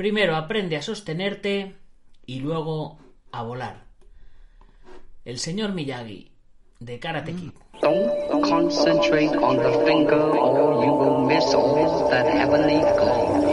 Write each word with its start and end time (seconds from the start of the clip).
Primero 0.00 0.34
aprende 0.34 0.78
a 0.78 0.82
sostenerte 0.82 1.74
y 2.24 2.40
luego 2.40 2.96
a 3.32 3.42
volar. 3.42 3.84
El 5.26 5.38
señor 5.38 5.74
Miyagi, 5.74 6.32
de 6.78 6.98
Karate 6.98 7.34
Kid. 7.34 7.50
Don't 7.82 8.42
concentrate 8.48 9.36
on 9.36 9.58
the 9.58 9.84
finger 9.84 10.16
or 10.16 10.82
you 10.86 10.92
will 10.94 11.26
miss 11.26 11.52
all 11.52 12.08
that 12.08 12.24
heavenly 12.24 12.80
glory. 12.96 13.49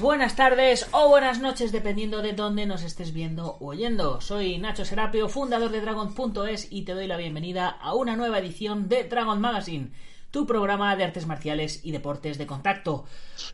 Buenas 0.00 0.36
tardes 0.36 0.88
o 0.92 1.08
buenas 1.08 1.40
noches, 1.40 1.72
dependiendo 1.72 2.22
de 2.22 2.32
dónde 2.32 2.64
nos 2.64 2.84
estés 2.84 3.12
viendo 3.12 3.56
o 3.58 3.70
oyendo. 3.70 4.20
Soy 4.20 4.56
Nacho 4.58 4.84
Serapio, 4.84 5.28
fundador 5.28 5.72
de 5.72 5.80
Dragon.es 5.80 6.68
y 6.70 6.82
te 6.82 6.94
doy 6.94 7.08
la 7.08 7.16
bienvenida 7.16 7.70
a 7.70 7.92
una 7.92 8.14
nueva 8.14 8.38
edición 8.38 8.88
de 8.88 9.02
Dragon 9.02 9.40
Magazine, 9.40 9.90
tu 10.30 10.46
programa 10.46 10.94
de 10.94 11.02
artes 11.02 11.26
marciales 11.26 11.80
y 11.82 11.90
deportes 11.90 12.38
de 12.38 12.46
contacto. 12.46 13.04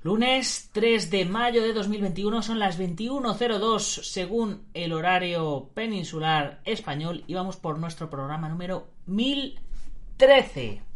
Lunes 0.03 0.69
3 0.73 1.11
de 1.11 1.25
mayo 1.25 1.63
de 1.63 1.73
2021 1.73 2.43
son 2.43 2.59
las 2.59 2.79
21.02 2.79 3.81
según 3.81 4.67
el 4.75 4.93
horario 4.93 5.71
peninsular 5.73 6.61
español 6.67 7.25
y 7.29 7.35
vamos 7.35 7.57
por 7.57 7.79
nuestro 7.79 8.11
programa 8.11 8.51
número 8.51 8.89
1013. 9.07 10.90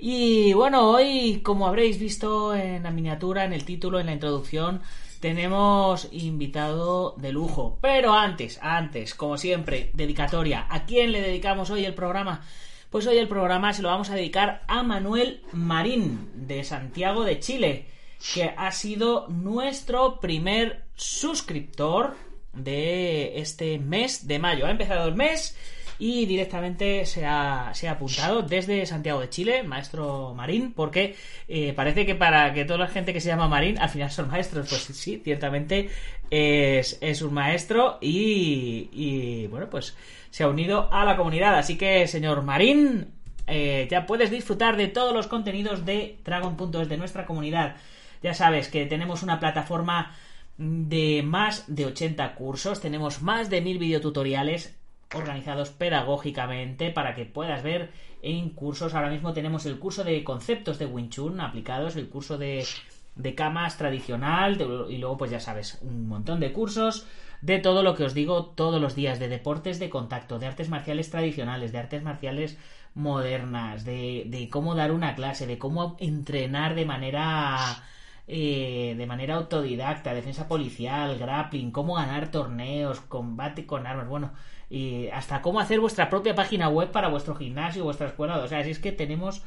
Y 0.00 0.52
bueno, 0.52 0.88
hoy, 0.90 1.40
como 1.42 1.66
habréis 1.66 1.98
visto 1.98 2.54
en 2.54 2.84
la 2.84 2.92
miniatura, 2.92 3.44
en 3.44 3.52
el 3.52 3.64
título, 3.64 3.98
en 3.98 4.06
la 4.06 4.12
introducción, 4.12 4.80
tenemos 5.18 6.08
invitado 6.12 7.16
de 7.18 7.32
lujo. 7.32 7.78
Pero 7.82 8.14
antes, 8.14 8.60
antes, 8.62 9.14
como 9.14 9.36
siempre, 9.36 9.90
dedicatoria. 9.94 10.66
¿A 10.70 10.84
quién 10.84 11.10
le 11.10 11.20
dedicamos 11.20 11.70
hoy 11.70 11.84
el 11.84 11.94
programa? 11.94 12.42
Pues 12.90 13.08
hoy 13.08 13.18
el 13.18 13.26
programa 13.26 13.72
se 13.72 13.82
lo 13.82 13.88
vamos 13.88 14.08
a 14.10 14.14
dedicar 14.14 14.62
a 14.68 14.84
Manuel 14.84 15.42
Marín, 15.52 16.30
de 16.34 16.62
Santiago 16.62 17.24
de 17.24 17.40
Chile, 17.40 17.86
que 18.32 18.54
ha 18.56 18.70
sido 18.70 19.26
nuestro 19.28 20.20
primer 20.20 20.84
suscriptor 20.94 22.14
de 22.52 23.40
este 23.40 23.78
mes 23.80 24.28
de 24.28 24.38
mayo. 24.38 24.66
Ha 24.66 24.70
empezado 24.70 25.08
el 25.08 25.16
mes 25.16 25.56
y 25.98 26.26
directamente 26.26 27.04
se 27.06 27.26
ha, 27.26 27.70
se 27.74 27.88
ha 27.88 27.92
apuntado 27.92 28.42
desde 28.42 28.86
Santiago 28.86 29.20
de 29.20 29.30
Chile, 29.30 29.64
maestro 29.64 30.32
Marín, 30.34 30.72
porque 30.72 31.16
eh, 31.48 31.72
parece 31.72 32.06
que 32.06 32.14
para 32.14 32.52
que 32.52 32.64
toda 32.64 32.78
la 32.78 32.86
gente 32.86 33.12
que 33.12 33.20
se 33.20 33.28
llama 33.28 33.48
Marín 33.48 33.78
al 33.78 33.88
final 33.88 34.10
son 34.10 34.28
maestros. 34.28 34.68
Pues 34.68 34.82
sí, 34.82 35.20
ciertamente 35.24 35.90
es, 36.30 36.98
es 37.00 37.22
un 37.22 37.34
maestro 37.34 37.98
y, 38.00 38.88
y, 38.92 39.46
bueno, 39.48 39.68
pues 39.68 39.96
se 40.30 40.44
ha 40.44 40.48
unido 40.48 40.88
a 40.92 41.04
la 41.04 41.16
comunidad. 41.16 41.58
Así 41.58 41.76
que, 41.76 42.06
señor 42.06 42.42
Marín, 42.42 43.08
eh, 43.48 43.88
ya 43.90 44.06
puedes 44.06 44.30
disfrutar 44.30 44.76
de 44.76 44.86
todos 44.86 45.12
los 45.12 45.26
contenidos 45.26 45.84
de 45.84 46.18
Dragon.es, 46.24 46.88
de 46.88 46.96
nuestra 46.96 47.26
comunidad. 47.26 47.76
Ya 48.22 48.34
sabes 48.34 48.68
que 48.68 48.86
tenemos 48.86 49.24
una 49.24 49.40
plataforma 49.40 50.14
de 50.58 51.22
más 51.24 51.64
de 51.66 51.86
80 51.86 52.34
cursos, 52.34 52.80
tenemos 52.80 53.22
más 53.22 53.48
de 53.48 53.60
1000 53.60 53.78
videotutoriales 53.78 54.76
organizados 55.14 55.70
pedagógicamente 55.70 56.90
para 56.90 57.14
que 57.14 57.24
puedas 57.24 57.62
ver 57.62 57.90
en 58.22 58.50
cursos. 58.50 58.94
Ahora 58.94 59.10
mismo 59.10 59.32
tenemos 59.32 59.66
el 59.66 59.78
curso 59.78 60.04
de 60.04 60.22
conceptos 60.24 60.78
de 60.78 60.86
Wing 60.86 61.08
Chun 61.08 61.40
aplicados, 61.40 61.96
el 61.96 62.08
curso 62.08 62.36
de, 62.36 62.66
de 63.14 63.34
camas 63.34 63.76
tradicional 63.76 64.58
y 64.88 64.98
luego 64.98 65.16
pues 65.16 65.30
ya 65.30 65.40
sabes, 65.40 65.78
un 65.82 66.08
montón 66.08 66.40
de 66.40 66.52
cursos 66.52 67.06
de 67.40 67.58
todo 67.58 67.82
lo 67.82 67.94
que 67.94 68.04
os 68.04 68.14
digo 68.14 68.46
todos 68.46 68.80
los 68.80 68.94
días, 68.94 69.18
de 69.18 69.28
deportes 69.28 69.78
de 69.78 69.90
contacto, 69.90 70.38
de 70.38 70.46
artes 70.46 70.68
marciales 70.68 71.10
tradicionales, 71.10 71.72
de 71.72 71.78
artes 71.78 72.02
marciales 72.02 72.58
modernas, 72.94 73.84
de, 73.84 74.24
de 74.26 74.48
cómo 74.48 74.74
dar 74.74 74.90
una 74.90 75.14
clase, 75.14 75.46
de 75.46 75.58
cómo 75.58 75.96
entrenar 76.00 76.74
de 76.74 76.84
manera... 76.84 77.84
Eh, 78.30 78.94
de 78.98 79.06
manera 79.06 79.36
autodidacta, 79.36 80.12
defensa 80.12 80.48
policial, 80.48 81.16
grappling, 81.16 81.70
cómo 81.70 81.94
ganar 81.94 82.30
torneos, 82.30 83.00
combate 83.00 83.64
con 83.64 83.86
armas, 83.86 84.06
bueno, 84.06 84.34
y 84.70 85.08
hasta 85.08 85.42
cómo 85.42 85.60
hacer 85.60 85.80
vuestra 85.80 86.10
propia 86.10 86.34
página 86.34 86.68
web 86.68 86.90
para 86.90 87.08
vuestro 87.08 87.34
gimnasio, 87.34 87.84
vuestra 87.84 88.08
escuela, 88.08 88.38
o 88.38 88.48
sea, 88.48 88.64
si 88.64 88.70
es 88.70 88.78
que 88.78 88.92
tenemos 88.92 89.42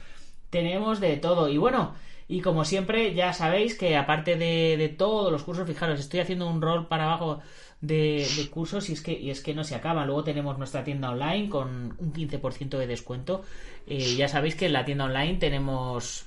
tenemos 0.49 0.99
de 0.99 1.17
todo 1.17 1.49
y 1.49 1.57
bueno, 1.57 1.93
y 2.27 2.41
como 2.41 2.65
siempre 2.65 3.13
ya 3.13 3.33
sabéis 3.33 3.77
que 3.77 3.97
aparte 3.97 4.37
de, 4.37 4.77
de 4.77 4.89
todos 4.89 5.31
los 5.31 5.43
cursos, 5.43 5.67
fijaros, 5.67 5.99
estoy 5.99 6.21
haciendo 6.21 6.47
un 6.49 6.61
rol 6.61 6.87
para 6.87 7.05
abajo 7.05 7.41
de, 7.81 8.27
de, 8.37 8.49
cursos 8.49 8.89
y 8.89 8.93
es 8.93 9.01
que 9.01 9.13
y 9.13 9.31
es 9.31 9.41
que 9.41 9.53
no 9.53 9.63
se 9.63 9.75
acaba. 9.75 10.05
Luego 10.05 10.23
tenemos 10.23 10.57
nuestra 10.57 10.83
tienda 10.83 11.09
online 11.09 11.49
con 11.49 11.95
un 11.97 12.13
15% 12.13 12.77
de 12.77 12.87
descuento. 12.87 13.43
Eh, 13.87 14.15
ya 14.15 14.27
sabéis 14.27 14.55
que 14.55 14.67
en 14.67 14.73
la 14.73 14.85
tienda 14.85 15.05
online 15.05 15.39
tenemos 15.39 16.25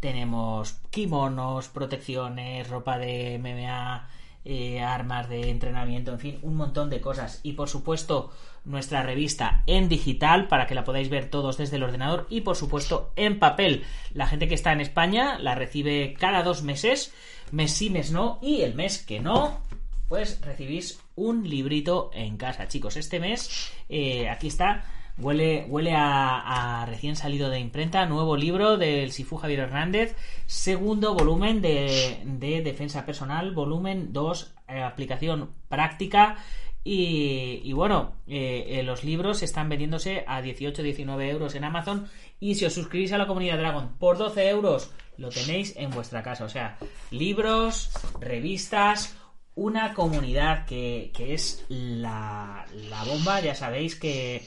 tenemos 0.00 0.80
kimonos, 0.90 1.68
protecciones, 1.68 2.68
ropa 2.68 2.98
de 2.98 3.38
MMA, 3.38 4.08
eh, 4.50 4.80
armas 4.80 5.28
de 5.28 5.50
entrenamiento, 5.50 6.10
en 6.10 6.18
fin, 6.18 6.38
un 6.40 6.56
montón 6.56 6.88
de 6.88 7.02
cosas. 7.02 7.40
Y 7.42 7.52
por 7.52 7.68
supuesto, 7.68 8.32
nuestra 8.64 9.02
revista 9.02 9.62
en 9.66 9.90
digital 9.90 10.48
para 10.48 10.66
que 10.66 10.74
la 10.74 10.84
podáis 10.84 11.10
ver 11.10 11.28
todos 11.28 11.58
desde 11.58 11.76
el 11.76 11.82
ordenador 11.82 12.26
y 12.30 12.40
por 12.40 12.56
supuesto 12.56 13.12
en 13.14 13.38
papel. 13.38 13.84
La 14.14 14.26
gente 14.26 14.48
que 14.48 14.54
está 14.54 14.72
en 14.72 14.80
España 14.80 15.38
la 15.38 15.54
recibe 15.54 16.14
cada 16.18 16.42
dos 16.42 16.62
meses, 16.62 17.12
mes 17.52 17.72
sí, 17.72 17.90
mes 17.90 18.10
no, 18.10 18.38
y 18.40 18.62
el 18.62 18.74
mes 18.74 19.04
que 19.04 19.20
no, 19.20 19.60
pues 20.08 20.40
recibís 20.40 20.98
un 21.14 21.46
librito 21.46 22.10
en 22.14 22.38
casa, 22.38 22.68
chicos. 22.68 22.96
Este 22.96 23.20
mes, 23.20 23.70
eh, 23.90 24.30
aquí 24.30 24.46
está 24.46 24.82
Huele, 25.20 25.66
huele 25.68 25.94
a, 25.96 26.84
recién 26.88 27.16
salido 27.16 27.50
de 27.50 27.58
imprenta, 27.58 28.06
nuevo 28.06 28.36
libro 28.36 28.76
del 28.76 29.10
Sifu 29.10 29.36
Javier 29.36 29.60
Hernández, 29.60 30.14
segundo 30.46 31.14
volumen 31.14 31.60
de, 31.60 32.62
defensa 32.62 33.04
personal, 33.04 33.52
volumen 33.52 34.12
2, 34.12 34.54
eh, 34.68 34.82
aplicación 34.82 35.50
práctica. 35.68 36.36
Y, 36.84 37.70
bueno, 37.74 38.14
eh, 38.26 38.78
eh, 38.78 38.82
los 38.82 39.04
libros 39.04 39.42
están 39.42 39.68
vendiéndose 39.68 40.24
a 40.26 40.40
18-19 40.40 41.28
euros 41.28 41.54
en 41.54 41.64
Amazon. 41.64 42.08
Y 42.40 42.54
si 42.54 42.64
os 42.64 42.72
suscribís 42.72 43.12
a 43.12 43.18
la 43.18 43.26
comunidad 43.26 43.58
Dragon 43.58 43.98
por 43.98 44.16
12 44.16 44.48
euros, 44.48 44.90
lo 45.18 45.28
tenéis 45.28 45.74
en 45.76 45.90
vuestra 45.90 46.22
casa. 46.22 46.44
O 46.44 46.48
sea, 46.48 46.78
libros, 47.10 47.90
revistas, 48.20 49.18
una 49.54 49.92
comunidad 49.92 50.64
que, 50.64 51.12
es 51.18 51.66
la, 51.68 52.64
la 52.88 53.04
bomba. 53.04 53.40
Ya 53.40 53.54
sabéis 53.54 53.96
que 53.96 54.46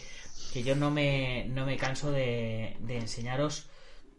que 0.51 0.63
yo 0.63 0.75
no 0.75 0.91
me, 0.91 1.45
no 1.49 1.65
me 1.65 1.77
canso 1.77 2.11
de, 2.11 2.75
enseñaros 2.87 3.69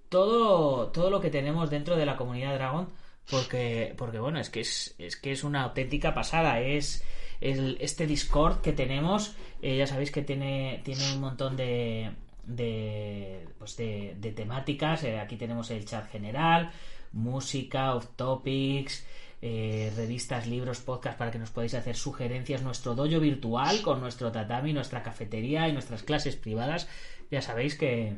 todo, 0.09 0.89
todo 0.89 1.11
lo 1.11 1.21
que 1.21 1.31
tenemos 1.31 1.71
dentro 1.71 1.97
de 1.97 2.07
la 2.07 2.17
comunidad 2.17 2.55
Dragon, 2.55 2.89
porque, 3.31 3.95
porque 3.97 4.19
bueno, 4.19 4.41
es 4.41 4.51
que 4.51 4.61
es, 4.61 4.95
es 4.99 5.17
que 5.17 5.33
es 5.33 5.45
una 5.45 5.63
auténtica 5.63 6.15
pasada. 6.15 6.61
Es 6.61 7.03
este 7.41 8.07
Discord 8.07 8.61
que 8.61 8.73
tenemos, 8.73 9.35
eh, 9.63 9.77
ya 9.77 9.87
sabéis 9.87 10.11
que 10.11 10.23
tiene, 10.23 10.81
tiene 10.85 11.13
un 11.13 11.21
montón 11.21 11.57
de, 11.57 12.13
de, 12.45 13.47
pues 13.59 13.77
de, 13.77 14.33
temáticas. 14.35 15.05
Eh, 15.05 15.19
aquí 15.19 15.37
tenemos 15.37 15.71
el 15.71 15.85
chat 15.85 16.11
general, 16.11 16.71
música, 17.13 17.95
off 17.95 18.07
topics, 18.17 19.07
eh, 19.45 19.93
revistas, 19.97 20.47
libros, 20.47 20.81
podcast 20.81 21.19
para 21.19 21.33
que 21.33 21.39
nos 21.39 21.51
podáis 21.51 21.75
hacer 21.75 21.97
sugerencias, 21.97 22.63
nuestro 22.63 22.95
dojo 22.95 23.19
virtual 23.19 23.83
con 23.83 24.01
nuestro 24.01 24.31
tatami, 24.31 24.73
nuestra 24.73 25.03
cafetería 25.03 25.69
y 25.69 25.73
nuestras 25.73 26.05
clases 26.05 26.37
privadas. 26.37 26.89
Ya 27.29 27.43
sabéis 27.43 27.77
que, 27.77 28.15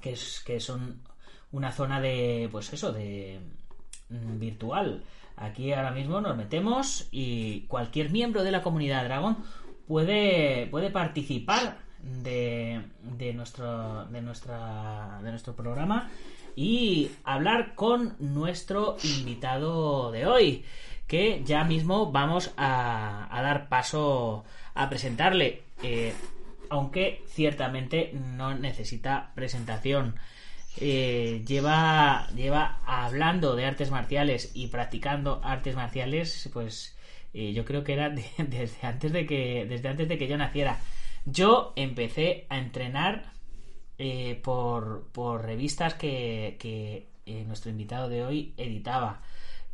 que, 0.00 0.12
es, 0.12 0.42
que 0.46 0.58
son 0.58 1.02
una 1.52 1.70
zona 1.70 2.00
de, 2.00 2.48
pues 2.50 2.72
eso, 2.72 2.92
de 2.92 3.40
mm, 4.08 4.38
virtual. 4.38 5.04
Aquí 5.36 5.72
ahora 5.74 5.90
mismo 5.90 6.20
nos 6.22 6.34
metemos 6.34 7.08
y 7.10 7.66
cualquier 7.68 8.10
miembro 8.10 8.42
de 8.42 8.50
la 8.50 8.62
comunidad 8.62 9.04
Dragon 9.04 9.36
puede, 9.86 10.66
puede 10.68 10.90
participar 10.90 11.78
de, 12.02 12.80
de, 13.02 13.34
nuestro, 13.34 14.06
de, 14.06 14.22
nuestra, 14.22 15.20
de 15.22 15.30
nuestro 15.30 15.54
programa 15.54 16.10
y 16.56 17.10
hablar 17.24 17.74
con 17.74 18.16
nuestro 18.18 18.96
invitado 19.02 20.10
de 20.12 20.26
hoy, 20.26 20.64
que 21.06 21.42
ya 21.44 21.64
mismo 21.64 22.12
vamos 22.12 22.52
a, 22.56 23.28
dar 23.30 23.68
paso 23.68 24.44
a 24.74 24.88
presentarle, 24.88 25.62
eh, 25.82 26.12
aunque 26.70 27.22
ciertamente 27.28 28.12
no 28.12 28.54
necesita 28.54 29.32
presentación. 29.34 30.16
Eh, 30.80 31.42
lleva, 31.46 32.28
lleva 32.36 32.78
hablando 32.86 33.56
de 33.56 33.66
artes 33.66 33.90
marciales 33.90 34.52
y 34.54 34.68
practicando 34.68 35.40
artes 35.42 35.74
marciales, 35.74 36.48
pues 36.52 36.96
eh, 37.34 37.52
yo 37.52 37.64
creo 37.64 37.84
que 37.84 37.94
era 37.94 38.10
desde 38.38 38.86
antes 38.86 39.12
de 39.12 39.26
que 39.26 39.66
desde 39.68 39.88
antes 39.88 40.08
de 40.08 40.18
que 40.18 40.28
yo 40.28 40.36
naciera. 40.36 40.78
Yo 41.24 41.72
empecé 41.76 42.46
a 42.48 42.58
entrenar 42.58 43.32
eh, 43.98 44.40
por, 44.42 45.08
por, 45.12 45.44
revistas 45.44 45.94
que, 45.94 46.56
que 46.58 47.08
eh, 47.26 47.44
nuestro 47.44 47.70
invitado 47.70 48.08
de 48.08 48.24
hoy 48.24 48.54
editaba. 48.56 49.22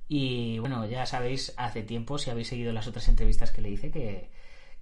Y 0.09 0.59
bueno, 0.59 0.87
ya 0.87 1.07
sabéis 1.07 1.55
hace 1.57 1.83
tiempo, 1.83 2.19
si 2.19 2.31
habéis 2.31 2.49
seguido 2.49 2.73
las 2.73 2.87
otras 2.87 3.09
entrevistas 3.09 3.51
que 3.53 3.63
le 3.63 3.71
hice, 3.71 3.91
que, 3.91 4.31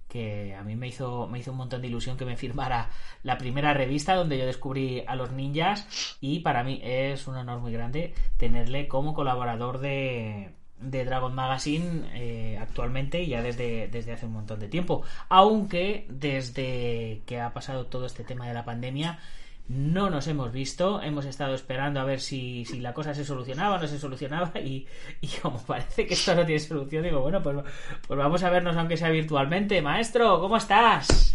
que 0.07 0.55
a 0.55 0.63
mí 0.63 0.75
me 0.75 0.87
hizo, 0.87 1.27
me 1.27 1.39
hizo 1.39 1.51
un 1.51 1.57
montón 1.57 1.81
de 1.81 1.87
ilusión 1.87 2.17
que 2.17 2.25
me 2.25 2.37
firmara 2.37 2.89
la 3.23 3.37
primera 3.37 3.73
revista 3.73 4.15
donde 4.15 4.37
yo 4.37 4.45
descubrí 4.45 5.03
a 5.07 5.15
los 5.15 5.31
ninjas 5.31 6.17
y 6.21 6.39
para 6.39 6.63
mí 6.63 6.79
es 6.83 7.27
un 7.27 7.35
honor 7.35 7.59
muy 7.59 7.71
grande 7.71 8.13
tenerle 8.37 8.87
como 8.87 9.13
colaborador 9.13 9.79
de, 9.79 10.53
de 10.83 11.05
Dragon 11.05 11.33
Magazine 11.33 12.09
eh, 12.13 12.57
actualmente 12.61 13.25
ya 13.25 13.41
desde, 13.41 13.87
desde 13.87 14.13
hace 14.13 14.25
un 14.25 14.33
montón 14.33 14.59
de 14.59 14.67
tiempo. 14.67 15.03
Aunque 15.29 16.05
desde 16.09 17.21
que 17.25 17.39
ha 17.39 17.53
pasado 17.53 17.85
todo 17.85 18.05
este 18.05 18.23
tema 18.23 18.47
de 18.47 18.53
la 18.53 18.65
pandemia 18.65 19.19
no 19.67 20.09
nos 20.09 20.27
hemos 20.27 20.51
visto, 20.51 21.01
hemos 21.01 21.25
estado 21.25 21.55
esperando 21.55 21.99
a 21.99 22.03
ver 22.03 22.19
si, 22.19 22.65
si 22.65 22.79
la 22.79 22.93
cosa 22.93 23.13
se 23.13 23.23
solucionaba 23.23 23.75
o 23.75 23.79
no 23.79 23.87
se 23.87 23.97
solucionaba 23.97 24.51
y, 24.59 24.87
y, 25.21 25.27
como 25.41 25.61
parece 25.63 26.05
que 26.05 26.13
esto 26.15 26.35
no 26.35 26.45
tiene 26.45 26.59
solución, 26.59 27.03
digo, 27.03 27.21
bueno, 27.21 27.41
pues, 27.41 27.57
pues 28.07 28.17
vamos 28.17 28.43
a 28.43 28.49
vernos 28.49 28.75
aunque 28.75 28.97
sea 28.97 29.09
virtualmente. 29.09 29.81
Maestro, 29.81 30.39
¿cómo 30.39 30.57
estás? 30.57 31.33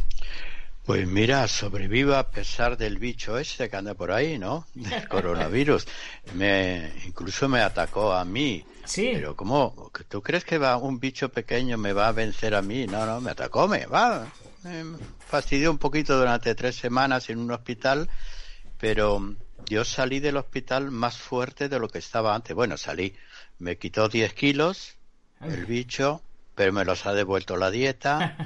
Pues 0.88 1.06
mira, 1.06 1.46
sobrevivo 1.49 2.14
a 2.14 2.31
pesar 2.31 2.79
del 2.79 2.96
bicho 2.96 3.37
este 3.37 3.69
que 3.69 3.76
anda 3.76 3.93
por 3.93 4.11
ahí, 4.11 4.38
¿no? 4.38 4.67
Del 4.73 5.06
coronavirus. 5.08 5.87
Me, 6.32 6.90
incluso 7.05 7.46
me 7.46 7.61
atacó 7.61 8.14
a 8.14 8.25
mí. 8.25 8.64
Sí. 8.87 9.11
Pero 9.12 9.37
¿cómo? 9.37 9.93
¿Tú 10.08 10.23
crees 10.23 10.46
que 10.46 10.56
va 10.56 10.79
un 10.79 10.99
bicho 10.99 11.29
pequeño 11.29 11.76
me 11.76 11.93
va 11.93 12.08
a 12.08 12.12
vencer 12.12 12.55
a 12.55 12.62
mí? 12.62 12.87
No, 12.87 13.05
no, 13.05 13.20
me 13.20 13.32
atacó, 13.32 13.69
me 13.69 13.85
va. 13.85 14.32
Me 14.62 14.96
fastidió 15.19 15.70
un 15.70 15.76
poquito 15.76 16.19
durante 16.19 16.55
tres 16.55 16.76
semanas 16.76 17.29
en 17.29 17.38
un 17.38 17.50
hospital, 17.50 18.08
pero 18.79 19.37
yo 19.67 19.85
salí 19.85 20.20
del 20.20 20.38
hospital 20.38 20.90
más 20.90 21.19
fuerte 21.19 21.69
de 21.69 21.79
lo 21.79 21.90
que 21.90 21.99
estaba 21.99 22.35
antes. 22.35 22.56
Bueno, 22.56 22.79
salí, 22.79 23.14
me 23.58 23.76
quitó 23.76 24.08
10 24.08 24.32
kilos 24.32 24.96
el 25.43 25.67
bicho, 25.67 26.23
pero 26.58 26.72
me 26.72 26.84
los 26.84 27.06
ha 27.06 27.14
devuelto 27.14 27.56
la 27.56 27.70
dieta. 27.70 28.37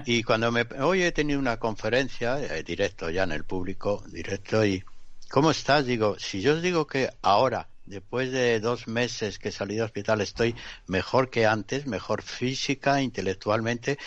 y 0.04 0.22
cuando 0.24 0.52
me. 0.52 0.66
Hoy 0.78 1.04
he 1.04 1.10
tenido 1.10 1.38
una 1.38 1.56
conferencia, 1.56 2.38
eh, 2.38 2.62
directo 2.62 3.08
ya 3.08 3.22
en 3.22 3.32
el 3.32 3.44
público, 3.44 4.04
directo, 4.08 4.62
y. 4.62 4.84
¿Cómo 5.30 5.50
estás? 5.50 5.86
Digo, 5.86 6.18
si 6.18 6.42
yo 6.42 6.52
os 6.52 6.60
digo 6.60 6.86
que 6.86 7.08
ahora, 7.22 7.68
después 7.86 8.30
de 8.30 8.60
dos 8.60 8.88
meses 8.88 9.38
que 9.38 9.50
salí 9.50 9.76
del 9.76 9.84
hospital, 9.84 10.20
estoy 10.20 10.54
mejor 10.86 11.30
que 11.30 11.46
antes, 11.46 11.86
mejor 11.86 12.20
física, 12.20 13.00
intelectualmente, 13.00 13.98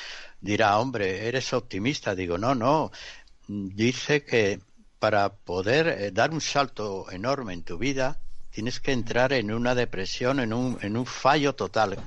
dirá, 0.41 0.77
hombre, 0.77 1.27
eres 1.27 1.51
optimista. 1.51 2.13
Digo, 2.13 2.37
no, 2.37 2.53
no. 2.53 2.91
Dice 3.47 4.23
que 4.23 4.59
para 4.99 5.29
poder 5.29 5.87
eh, 5.87 6.11
dar 6.11 6.29
un 6.29 6.41
salto 6.41 7.09
enorme 7.09 7.53
en 7.53 7.63
tu 7.63 7.79
vida, 7.79 8.19
tienes 8.51 8.79
que 8.79 8.91
entrar 8.91 9.33
en 9.33 9.51
una 9.51 9.73
depresión, 9.73 10.39
en 10.39 10.53
un, 10.53 10.77
en 10.83 10.97
un 10.97 11.07
fallo 11.07 11.55
total 11.55 11.97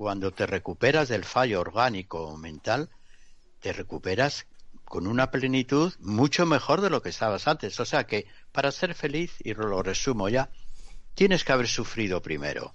cuando 0.00 0.30
te 0.30 0.46
recuperas 0.46 1.10
del 1.10 1.26
fallo 1.26 1.60
orgánico 1.60 2.26
o 2.26 2.38
mental, 2.38 2.88
te 3.60 3.70
recuperas 3.74 4.46
con 4.86 5.06
una 5.06 5.30
plenitud 5.30 5.92
mucho 6.00 6.46
mejor 6.46 6.80
de 6.80 6.88
lo 6.88 7.02
que 7.02 7.10
estabas 7.10 7.46
antes. 7.46 7.78
O 7.80 7.84
sea 7.84 8.04
que 8.04 8.24
para 8.50 8.72
ser 8.72 8.94
feliz, 8.94 9.34
y 9.44 9.52
lo 9.52 9.82
resumo 9.82 10.30
ya, 10.30 10.48
tienes 11.14 11.44
que 11.44 11.52
haber 11.52 11.68
sufrido 11.68 12.22
primero. 12.22 12.74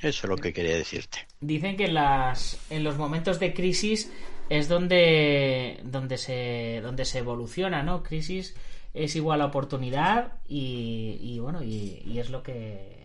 Eso 0.00 0.26
es 0.26 0.28
lo 0.28 0.36
que 0.36 0.52
quería 0.52 0.74
decirte. 0.74 1.28
Dicen 1.40 1.76
que 1.76 1.84
en, 1.84 1.94
las, 1.94 2.58
en 2.68 2.82
los 2.82 2.98
momentos 2.98 3.38
de 3.38 3.54
crisis 3.54 4.10
es 4.48 4.68
donde, 4.68 5.78
se, 6.16 6.80
donde 6.82 7.04
se 7.04 7.18
evoluciona, 7.18 7.84
¿no? 7.84 8.02
Crisis 8.02 8.56
es 8.92 9.14
igual 9.14 9.40
a 9.40 9.46
oportunidad 9.46 10.32
y, 10.48 11.38
bueno, 11.38 11.62
y 11.62 12.18
es 12.18 12.30
lo 12.30 12.42
que 12.42 12.97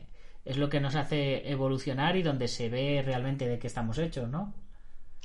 es 0.45 0.57
lo 0.57 0.69
que 0.69 0.79
nos 0.79 0.95
hace 0.95 1.49
evolucionar 1.49 2.15
y 2.15 2.23
donde 2.23 2.47
se 2.47 2.69
ve 2.69 3.01
realmente 3.05 3.47
de 3.47 3.59
qué 3.59 3.67
estamos 3.67 3.97
hechos, 3.97 4.29
¿no? 4.29 4.53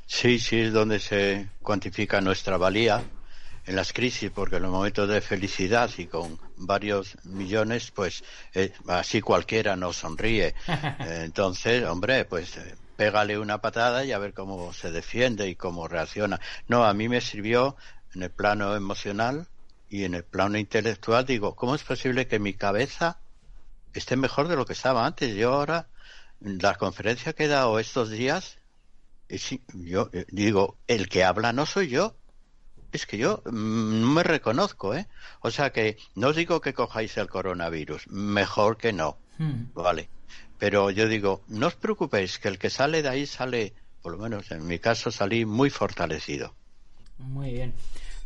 Sí, 0.06 0.38
sí, 0.38 0.60
es 0.60 0.72
donde 0.72 1.00
se 1.00 1.48
cuantifica 1.60 2.20
nuestra 2.20 2.56
valía 2.56 3.02
en 3.66 3.76
las 3.76 3.92
crisis, 3.92 4.30
porque 4.30 4.56
en 4.56 4.62
los 4.62 4.70
momentos 4.70 5.06
de 5.08 5.20
felicidad 5.20 5.90
y 5.98 6.06
con 6.06 6.38
varios 6.56 7.16
millones, 7.24 7.90
pues 7.90 8.24
eh, 8.54 8.72
así 8.86 9.20
cualquiera 9.20 9.76
nos 9.76 9.96
sonríe. 9.96 10.54
Entonces, 11.00 11.84
hombre, 11.84 12.24
pues 12.24 12.56
eh, 12.56 12.74
pégale 12.96 13.38
una 13.38 13.60
patada 13.60 14.04
y 14.04 14.12
a 14.12 14.18
ver 14.18 14.32
cómo 14.32 14.72
se 14.72 14.90
defiende 14.90 15.48
y 15.48 15.54
cómo 15.54 15.86
reacciona. 15.86 16.40
No, 16.68 16.84
a 16.84 16.94
mí 16.94 17.10
me 17.10 17.20
sirvió 17.20 17.76
en 18.14 18.22
el 18.22 18.30
plano 18.30 18.74
emocional 18.74 19.46
y 19.90 20.04
en 20.04 20.14
el 20.14 20.24
plano 20.24 20.56
intelectual. 20.56 21.26
Digo, 21.26 21.54
¿cómo 21.54 21.74
es 21.74 21.84
posible 21.84 22.26
que 22.26 22.38
mi 22.38 22.54
cabeza 22.54 23.18
esté 23.98 24.16
mejor 24.16 24.48
de 24.48 24.56
lo 24.56 24.64
que 24.64 24.72
estaba 24.72 25.06
antes. 25.06 25.34
Yo 25.34 25.52
ahora, 25.52 25.88
la 26.40 26.74
conferencia 26.76 27.32
que 27.32 27.44
he 27.44 27.48
dado 27.48 27.78
estos 27.78 28.10
días, 28.10 28.58
yo 29.74 30.10
eh, 30.12 30.24
digo, 30.30 30.76
el 30.86 31.08
que 31.08 31.24
habla 31.24 31.52
no 31.52 31.66
soy 31.66 31.88
yo. 31.88 32.14
Es 32.90 33.04
que 33.04 33.18
yo 33.18 33.42
mm, 33.44 34.00
no 34.00 34.06
me 34.06 34.22
reconozco, 34.22 34.94
¿eh? 34.94 35.06
O 35.40 35.50
sea 35.50 35.70
que 35.72 35.98
no 36.14 36.28
os 36.28 36.36
digo 36.36 36.60
que 36.62 36.72
cojáis 36.72 37.16
el 37.18 37.28
coronavirus, 37.28 38.08
mejor 38.08 38.78
que 38.78 38.94
no, 38.94 39.18
hmm. 39.36 39.74
¿vale? 39.74 40.08
Pero 40.58 40.90
yo 40.90 41.06
digo, 41.06 41.42
no 41.48 41.66
os 41.66 41.74
preocupéis, 41.74 42.38
que 42.38 42.48
el 42.48 42.58
que 42.58 42.70
sale 42.70 43.02
de 43.02 43.08
ahí 43.08 43.26
sale, 43.26 43.74
por 44.02 44.12
lo 44.12 44.18
menos 44.18 44.50
en 44.50 44.66
mi 44.66 44.78
caso, 44.78 45.10
salí 45.10 45.44
muy 45.44 45.70
fortalecido. 45.70 46.54
Muy 47.18 47.52
bien. 47.52 47.74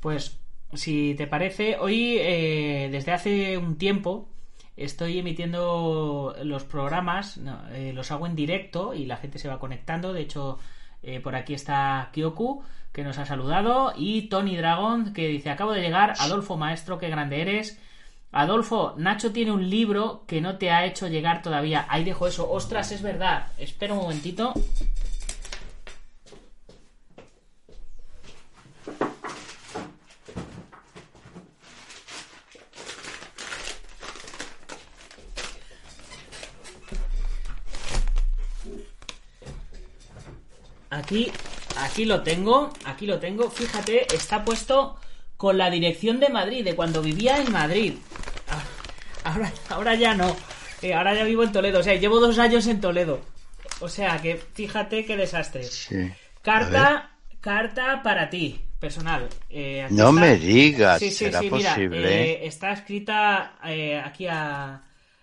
Pues, 0.01 0.39
si 0.75 1.15
te 1.17 1.27
parece, 1.27 1.77
hoy, 1.79 2.17
eh, 2.19 2.89
desde 2.91 3.13
hace 3.13 3.59
un 3.59 3.77
tiempo, 3.77 4.29
estoy 4.77 5.19
emitiendo 5.19 6.35
los 6.43 6.65
programas, 6.65 7.39
eh, 7.73 7.93
los 7.95 8.11
hago 8.11 8.27
en 8.27 8.37
directo 8.37 8.95
y 8.95 9.07
la 9.07 9.17
gente 9.17 9.39
se 9.39 9.49
va 9.49 9.59
conectando. 9.59 10.13
De 10.13 10.23
hecho, 10.23 10.59
eh, 11.03 11.21
por 11.21 11.35
aquí 11.37 11.55
está 11.55 12.11
Kyoku, 12.13 12.63
que 12.93 13.05
nos 13.05 13.19
ha 13.19 13.27
saludado, 13.27 13.93
y 13.97 14.29
Tony 14.29 14.57
Dragon, 14.57 15.13
que 15.13 15.29
dice, 15.29 15.51
acabo 15.51 15.73
de 15.73 15.81
llegar, 15.81 16.15
Adolfo 16.19 16.57
Maestro, 16.57 16.99
qué 16.99 17.09
grande 17.09 17.41
eres. 17.41 17.79
Adolfo, 18.33 18.95
Nacho 18.97 19.31
tiene 19.33 19.53
un 19.53 19.69
libro 19.69 20.25
que 20.27 20.41
no 20.41 20.57
te 20.57 20.71
ha 20.71 20.87
hecho 20.87 21.07
llegar 21.07 21.43
todavía. 21.43 21.87
Ahí 21.91 22.03
dejo 22.03 22.27
eso. 22.27 22.51
Ostras, 22.51 22.91
es 22.91 23.03
verdad. 23.03 23.49
Espera 23.59 23.93
un 23.93 24.01
momentito. 24.01 24.55
Aquí, 40.93 41.33
aquí 41.79 42.05
lo 42.05 42.23
tengo, 42.23 42.71
aquí 42.85 43.07
lo 43.07 43.19
tengo. 43.19 43.51
Fíjate, 43.51 44.15
está 44.15 44.45
puesto 44.45 44.97
con 45.39 45.57
la 45.57 45.71
dirección 45.71 46.21
de 46.21 46.29
Madrid, 46.29 46.63
de 46.65 46.75
cuando 46.77 47.01
vivía 47.01 47.39
en 47.39 47.51
Madrid. 47.51 47.95
Ahora, 49.25 49.53
ahora 49.71 49.95
ya 49.95 50.15
no. 50.15 50.37
Eh, 50.83 50.93
ahora 50.95 51.15
ya 51.15 51.25
vivo 51.25 51.45
en 51.45 51.53
Toledo. 51.53 51.81
O 51.81 51.83
sea, 51.83 51.95
llevo 51.95 52.21
dos 52.21 52.39
años 52.39 52.67
en 52.67 52.81
Toledo. 52.81 53.21
O 53.81 53.89
sea, 53.89 54.21
que 54.21 54.37
fíjate 54.37 55.05
qué 55.07 55.17
desastre. 55.17 55.65
Sí. 55.65 56.11
Carta, 56.43 57.11
carta 57.41 58.03
para 58.03 58.29
ti, 58.29 58.61
personal. 58.79 59.29
Eh, 59.49 59.87
No 59.91 60.09
está. 60.11 60.21
me 60.21 60.37
digas, 60.37 60.99
Sí, 60.99 61.11
sí, 61.11 61.25
¿será 61.25 61.41
sí, 61.41 61.51
mira, 61.51 61.71
posible? 61.75 62.33
eh, 62.33 62.47
está 62.47 62.73
escrita 62.73 63.55
aquí 64.05 64.27
a, 64.27 64.83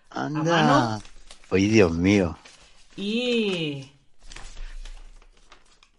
Anda. 0.09 0.41
mano? 0.43 1.01
Ay, 1.51 1.67
Dios 1.67 1.91
mío. 1.91 2.37
Y. 2.95 3.85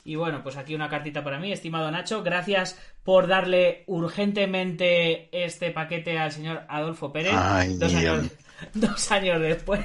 Y 0.05 0.15
bueno, 0.17 0.43
pues 0.43 0.57
aquí 0.57 0.75
una 0.75 0.89
cartita 0.89 1.23
para 1.23 1.39
mí, 1.39 1.53
estimado 1.53 1.91
Nacho. 1.91 2.23
Gracias 2.23 2.79
por 3.05 3.27
darle 3.27 3.85
urgentemente 3.87 5.29
este 5.45 5.71
paquete 5.71 6.19
al 6.19 6.33
señor 6.33 6.63
Adolfo 6.69 7.13
Pérez. 7.13 7.35
Ay, 7.37 7.77
dos, 7.77 7.95
años, 7.95 8.27
dos 8.75 9.13
años 9.13 9.41
después. 9.41 9.81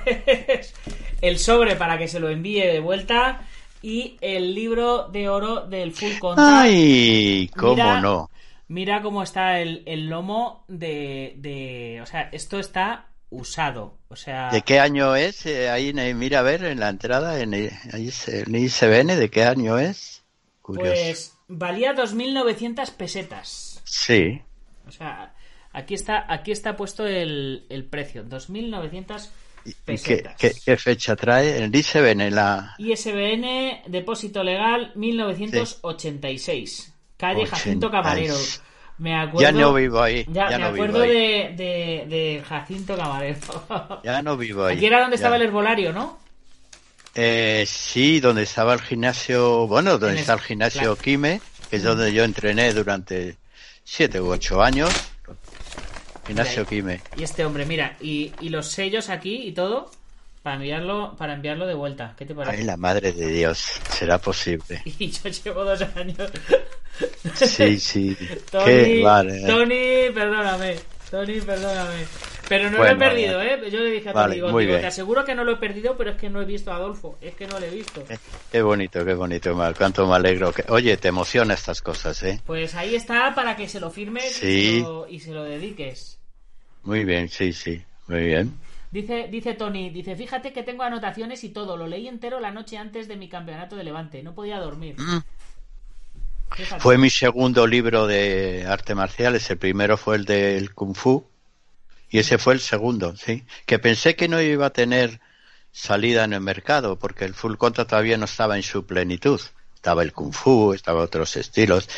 El 1.21 1.37
sobre 1.39 1.75
para 1.75 1.97
que 1.97 2.07
se 2.07 2.19
lo 2.19 2.29
envíe 2.29 2.61
de 2.61 2.79
vuelta. 2.79 3.41
Y 3.81 4.17
el 4.21 4.55
libro 4.55 5.09
de 5.09 5.29
oro 5.29 5.67
del 5.67 5.91
Full 5.91 6.17
Contact. 6.19 6.47
Ay, 6.49 7.51
cómo 7.55 7.75
Mira- 7.75 8.01
no. 8.01 8.29
Mira 8.67 9.01
cómo 9.03 9.21
está 9.21 9.59
el, 9.59 9.83
el 9.85 10.09
lomo 10.09 10.65
de, 10.67 11.35
de. 11.37 11.99
O 12.01 12.05
sea, 12.07 12.29
esto 12.31 12.57
está 12.57 13.05
usado. 13.29 13.97
O 14.09 14.15
sea. 14.15 14.49
¿De 14.49 14.61
qué 14.61 14.79
año 14.79 15.15
es? 15.15 15.45
Eh, 15.45 15.69
ahí, 15.69 15.93
mira, 16.13 16.39
a 16.39 16.43
ver, 16.43 16.63
en 16.65 16.79
la 16.79 16.89
entrada, 16.89 17.39
en, 17.41 17.53
el- 17.53 17.71
ahí 17.93 18.11
se, 18.11 18.41
en 18.41 18.55
ISBN, 18.55 19.15
¿de 19.17 19.29
qué 19.29 19.43
año 19.43 19.77
es? 19.79 20.23
Curioso. 20.61 20.91
Pues 20.91 21.33
valía 21.47 21.93
2.900 21.95 22.91
pesetas. 22.91 23.81
Sí. 23.83 24.41
O 24.87 24.91
sea, 24.91 25.33
aquí 25.73 25.93
está, 25.93 26.25
aquí 26.31 26.51
está 26.51 26.75
puesto 26.75 27.05
el, 27.05 27.65
el 27.69 27.85
precio, 27.85 28.23
2.900 28.25 29.29
¿Y 29.65 29.71
qué, 29.73 29.77
pesetas. 29.83 30.35
qué- 30.37 30.53
qué 30.63 30.77
fecha 30.77 31.15
trae? 31.15 31.63
El 31.63 31.75
ISBN, 31.75 32.29
la... 32.31 32.75
ISBN, 32.77 33.81
depósito 33.87 34.43
legal, 34.43 34.91
1986. 34.95 36.93
Calle 37.17 37.45
Jacinto 37.45 37.87
86. 37.87 37.91
Camarero. 37.91 38.35
Me 38.97 39.13
acuerdo, 39.15 39.41
Ya 39.41 39.51
no 39.51 39.73
vivo 39.73 40.01
ahí. 40.01 40.25
Ya, 40.29 40.49
Ya, 40.49 40.57
me 40.57 40.63
no 40.65 40.73
vivo 40.73 40.85
acuerdo 40.85 41.03
ahí. 41.03 41.09
de, 41.09 41.53
de, 41.55 42.05
de 42.07 42.43
Jacinto 42.47 42.95
Camarero. 42.95 43.99
Ya 44.03 44.21
no 44.21 44.37
vivo 44.37 44.65
ahí. 44.65 44.77
Aquí 44.77 44.85
era 44.85 45.01
donde 45.01 45.15
Ya. 45.15 45.19
estaba 45.19 45.35
el 45.35 45.41
herbolario, 45.41 45.91
¿no? 45.93 46.19
Eh, 47.13 47.63
sí, 47.67 48.19
donde 48.19 48.43
estaba 48.43 48.73
el 48.73 48.81
gimnasio, 48.81 49.67
bueno, 49.67 49.91
donde 49.97 50.15
el- 50.15 50.19
está 50.19 50.33
el 50.33 50.39
gimnasio 50.41 50.81
claro. 50.81 50.95
Quime, 50.97 51.41
que 51.69 51.77
es 51.77 51.83
donde 51.83 52.11
yo 52.13 52.23
entrené 52.23 52.73
durante 52.73 53.37
siete 53.83 54.19
u 54.21 54.29
ocho 54.31 54.61
años. 54.61 54.91
Gimnasio 56.27 56.65
Quime. 56.65 57.01
Y 57.17 57.23
este 57.23 57.45
hombre, 57.45 57.65
mira, 57.65 57.95
y, 58.01 58.31
y 58.41 58.49
los 58.49 58.67
sellos 58.67 59.09
aquí 59.09 59.43
y 59.47 59.51
todo 59.51 59.91
para 60.41 60.55
enviarlo, 60.57 61.15
para 61.17 61.33
enviarlo 61.33 61.65
de 61.67 61.73
vuelta. 61.73 62.13
¿Qué 62.17 62.25
te 62.25 62.33
parece? 62.35 62.57
Ay, 62.57 62.63
la 62.63 62.77
madre 62.77 63.11
de 63.13 63.27
Dios, 63.27 63.79
será 63.91 64.17
posible. 64.17 64.81
Y 64.99 65.09
yo 65.11 65.29
llevo 65.29 65.63
dos 65.63 65.81
años. 65.95 66.31
Sí, 67.35 67.79
sí. 67.79 68.17
Tony, 68.51 68.65
Qué 68.65 69.01
vale. 69.03 69.37
eh. 69.37 69.45
Tony, 69.45 70.13
perdóname. 70.13 70.75
Tony, 71.11 71.41
perdóname. 71.41 72.05
Pero 72.47 72.69
no 72.69 72.77
Bueno, 72.77 72.93
lo 72.95 73.05
he 73.05 73.09
perdido, 73.09 73.41
¿eh? 73.41 73.71
Yo 73.71 73.79
le 73.79 73.89
dije 73.89 74.09
a 74.09 74.13
Tony, 74.13 74.39
Vale, 74.39 74.65
digo, 74.65 74.77
te 74.79 74.85
aseguro 74.85 75.25
que 75.25 75.33
no 75.33 75.43
lo 75.43 75.53
he 75.53 75.55
perdido, 75.57 75.97
pero 75.97 76.11
es 76.11 76.17
que 76.17 76.29
no 76.29 76.41
he 76.41 76.45
visto 76.45 76.71
a 76.71 76.75
Adolfo. 76.75 77.17
Es 77.19 77.33
que 77.33 77.47
no 77.47 77.59
lo 77.59 77.65
he 77.65 77.69
visto. 77.71 78.03
Eh, 78.07 78.17
Qué 78.51 78.61
bonito, 78.61 79.03
qué 79.03 79.13
bonito, 79.15 79.55
Mar. 79.55 79.73
Cuánto 79.75 80.05
me 80.07 80.15
alegro. 80.15 80.51
Que... 80.53 80.63
Oye, 80.69 80.95
te 80.97 81.07
emociona 81.07 81.55
estas 81.55 81.81
cosas, 81.81 82.21
¿eh? 82.23 82.39
Pues 82.45 82.75
ahí 82.75 82.93
está 82.95 83.33
para 83.33 83.55
que 83.55 83.67
se 83.67 83.79
lo 83.79 83.89
firmes 83.89 84.43
y, 84.43 84.77
se 84.77 84.79
lo, 84.81 85.07
y 85.07 85.19
se 85.19 85.31
lo 85.31 85.43
dediques. 85.43 86.19
Muy 86.83 87.03
bien, 87.03 87.29
sí, 87.29 87.51
sí. 87.51 87.83
Muy 88.07 88.25
bien. 88.25 88.53
Dice, 88.91 89.27
dice 89.29 89.55
Tony, 89.55 89.89
dice, 89.89 90.15
fíjate 90.15 90.53
que 90.53 90.63
tengo 90.63 90.83
anotaciones 90.83 91.43
y 91.43 91.49
todo, 91.49 91.75
lo 91.75 91.87
leí 91.87 92.07
entero 92.07 92.39
la 92.39 92.51
noche 92.51 92.77
antes 92.77 93.07
de 93.07 93.17
mi 93.17 93.27
campeonato 93.27 93.75
de 93.75 93.83
Levante, 93.83 94.23
no 94.23 94.33
podía 94.33 94.59
dormir. 94.59 94.95
Fue 96.79 96.97
mi 96.97 97.09
segundo 97.09 97.67
libro 97.67 98.07
de 98.07 98.65
arte 98.67 98.95
marciales. 98.95 99.49
El 99.49 99.57
primero 99.57 99.97
fue 99.97 100.15
el 100.15 100.25
del 100.25 100.73
Kung 100.73 100.95
Fu. 100.95 101.25
Y 102.09 102.19
ese 102.19 102.37
fue 102.37 102.53
el 102.53 102.59
segundo, 102.59 103.15
sí. 103.15 103.45
Que 103.65 103.79
pensé 103.79 104.15
que 104.15 104.27
no 104.27 104.41
iba 104.41 104.67
a 104.67 104.69
tener 104.69 105.19
salida 105.71 106.23
en 106.23 106.33
el 106.33 106.41
mercado, 106.41 106.97
porque 106.97 107.25
el 107.25 107.33
Full 107.33 107.55
Contact 107.55 107.89
todavía 107.89 108.17
no 108.17 108.25
estaba 108.25 108.55
en 108.55 108.63
su 108.63 108.85
plenitud. 108.85 109.41
Estaba 109.75 110.03
el 110.03 110.13
Kung 110.13 110.33
Fu, 110.33 110.73
estaba 110.73 111.01
otros 111.01 111.35
estilos. 111.35 111.89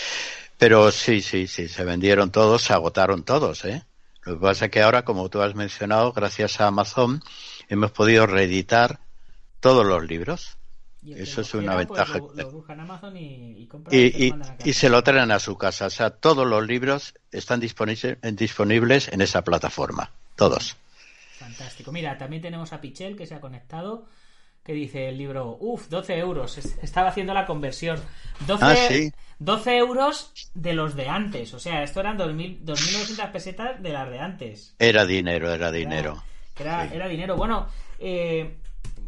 Pero 0.57 0.91
sí, 0.91 1.21
sí, 1.21 1.47
sí, 1.47 1.67
se 1.67 1.83
vendieron 1.83 2.31
todos, 2.31 2.63
se 2.63 2.73
agotaron 2.73 3.23
todos, 3.23 3.63
¿eh? 3.65 3.83
Lo 4.23 4.33
que 4.33 4.41
pasa 4.41 4.65
es 4.65 4.71
que 4.71 4.81
ahora, 4.81 5.05
como 5.05 5.29
tú 5.29 5.41
has 5.41 5.55
mencionado, 5.55 6.11
gracias 6.11 6.59
a 6.59 6.67
Amazon, 6.67 7.21
hemos 7.69 7.91
podido 7.91 8.25
reeditar 8.25 8.99
todos 9.59 9.85
los 9.85 10.03
libros. 10.05 10.56
Eso 11.05 11.41
es 11.41 11.53
una 11.53 11.75
quiera, 11.75 11.87
pues, 11.87 11.99
ventaja 11.99 12.17
lo, 12.17 12.33
que- 12.33 12.41
lo 12.41 12.51
busca 12.51 12.73
en 12.73 12.79
Amazon 12.81 13.17
y, 13.17 13.61
y 13.61 13.67
compra 13.67 13.93
se 14.73 14.89
lo 14.89 15.03
traen 15.03 15.31
a 15.31 15.39
su 15.39 15.57
casa. 15.57 15.85
O 15.85 15.89
sea, 15.89 16.09
todos 16.09 16.45
los 16.45 16.65
libros 16.67 17.13
están 17.31 17.59
disponibles, 17.59 18.17
disponibles 18.33 19.07
en 19.09 19.21
esa 19.21 19.43
plataforma. 19.43 20.11
Todos. 20.35 20.75
Fantástico. 21.39 21.91
Mira, 21.91 22.17
también 22.17 22.41
tenemos 22.41 22.73
a 22.73 22.81
Pichel 22.81 23.15
que 23.15 23.25
se 23.25 23.35
ha 23.35 23.39
conectado, 23.41 24.05
que 24.63 24.73
dice 24.73 25.07
el 25.09 25.17
libro, 25.17 25.57
uff, 25.61 25.87
12 25.87 26.17
euros. 26.17 26.57
Es- 26.57 26.77
Estaba 26.81 27.09
haciendo 27.09 27.33
la 27.33 27.45
conversión. 27.45 27.99
12, 28.45 28.65
Ah, 28.65 28.75
sí. 28.75 29.11
12 29.39 29.77
euros 29.77 30.31
de 30.55 30.73
los 30.73 30.95
de 30.95 31.07
antes. 31.07 31.53
O 31.53 31.59
sea, 31.59 31.83
esto 31.83 31.99
eran 32.01 32.17
2.000 32.17 32.59
2.900 32.65 33.31
pesetas 33.31 33.81
de 33.81 33.89
las 33.93 34.09
de 34.09 34.19
antes. 34.19 34.75
Era 34.79 35.05
dinero, 35.05 35.53
era 35.53 35.71
dinero. 35.71 36.21
Era, 36.59 36.89
Sí. 36.89 36.95
era 36.95 37.07
dinero. 37.07 37.37
Bueno, 37.37 37.67
eh, 37.99 38.57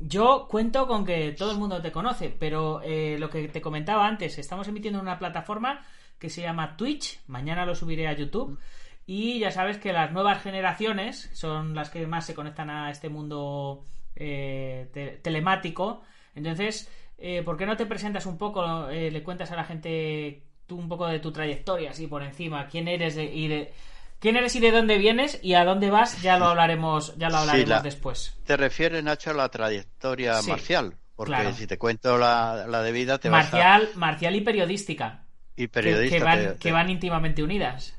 yo 0.01 0.47
cuento 0.49 0.87
con 0.87 1.05
que 1.05 1.31
todo 1.33 1.51
el 1.51 1.57
mundo 1.57 1.81
te 1.81 1.91
conoce, 1.91 2.29
pero 2.29 2.81
eh, 2.83 3.17
lo 3.19 3.29
que 3.29 3.47
te 3.47 3.61
comentaba 3.61 4.07
antes, 4.07 4.37
estamos 4.37 4.67
emitiendo 4.67 4.99
en 4.99 5.05
una 5.05 5.19
plataforma 5.19 5.85
que 6.17 6.29
se 6.29 6.41
llama 6.41 6.75
Twitch. 6.77 7.19
Mañana 7.27 7.65
lo 7.65 7.75
subiré 7.75 8.07
a 8.07 8.13
YouTube. 8.13 8.59
Y 9.05 9.39
ya 9.39 9.51
sabes 9.51 9.77
que 9.77 9.91
las 9.93 10.11
nuevas 10.11 10.41
generaciones 10.43 11.29
son 11.33 11.73
las 11.75 11.89
que 11.89 12.05
más 12.07 12.25
se 12.25 12.35
conectan 12.35 12.69
a 12.69 12.91
este 12.91 13.09
mundo 13.09 13.83
eh, 14.15 14.89
te- 14.93 15.17
telemático. 15.17 16.01
Entonces, 16.35 16.91
eh, 17.17 17.41
¿por 17.43 17.57
qué 17.57 17.65
no 17.65 17.75
te 17.77 17.85
presentas 17.87 18.25
un 18.27 18.37
poco? 18.37 18.89
eh, 18.89 19.09
le 19.11 19.23
cuentas 19.23 19.51
a 19.51 19.55
la 19.55 19.63
gente 19.63 20.43
tú 20.67 20.77
un 20.77 20.87
poco 20.87 21.07
de 21.07 21.19
tu 21.19 21.31
trayectoria, 21.31 21.89
así 21.91 22.05
por 22.07 22.21
encima, 22.23 22.67
quién 22.67 22.87
eres 22.87 23.17
y 23.17 23.47
de 23.47 23.73
quién 24.19 24.35
eres 24.35 24.55
y 24.55 24.59
de 24.59 24.71
dónde 24.71 24.97
vienes 24.97 25.39
y 25.41 25.53
a 25.53 25.63
dónde 25.65 25.89
vas. 25.89 26.21
Ya 26.21 26.37
lo 26.37 26.45
hablaremos, 26.45 27.15
ya 27.17 27.29
lo 27.29 27.35
Sí, 27.35 27.41
hablaremos 27.41 27.69
la- 27.69 27.81
después. 27.81 28.35
¿Te 28.45 28.57
refieres, 28.57 29.03
Nacho, 29.03 29.31
a 29.31 29.33
la 29.33 29.49
trayectoria 29.49 30.41
Sí, 30.41 30.49
marcial? 30.49 30.95
Porque 31.15 31.33
claro. 31.33 31.53
si 31.53 31.67
te 31.67 31.77
cuento 31.77 32.17
la, 32.17 32.65
la 32.67 32.81
de 32.81 32.91
vida, 32.93 33.17
te 33.17 33.29
vas 33.29 33.47
a... 33.47 33.51
Marcial, 33.51 33.89
marcial 33.95 34.35
y 34.35 34.41
periodística, 34.41 35.25
Y 35.55 35.63
que- 35.63 35.69
periodista. 35.69 36.17
que, 36.17 36.23
van, 36.23 36.39
te- 36.39 36.55
que 36.57 36.71
van 36.71 36.89
íntimamente 36.89 37.43
unidas. 37.43 37.93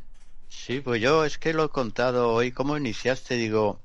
Sí, 0.49 0.81
pues 0.81 1.01
yo 1.03 1.25
es 1.25 1.37
que 1.39 1.53
lo 1.53 1.65
he 1.65 1.69
contado 1.69 2.31
hoy. 2.33 2.51
¿Cómo 2.51 2.77
iniciaste? 2.77 3.35
Digo, 3.37 3.81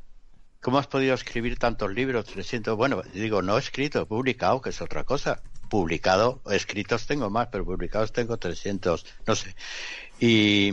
¿cómo 0.61 0.79
has 0.79 0.87
podido 0.87 1.13
escribir 1.13 1.59
tantos 1.59 1.91
libros? 1.93 2.25
300. 2.25 2.75
Bueno, 2.77 3.01
digo, 3.13 3.41
no 3.41 3.55
he 3.57 3.59
escrito, 3.59 4.01
he 4.01 4.05
publicado, 4.05 4.61
que 4.61 4.69
es 4.69 4.81
otra 4.81 5.03
cosa. 5.03 5.41
Publicado, 5.69 6.41
escritos 6.49 7.05
tengo 7.05 7.29
más, 7.29 7.49
pero 7.51 7.65
publicados 7.65 8.13
tengo 8.13 8.37
300, 8.37 9.05
no 9.27 9.35
sé. 9.35 9.53
Y 10.19 10.71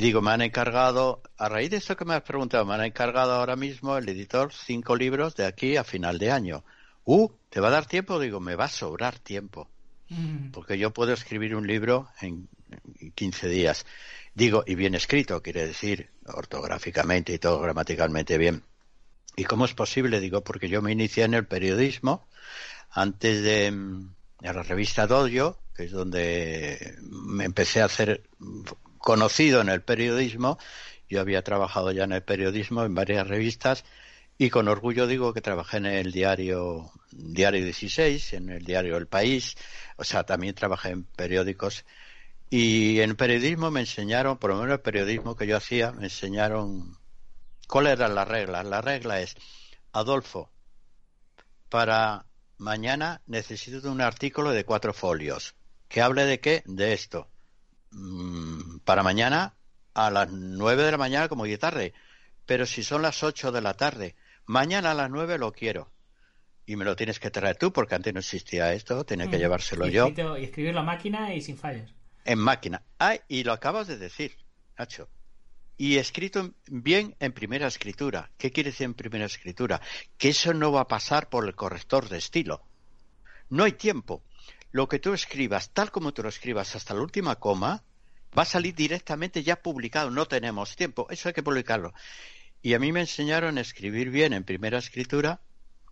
Digo, 0.00 0.22
me 0.22 0.30
han 0.30 0.40
encargado, 0.40 1.22
a 1.36 1.50
raíz 1.50 1.68
de 1.68 1.76
eso 1.76 1.94
que 1.94 2.06
me 2.06 2.14
has 2.14 2.22
preguntado, 2.22 2.64
me 2.64 2.72
han 2.72 2.84
encargado 2.84 3.34
ahora 3.34 3.54
mismo 3.54 3.98
el 3.98 4.08
editor 4.08 4.50
cinco 4.50 4.96
libros 4.96 5.36
de 5.36 5.44
aquí 5.44 5.76
a 5.76 5.84
final 5.84 6.18
de 6.18 6.30
año. 6.30 6.64
Uh, 7.04 7.28
¿te 7.50 7.60
va 7.60 7.68
a 7.68 7.72
dar 7.72 7.84
tiempo? 7.84 8.18
Digo, 8.18 8.40
me 8.40 8.56
va 8.56 8.64
a 8.64 8.68
sobrar 8.68 9.18
tiempo. 9.18 9.68
Mm. 10.08 10.52
Porque 10.52 10.78
yo 10.78 10.90
puedo 10.90 11.12
escribir 11.12 11.54
un 11.54 11.66
libro 11.66 12.08
en 12.22 12.48
15 13.14 13.48
días. 13.48 13.84
Digo, 14.34 14.64
y 14.66 14.74
bien 14.74 14.94
escrito, 14.94 15.42
quiere 15.42 15.66
decir 15.66 16.08
ortográficamente 16.24 17.34
y 17.34 17.38
todo 17.38 17.60
gramaticalmente 17.60 18.38
bien. 18.38 18.64
¿Y 19.36 19.44
cómo 19.44 19.66
es 19.66 19.74
posible? 19.74 20.18
Digo, 20.18 20.42
porque 20.42 20.70
yo 20.70 20.80
me 20.80 20.92
inicié 20.92 21.24
en 21.24 21.34
el 21.34 21.46
periodismo 21.46 22.26
antes 22.90 23.42
de, 23.42 23.70
de 23.70 24.52
la 24.54 24.62
revista 24.62 25.06
Dojo, 25.06 25.58
que 25.74 25.84
es 25.84 25.92
donde 25.92 26.96
me 27.02 27.44
empecé 27.44 27.82
a 27.82 27.84
hacer 27.84 28.22
conocido 29.00 29.60
en 29.60 29.68
el 29.68 29.82
periodismo. 29.82 30.58
Yo 31.08 31.20
había 31.20 31.42
trabajado 31.42 31.90
ya 31.90 32.04
en 32.04 32.12
el 32.12 32.22
periodismo 32.22 32.84
en 32.84 32.94
varias 32.94 33.26
revistas 33.26 33.84
y 34.38 34.50
con 34.50 34.68
orgullo 34.68 35.08
digo 35.08 35.34
que 35.34 35.40
trabajé 35.40 35.78
en 35.78 35.86
el 35.86 36.12
diario 36.12 36.92
Diario 37.10 37.64
16, 37.64 38.34
en 38.34 38.50
el 38.50 38.64
diario 38.64 38.96
El 38.96 39.08
País, 39.08 39.56
o 39.96 40.04
sea, 40.04 40.24
también 40.24 40.54
trabajé 40.54 40.90
en 40.90 41.02
periódicos 41.04 41.84
y 42.48 43.00
en 43.00 43.16
periodismo 43.16 43.70
me 43.70 43.80
enseñaron, 43.80 44.38
por 44.38 44.50
lo 44.50 44.56
menos 44.56 44.74
el 44.74 44.80
periodismo 44.80 45.36
que 45.36 45.46
yo 45.46 45.56
hacía, 45.56 45.92
me 45.92 46.04
enseñaron 46.04 46.96
cuáles 47.68 47.92
eran 47.92 48.14
las 48.14 48.28
reglas. 48.28 48.64
La 48.66 48.80
regla 48.80 49.20
es, 49.20 49.36
Adolfo, 49.92 50.50
para 51.68 52.26
mañana 52.58 53.22
necesito 53.26 53.90
un 53.90 54.00
artículo 54.00 54.50
de 54.50 54.64
cuatro 54.64 54.92
folios. 54.92 55.54
¿Que 55.88 56.02
hable 56.02 56.24
de 56.24 56.40
qué? 56.40 56.62
De 56.66 56.92
esto. 56.92 57.28
Mm, 57.92 58.78
para 58.84 59.02
mañana 59.02 59.54
a 59.94 60.10
las 60.10 60.30
nueve 60.30 60.84
de 60.84 60.92
la 60.92 60.98
mañana 60.98 61.28
como 61.28 61.44
de 61.44 61.58
tarde. 61.58 61.92
Pero 62.46 62.66
si 62.66 62.82
son 62.82 63.02
las 63.02 63.22
ocho 63.22 63.52
de 63.52 63.60
la 63.60 63.74
tarde, 63.74 64.16
mañana 64.46 64.92
a 64.92 64.94
las 64.94 65.10
nueve 65.10 65.38
lo 65.38 65.52
quiero. 65.52 65.90
Y 66.66 66.76
me 66.76 66.84
lo 66.84 66.94
tienes 66.94 67.18
que 67.18 67.30
traer 67.30 67.56
tú 67.56 67.72
porque 67.72 67.96
antes 67.96 68.14
no 68.14 68.20
existía 68.20 68.72
esto, 68.72 69.04
tenía 69.04 69.28
que 69.28 69.36
Mm. 69.36 69.40
llevárselo 69.40 69.86
y 69.88 69.92
yo 69.92 70.08
y 70.38 70.44
escribirlo 70.44 70.80
a 70.80 70.84
máquina 70.84 71.34
y 71.34 71.40
sin 71.40 71.56
fallos. 71.58 71.92
en 72.26 72.38
máquina. 72.38 72.82
Ah, 72.98 73.16
y 73.28 73.44
lo 73.44 73.52
acabas 73.52 73.86
de 73.88 73.96
decir, 73.96 74.36
Nacho. 74.78 75.08
Y 75.78 75.96
escrito 75.96 76.40
en- 76.40 76.54
bien 76.66 77.16
en 77.18 77.32
primera 77.32 77.66
escritura. 77.66 78.30
¿Qué 78.36 78.52
quiere 78.52 78.70
decir 78.70 78.84
en 78.84 78.92
primera 78.94 79.24
escritura? 79.24 79.80
Que 80.18 80.28
eso 80.28 80.52
no 80.52 80.70
va 80.70 80.82
a 80.82 80.86
pasar 80.88 81.30
por 81.30 81.46
el 81.48 81.54
corrector 81.54 82.08
de 82.10 82.18
estilo. 82.18 82.62
No 83.48 83.64
hay 83.64 83.72
tiempo. 83.72 84.22
Lo 84.72 84.88
que 84.88 84.98
tú 84.98 85.12
escribas, 85.12 85.70
tal 85.70 85.90
como 85.90 86.12
tú 86.12 86.22
lo 86.22 86.28
escribas 86.28 86.76
hasta 86.76 86.94
la 86.94 87.02
última 87.02 87.36
coma, 87.36 87.84
va 88.36 88.42
a 88.42 88.46
salir 88.46 88.74
directamente 88.74 89.42
ya 89.42 89.56
publicado. 89.56 90.10
No 90.10 90.26
tenemos 90.26 90.76
tiempo. 90.76 91.06
Eso 91.10 91.28
hay 91.28 91.34
que 91.34 91.42
publicarlo. 91.42 91.92
Y 92.62 92.74
a 92.74 92.78
mí 92.78 92.92
me 92.92 93.00
enseñaron 93.00 93.58
a 93.58 93.60
escribir 93.62 94.10
bien 94.10 94.32
en 94.32 94.44
primera 94.44 94.78
escritura 94.78 95.40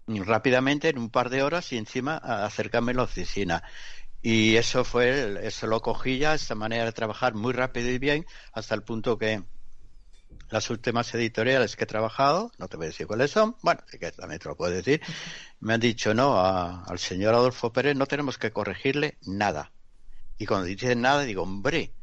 rápidamente 0.07 0.89
en 0.89 0.99
un 0.99 1.11
par 1.11 1.29
de 1.31 1.43
horas 1.43 1.73
y 1.73 1.77
encima 1.77 2.17
acercarme 2.17 2.93
a 2.93 2.97
la 2.97 3.03
oficina. 3.03 3.63
Y 4.23 4.57
eso 4.57 4.85
fue, 4.85 5.47
eso 5.47 5.67
lo 5.67 5.81
cogí 5.81 6.19
ya, 6.19 6.35
esa 6.35 6.55
manera 6.55 6.85
de 6.85 6.93
trabajar 6.93 7.35
muy 7.35 7.53
rápido 7.53 7.91
y 7.91 7.99
bien, 7.99 8.27
hasta 8.53 8.75
el 8.75 8.83
punto 8.83 9.17
que 9.17 9.43
las 10.51 10.71
últimas 10.71 11.13
editoriales 11.15 11.77
que 11.77 11.85
he 11.85 11.87
trabajado, 11.87 12.53
no 12.59 12.69
te 12.69 12.77
voy 12.77 12.87
a 12.87 12.89
decir 12.89 13.07
cuáles 13.07 13.31
son, 13.31 13.57
bueno, 13.63 13.81
sí 13.91 13.99
que 13.99 14.13
también 14.13 14.41
te 14.41 14.49
lo 14.49 14.57
puedo 14.57 14.73
decir, 14.73 15.01
me 15.61 15.75
han 15.75 15.81
dicho, 15.81 16.15
no, 16.15 16.39
a- 16.41 16.85
al 16.85 16.99
señor 16.99 17.35
Adolfo 17.35 17.73
Pérez 17.73 17.97
no 17.97 18.07
tenemos 18.07 18.39
que 18.39 18.53
corregirle 18.53 19.19
nada. 19.23 19.73
Y 20.39 20.47
cuando 20.47 20.67
dicen 20.67 21.01
nada, 21.03 21.23
digo, 21.25 21.43
hombre, 21.43 21.95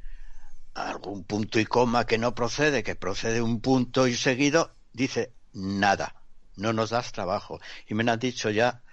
algún 0.73 1.23
punto 1.25 1.59
y 1.59 1.65
coma 1.65 2.05
que 2.05 2.17
no 2.17 2.35
procede, 2.35 2.83
que 2.83 2.95
procede 2.95 3.41
un 3.41 3.61
punto 3.61 4.07
y 4.07 4.15
seguido, 4.15 4.75
dice, 4.93 5.33
nada, 5.53 6.15
no 6.55 6.73
nos 6.73 6.89
das 6.91 7.11
trabajo. 7.11 7.59
Y 7.87 7.93
me 7.95 8.09
han 8.11 8.19
dicho 8.19 8.49
ya 8.49 8.83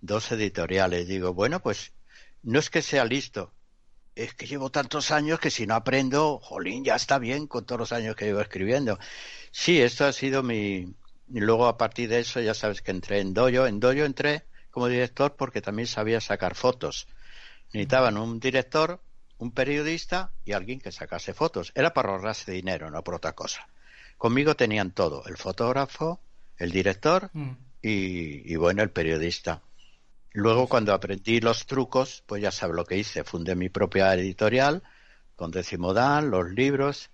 dos 0.00 0.32
editoriales. 0.32 1.08
Digo, 1.08 1.34
bueno, 1.34 1.60
pues 1.62 1.94
no 2.42 2.58
es 2.58 2.70
que 2.70 2.82
sea 2.82 3.04
listo, 3.04 3.54
es 4.18 4.34
que 4.34 4.46
llevo 4.46 4.70
tantos 4.70 5.12
años 5.12 5.38
que 5.38 5.50
si 5.50 5.66
no 5.66 5.74
aprendo, 5.74 6.40
jolín, 6.40 6.84
ya 6.84 6.96
está 6.96 7.18
bien 7.18 7.46
con 7.46 7.64
todos 7.64 7.78
los 7.78 7.92
años 7.92 8.16
que 8.16 8.24
llevo 8.24 8.40
escribiendo. 8.40 8.98
Sí, 9.52 9.80
esto 9.80 10.04
ha 10.06 10.12
sido 10.12 10.42
mi... 10.42 10.92
Y 11.30 11.40
luego 11.40 11.66
a 11.66 11.78
partir 11.78 12.08
de 12.08 12.20
eso 12.20 12.40
ya 12.40 12.54
sabes 12.54 12.82
que 12.82 12.90
entré 12.90 13.20
en 13.20 13.32
Doyo. 13.32 13.66
En 13.66 13.78
Doyo 13.80 14.04
entré 14.04 14.44
como 14.70 14.88
director 14.88 15.36
porque 15.36 15.60
también 15.60 15.86
sabía 15.86 16.20
sacar 16.20 16.54
fotos. 16.54 17.06
Necesitaban 17.72 18.16
un 18.16 18.40
director, 18.40 19.00
un 19.36 19.52
periodista 19.52 20.32
y 20.44 20.52
alguien 20.52 20.80
que 20.80 20.90
sacase 20.90 21.32
fotos. 21.34 21.70
Era 21.74 21.94
para 21.94 22.10
ahorrarse 22.10 22.50
dinero, 22.50 22.90
no 22.90 23.04
por 23.04 23.14
otra 23.14 23.32
cosa. 23.34 23.68
Conmigo 24.16 24.56
tenían 24.56 24.90
todo, 24.90 25.24
el 25.26 25.36
fotógrafo, 25.36 26.18
el 26.56 26.72
director 26.72 27.30
Mm. 27.34 27.50
y, 27.82 28.52
y 28.52 28.56
bueno, 28.56 28.82
el 28.82 28.90
periodista. 28.90 29.62
Luego, 30.32 30.68
cuando 30.68 30.92
aprendí 30.92 31.40
los 31.40 31.66
trucos, 31.66 32.22
pues 32.26 32.42
ya 32.42 32.50
sabes 32.50 32.76
lo 32.76 32.84
que 32.84 32.96
hice. 32.96 33.24
Fundé 33.24 33.54
mi 33.54 33.68
propia 33.68 34.14
editorial 34.14 34.82
con 35.36 35.50
Decimodal, 35.50 36.30
los 36.30 36.50
libros. 36.50 37.10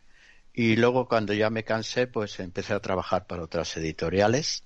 Y 0.53 0.77
luego, 0.77 1.09
cuando 1.09 1.33
ya 1.33 1.51
me 1.51 1.65
cansé, 1.65 2.07
pues 2.07 2.41
empecé 2.41 2.75
a 2.75 2.81
trabajar 2.81 3.27
para 3.27 3.43
otras 3.43 3.77
editoriales, 3.77 4.65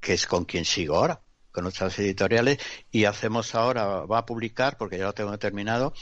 que 0.00 0.14
es 0.14 0.26
con 0.26 0.44
quien 0.44 0.64
sigo 0.64 0.96
ahora, 0.96 1.20
con 1.52 1.66
otras 1.66 1.98
editoriales. 1.98 2.58
Y 2.90 3.04
hacemos 3.04 3.54
ahora, 3.54 3.84
va 4.06 4.18
a 4.18 4.26
publicar, 4.26 4.76
porque 4.78 4.98
ya 4.98 5.04
lo 5.04 5.14
tengo 5.14 5.36
terminado, 5.38 5.92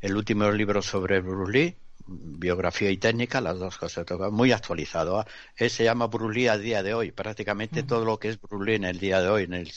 el 0.00 0.16
último 0.16 0.50
libro 0.50 0.80
sobre 0.82 1.20
Bruce 1.20 1.52
Lee, 1.52 1.76
biografía 2.06 2.90
y 2.90 2.96
técnica, 2.96 3.40
las 3.40 3.58
dos 3.58 3.76
cosas 3.76 4.06
tocan, 4.06 4.32
muy 4.32 4.52
actualizado. 4.52 5.24
Eh, 5.56 5.68
se 5.68 5.84
llama 5.84 6.06
Bruce 6.06 6.38
Lee 6.38 6.48
a 6.48 6.58
día 6.58 6.82
de 6.82 6.94
hoy, 6.94 7.12
prácticamente 7.12 7.82
todo 7.82 8.04
lo 8.04 8.18
que 8.18 8.28
es 8.28 8.40
Bruce 8.40 8.64
Lee 8.64 8.76
en 8.76 8.84
el 8.84 8.98
día 8.98 9.20
de 9.20 9.28
hoy, 9.28 9.44
en 9.44 9.54
el, 9.54 9.72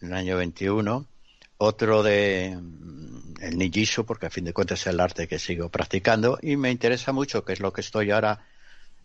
en 0.00 0.08
el 0.08 0.14
año 0.14 0.36
21. 0.36 1.06
Otro 1.58 2.02
de 2.02 2.56
mm, 2.60 3.42
el 3.42 3.58
Nijitsu, 3.58 4.04
porque 4.04 4.26
a 4.26 4.30
fin 4.30 4.44
de 4.44 4.52
cuentas 4.52 4.80
es 4.80 4.86
el 4.88 5.00
arte 5.00 5.28
que 5.28 5.38
sigo 5.38 5.68
practicando 5.68 6.38
y 6.42 6.56
me 6.56 6.70
interesa 6.70 7.12
mucho, 7.12 7.44
que 7.44 7.52
es 7.52 7.60
lo 7.60 7.72
que 7.72 7.80
estoy 7.80 8.10
ahora, 8.10 8.46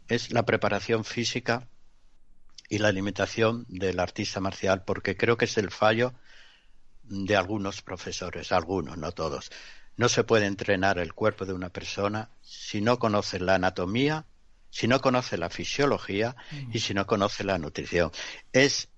es 0.08 0.32
la 0.32 0.44
preparación 0.44 1.04
física 1.04 1.68
y 2.70 2.78
la 2.78 2.90
alimentación 2.90 3.66
del 3.68 4.00
artista 4.00 4.40
marcial, 4.40 4.84
porque 4.86 5.16
creo 5.16 5.38
que 5.38 5.46
es 5.46 5.58
el 5.58 5.72
fallo 5.72 6.14
de 7.04 7.36
algunos 7.36 7.82
profesores, 7.82 8.52
algunos, 8.52 8.98
no 8.98 9.12
todos. 9.12 9.52
No 9.96 10.10
se 10.10 10.24
puede 10.24 10.48
entrenar 10.48 10.98
el 10.98 11.14
cuerpo 11.14 11.46
de 11.46 11.54
una 11.54 11.70
persona 11.70 12.30
si 12.42 12.82
no 12.82 12.98
conoce 12.98 13.40
la 13.40 13.56
anatomía, 13.56 14.26
si 14.70 14.88
no 14.88 15.02
conoce 15.02 15.38
la 15.38 15.52
fisiología 15.52 16.36
y 16.72 16.80
si 16.80 16.96
no 16.96 17.06
conoce 17.06 17.44
la 17.44 17.60
nutrición. 17.60 18.12
Es 18.54 18.90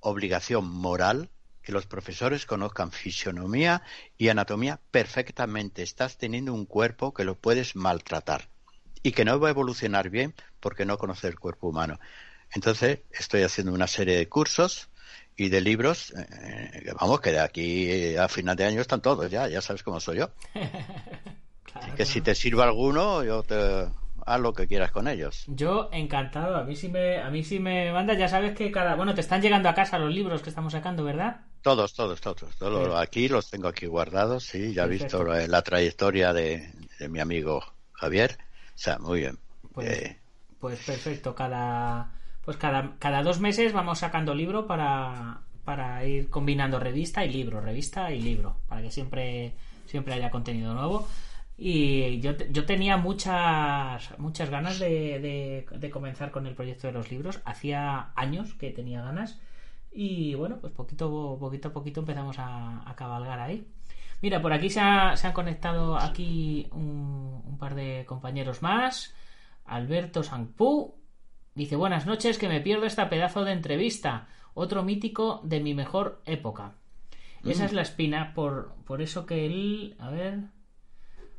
obligación 0.00 0.68
moral 0.68 1.30
que 1.62 1.72
los 1.72 1.86
profesores 1.86 2.46
conozcan 2.46 2.90
fisionomía 2.92 3.82
y 4.16 4.28
anatomía 4.28 4.80
perfectamente. 4.90 5.82
Estás 5.82 6.16
teniendo 6.16 6.52
un 6.52 6.66
cuerpo 6.66 7.12
que 7.12 7.24
lo 7.24 7.36
puedes 7.36 7.76
maltratar 7.76 8.48
y 9.02 9.12
que 9.12 9.24
no 9.24 9.38
va 9.38 9.48
a 9.48 9.50
evolucionar 9.50 10.10
bien 10.10 10.34
porque 10.60 10.84
no 10.84 10.98
conoce 10.98 11.28
el 11.28 11.38
cuerpo 11.38 11.68
humano. 11.68 11.98
Entonces, 12.52 13.00
estoy 13.10 13.42
haciendo 13.42 13.72
una 13.72 13.86
serie 13.86 14.16
de 14.16 14.28
cursos 14.28 14.88
y 15.36 15.48
de 15.48 15.60
libros, 15.60 16.12
eh, 16.16 16.82
que 16.84 16.92
vamos, 16.92 17.20
que 17.20 17.32
de 17.32 17.40
aquí 17.40 18.16
a 18.16 18.28
final 18.28 18.56
de 18.56 18.64
año 18.64 18.80
están 18.80 19.00
todos 19.00 19.30
ya, 19.30 19.48
ya 19.48 19.60
sabes 19.60 19.82
cómo 19.82 20.00
soy 20.00 20.18
yo. 20.18 20.30
Claro, 21.72 21.94
que 21.94 22.04
si 22.04 22.20
te 22.20 22.34
sirva 22.34 22.64
alguno, 22.64 23.22
yo 23.22 23.44
te 23.44 23.86
haz 24.26 24.40
lo 24.40 24.52
que 24.52 24.66
quieras 24.66 24.90
con 24.90 25.06
ellos. 25.06 25.44
Yo 25.46 25.88
encantado, 25.92 26.56
a 26.56 26.64
mí 26.64 26.74
sí 26.74 26.88
me, 26.88 27.18
a 27.18 27.30
mí 27.30 27.44
sí 27.44 27.60
me 27.60 27.92
manda, 27.92 28.14
ya 28.14 28.26
sabes 28.26 28.56
que 28.56 28.72
cada, 28.72 28.96
bueno, 28.96 29.14
te 29.14 29.20
están 29.20 29.40
llegando 29.40 29.68
a 29.68 29.74
casa 29.74 29.96
los 29.98 30.12
libros 30.12 30.42
que 30.42 30.48
estamos 30.48 30.72
sacando, 30.72 31.04
¿verdad? 31.04 31.42
Todos, 31.62 31.94
todos, 31.94 32.20
todos. 32.20 32.56
todos 32.58 32.94
Sí. 32.94 33.02
Aquí 33.02 33.28
los 33.28 33.50
tengo 33.50 33.68
aquí 33.68 33.86
guardados, 33.86 34.44
sí, 34.44 34.72
ya 34.74 34.84
he 34.84 34.88
visto 34.88 35.24
la, 35.24 35.46
la 35.46 35.62
trayectoria 35.62 36.32
de, 36.32 36.72
de 36.98 37.08
mi 37.08 37.20
amigo 37.20 37.62
Javier. 37.92 38.38
O 38.74 38.78
sea, 38.78 38.98
muy 38.98 39.20
bien. 39.20 39.38
Pues, 39.72 39.88
Eh, 39.88 40.20
pues 40.58 40.80
perfecto, 40.80 41.34
cada, 41.34 42.12
pues 42.44 42.56
cada, 42.56 42.96
cada 42.98 43.22
dos 43.22 43.40
meses 43.40 43.72
vamos 43.72 43.98
sacando 44.00 44.34
libro 44.34 44.66
para, 44.66 45.42
para 45.64 46.04
ir 46.06 46.28
combinando 46.30 46.78
revista 46.78 47.24
y 47.24 47.30
libro, 47.32 47.60
revista 47.60 48.12
y 48.12 48.20
libro, 48.20 48.56
para 48.68 48.82
que 48.82 48.90
siempre, 48.90 49.54
siempre 49.86 50.14
haya 50.14 50.30
contenido 50.30 50.74
nuevo. 50.74 51.08
Y 51.56 52.20
yo, 52.20 52.32
yo 52.50 52.64
tenía 52.64 52.96
muchas, 52.96 54.18
muchas 54.18 54.48
ganas 54.50 54.78
de, 54.78 55.20
de, 55.20 55.66
de 55.78 55.90
comenzar 55.90 56.30
con 56.30 56.46
el 56.46 56.54
proyecto 56.54 56.86
de 56.86 56.94
los 56.94 57.10
libros. 57.10 57.40
Hacía 57.44 58.12
años 58.16 58.54
que 58.54 58.70
tenía 58.70 59.02
ganas. 59.02 59.38
Y 59.92 60.34
bueno, 60.34 60.58
pues 60.60 60.72
poquito, 60.72 61.36
poquito 61.40 61.68
a 61.68 61.72
poquito 61.72 62.00
empezamos 62.00 62.38
a, 62.38 62.88
a 62.88 62.94
cabalgar 62.94 63.40
ahí. 63.40 63.66
Mira, 64.22 64.40
por 64.40 64.52
aquí 64.52 64.70
se, 64.70 64.80
ha- 64.80 65.16
se 65.16 65.26
han 65.26 65.32
conectado 65.32 65.96
aquí 65.96 66.68
un, 66.72 67.42
un 67.44 67.58
par 67.58 67.74
de 67.74 68.04
compañeros 68.06 68.62
más. 68.62 69.14
Alberto 69.64 70.22
Sangpú 70.22 70.94
dice 71.54 71.76
buenas 71.76 72.06
noches 72.06 72.38
que 72.38 72.48
me 72.48 72.60
pierdo 72.60 72.86
esta 72.86 73.08
pedazo 73.08 73.44
de 73.44 73.52
entrevista. 73.52 74.28
Otro 74.54 74.82
mítico 74.82 75.40
de 75.44 75.60
mi 75.60 75.74
mejor 75.74 76.20
época. 76.26 76.74
Esa 77.44 77.64
es 77.64 77.72
la 77.72 77.82
espina, 77.82 78.34
por, 78.34 78.74
por 78.84 79.00
eso 79.00 79.24
que 79.26 79.46
él... 79.46 79.96
A 79.98 80.10
ver... 80.10 80.40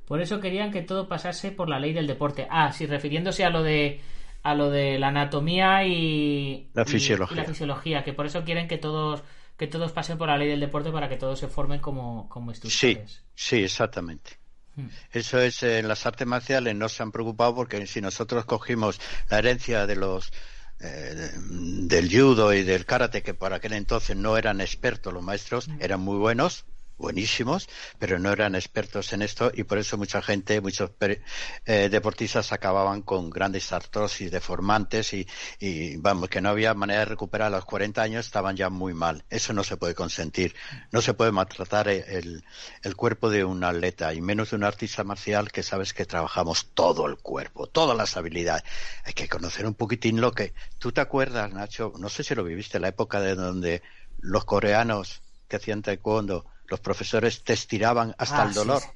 Por 0.07 0.19
eso 0.19 0.41
querían 0.41 0.71
que 0.71 0.81
todo 0.81 1.07
pasase 1.07 1.51
por 1.51 1.69
la 1.69 1.79
ley 1.79 1.93
del 1.93 2.07
deporte. 2.07 2.47
Ah, 2.49 2.73
sí, 2.73 2.85
refiriéndose 2.85 3.45
a 3.45 3.49
lo 3.49 3.63
de 3.63 4.01
a 4.43 4.55
lo 4.55 4.69
de 4.69 4.97
la 4.99 5.09
anatomía 5.09 5.85
y 5.85 6.69
la 6.73 6.85
fisiología. 6.85 7.35
y 7.35 7.37
la 7.37 7.45
fisiología, 7.45 8.03
que 8.03 8.13
por 8.13 8.25
eso 8.25 8.43
quieren 8.43 8.67
que 8.67 8.77
todos 8.77 9.23
que 9.57 9.67
todos 9.67 9.91
pasen 9.91 10.17
por 10.17 10.27
la 10.29 10.37
ley 10.37 10.47
del 10.47 10.59
deporte 10.59 10.91
para 10.91 11.07
que 11.09 11.17
todos 11.17 11.39
se 11.39 11.47
formen 11.47 11.79
como 11.79 12.27
como 12.29 12.51
Sí, 12.53 12.87
instructores. 12.87 13.23
sí, 13.35 13.63
exactamente. 13.63 14.39
Hmm. 14.75 14.87
Eso 15.11 15.39
es, 15.39 15.61
eh, 15.63 15.79
en 15.79 15.87
las 15.87 16.05
artes 16.05 16.25
marciales 16.27 16.75
no 16.75 16.89
se 16.89 17.03
han 17.03 17.11
preocupado 17.11 17.53
porque 17.55 17.85
si 17.87 18.01
nosotros 18.01 18.45
cogimos 18.45 18.99
la 19.29 19.39
herencia 19.39 19.85
de 19.85 19.95
los 19.97 20.31
eh, 20.79 20.87
de- 21.15 21.87
del 21.87 22.09
judo 22.09 22.53
y 22.53 22.63
del 22.63 22.85
karate, 22.85 23.21
que 23.21 23.33
por 23.35 23.53
aquel 23.53 23.73
entonces 23.73 24.15
no 24.17 24.37
eran 24.37 24.61
expertos 24.61 25.13
los 25.13 25.21
maestros, 25.23 25.69
eran 25.79 25.99
muy 25.99 26.17
buenos, 26.17 26.65
buenísimos, 27.01 27.67
pero 27.99 28.19
no 28.19 28.31
eran 28.31 28.55
expertos 28.55 29.11
en 29.11 29.21
esto 29.21 29.51
y 29.53 29.63
por 29.63 29.77
eso 29.77 29.97
mucha 29.97 30.21
gente, 30.21 30.61
muchos 30.61 30.91
eh, 31.65 31.89
deportistas 31.89 32.53
acababan 32.53 33.01
con 33.01 33.29
grandes 33.29 33.73
artrosis 33.73 34.31
deformantes 34.31 35.13
y, 35.13 35.27
y, 35.59 35.97
vamos, 35.97 36.29
que 36.29 36.39
no 36.39 36.49
había 36.49 36.73
manera 36.73 36.99
de 36.99 37.05
recuperar 37.05 37.47
a 37.47 37.57
los 37.57 37.65
40 37.65 38.01
años, 38.01 38.25
estaban 38.25 38.55
ya 38.55 38.69
muy 38.69 38.93
mal. 38.93 39.25
Eso 39.29 39.51
no 39.53 39.63
se 39.63 39.77
puede 39.77 39.95
consentir. 39.95 40.55
No 40.91 41.01
se 41.01 41.13
puede 41.13 41.31
maltratar 41.31 41.89
el, 41.89 42.43
el 42.83 42.95
cuerpo 42.95 43.29
de 43.29 43.43
un 43.43 43.63
atleta 43.63 44.13
y 44.13 44.21
menos 44.21 44.51
de 44.51 44.57
un 44.57 44.63
artista 44.63 45.03
marcial 45.03 45.51
que 45.51 45.63
sabes 45.63 45.93
que 45.93 46.05
trabajamos 46.05 46.67
todo 46.73 47.07
el 47.07 47.17
cuerpo, 47.17 47.67
todas 47.67 47.97
las 47.97 48.15
habilidades. 48.15 48.63
Hay 49.03 49.13
que 49.13 49.27
conocer 49.27 49.65
un 49.65 49.73
poquitín 49.73 50.21
lo 50.21 50.31
que... 50.31 50.53
¿Tú 50.77 50.91
te 50.91 51.01
acuerdas, 51.01 51.51
Nacho? 51.51 51.93
No 51.97 52.09
sé 52.09 52.23
si 52.23 52.35
lo 52.35 52.43
viviste, 52.43 52.79
la 52.79 52.89
época 52.89 53.19
de 53.19 53.35
donde 53.35 53.81
los 54.19 54.45
coreanos 54.45 55.21
que 55.47 55.57
hacían 55.57 55.81
taekwondo, 55.81 56.45
los 56.71 56.79
profesores 56.79 57.43
te 57.43 57.53
estiraban 57.53 58.15
hasta 58.17 58.41
Ah, 58.41 58.47
el 58.47 58.53
dolor. 58.55 58.81
sí. 58.81 58.89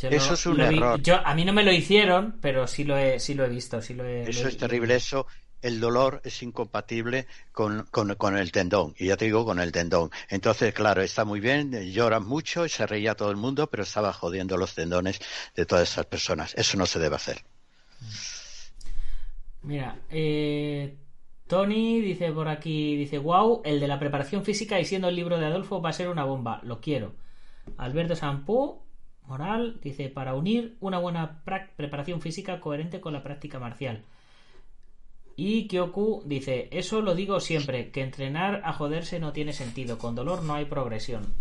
Yo 0.00 0.10
Eso 0.10 0.34
lo- 0.34 0.34
es 0.34 0.46
un 0.46 0.60
vi- 0.68 0.68
error. 0.80 1.00
Yo, 1.02 1.16
a 1.26 1.34
mí 1.34 1.44
no 1.44 1.52
me 1.52 1.64
lo 1.64 1.72
hicieron, 1.72 2.38
pero 2.40 2.66
sí 2.66 2.84
lo 2.84 2.96
he, 2.96 3.18
sí 3.20 3.34
lo 3.34 3.44
he 3.44 3.48
visto. 3.48 3.80
Sí 3.82 3.94
lo 3.94 4.04
he, 4.04 4.30
lo 4.32 4.40
Eso 4.40 4.42
he- 4.42 4.48
es 4.48 4.56
terrible, 4.56 4.94
eso, 4.94 5.26
el 5.60 5.80
dolor 5.80 6.20
es 6.24 6.40
incompatible 6.44 7.26
con, 7.52 7.84
con, 7.90 8.14
con 8.14 8.36
el 8.36 8.52
tendón, 8.52 8.94
y 8.96 9.06
ya 9.06 9.16
te 9.16 9.24
digo, 9.24 9.44
con 9.44 9.58
el 9.58 9.72
tendón. 9.72 10.10
Entonces, 10.28 10.72
claro, 10.72 11.02
está 11.02 11.24
muy 11.24 11.40
bien, 11.40 11.72
lloran 11.92 12.24
mucho 12.24 12.64
y 12.64 12.68
se 12.68 12.86
reía 12.86 13.16
todo 13.16 13.30
el 13.32 13.36
mundo, 13.36 13.68
pero 13.68 13.82
estaba 13.82 14.12
jodiendo 14.12 14.56
los 14.56 14.74
tendones 14.76 15.18
de 15.56 15.66
todas 15.66 15.90
esas 15.90 16.06
personas. 16.06 16.54
Eso 16.54 16.76
no 16.76 16.86
se 16.86 17.00
debe 17.00 17.16
hacer. 17.16 17.44
Mira, 19.62 20.00
eh, 20.10 20.96
Tony 21.48 22.00
dice 22.00 22.30
por 22.30 22.48
aquí, 22.48 22.94
dice, 22.96 23.18
wow, 23.18 23.62
el 23.64 23.80
de 23.80 23.88
la 23.88 23.98
preparación 23.98 24.44
física 24.44 24.78
y 24.78 24.84
siendo 24.84 25.08
el 25.08 25.16
libro 25.16 25.38
de 25.38 25.46
Adolfo 25.46 25.80
va 25.80 25.90
a 25.90 25.94
ser 25.94 26.08
una 26.08 26.24
bomba, 26.24 26.60
lo 26.62 26.80
quiero. 26.80 27.14
Alberto 27.78 28.14
Sampú, 28.14 28.82
Moral, 29.26 29.78
dice, 29.82 30.08
para 30.08 30.34
unir 30.34 30.76
una 30.80 30.98
buena 30.98 31.42
preparación 31.76 32.20
física 32.20 32.60
coherente 32.60 33.00
con 33.00 33.12
la 33.12 33.22
práctica 33.22 33.58
marcial. 33.58 34.04
Y 35.36 35.68
Kyoku 35.68 36.22
dice, 36.26 36.68
eso 36.70 37.00
lo 37.00 37.14
digo 37.14 37.40
siempre, 37.40 37.90
que 37.90 38.02
entrenar 38.02 38.62
a 38.64 38.72
joderse 38.72 39.20
no 39.20 39.32
tiene 39.32 39.52
sentido, 39.52 39.96
con 39.96 40.14
dolor 40.14 40.42
no 40.42 40.54
hay 40.54 40.64
progresión. 40.64 41.32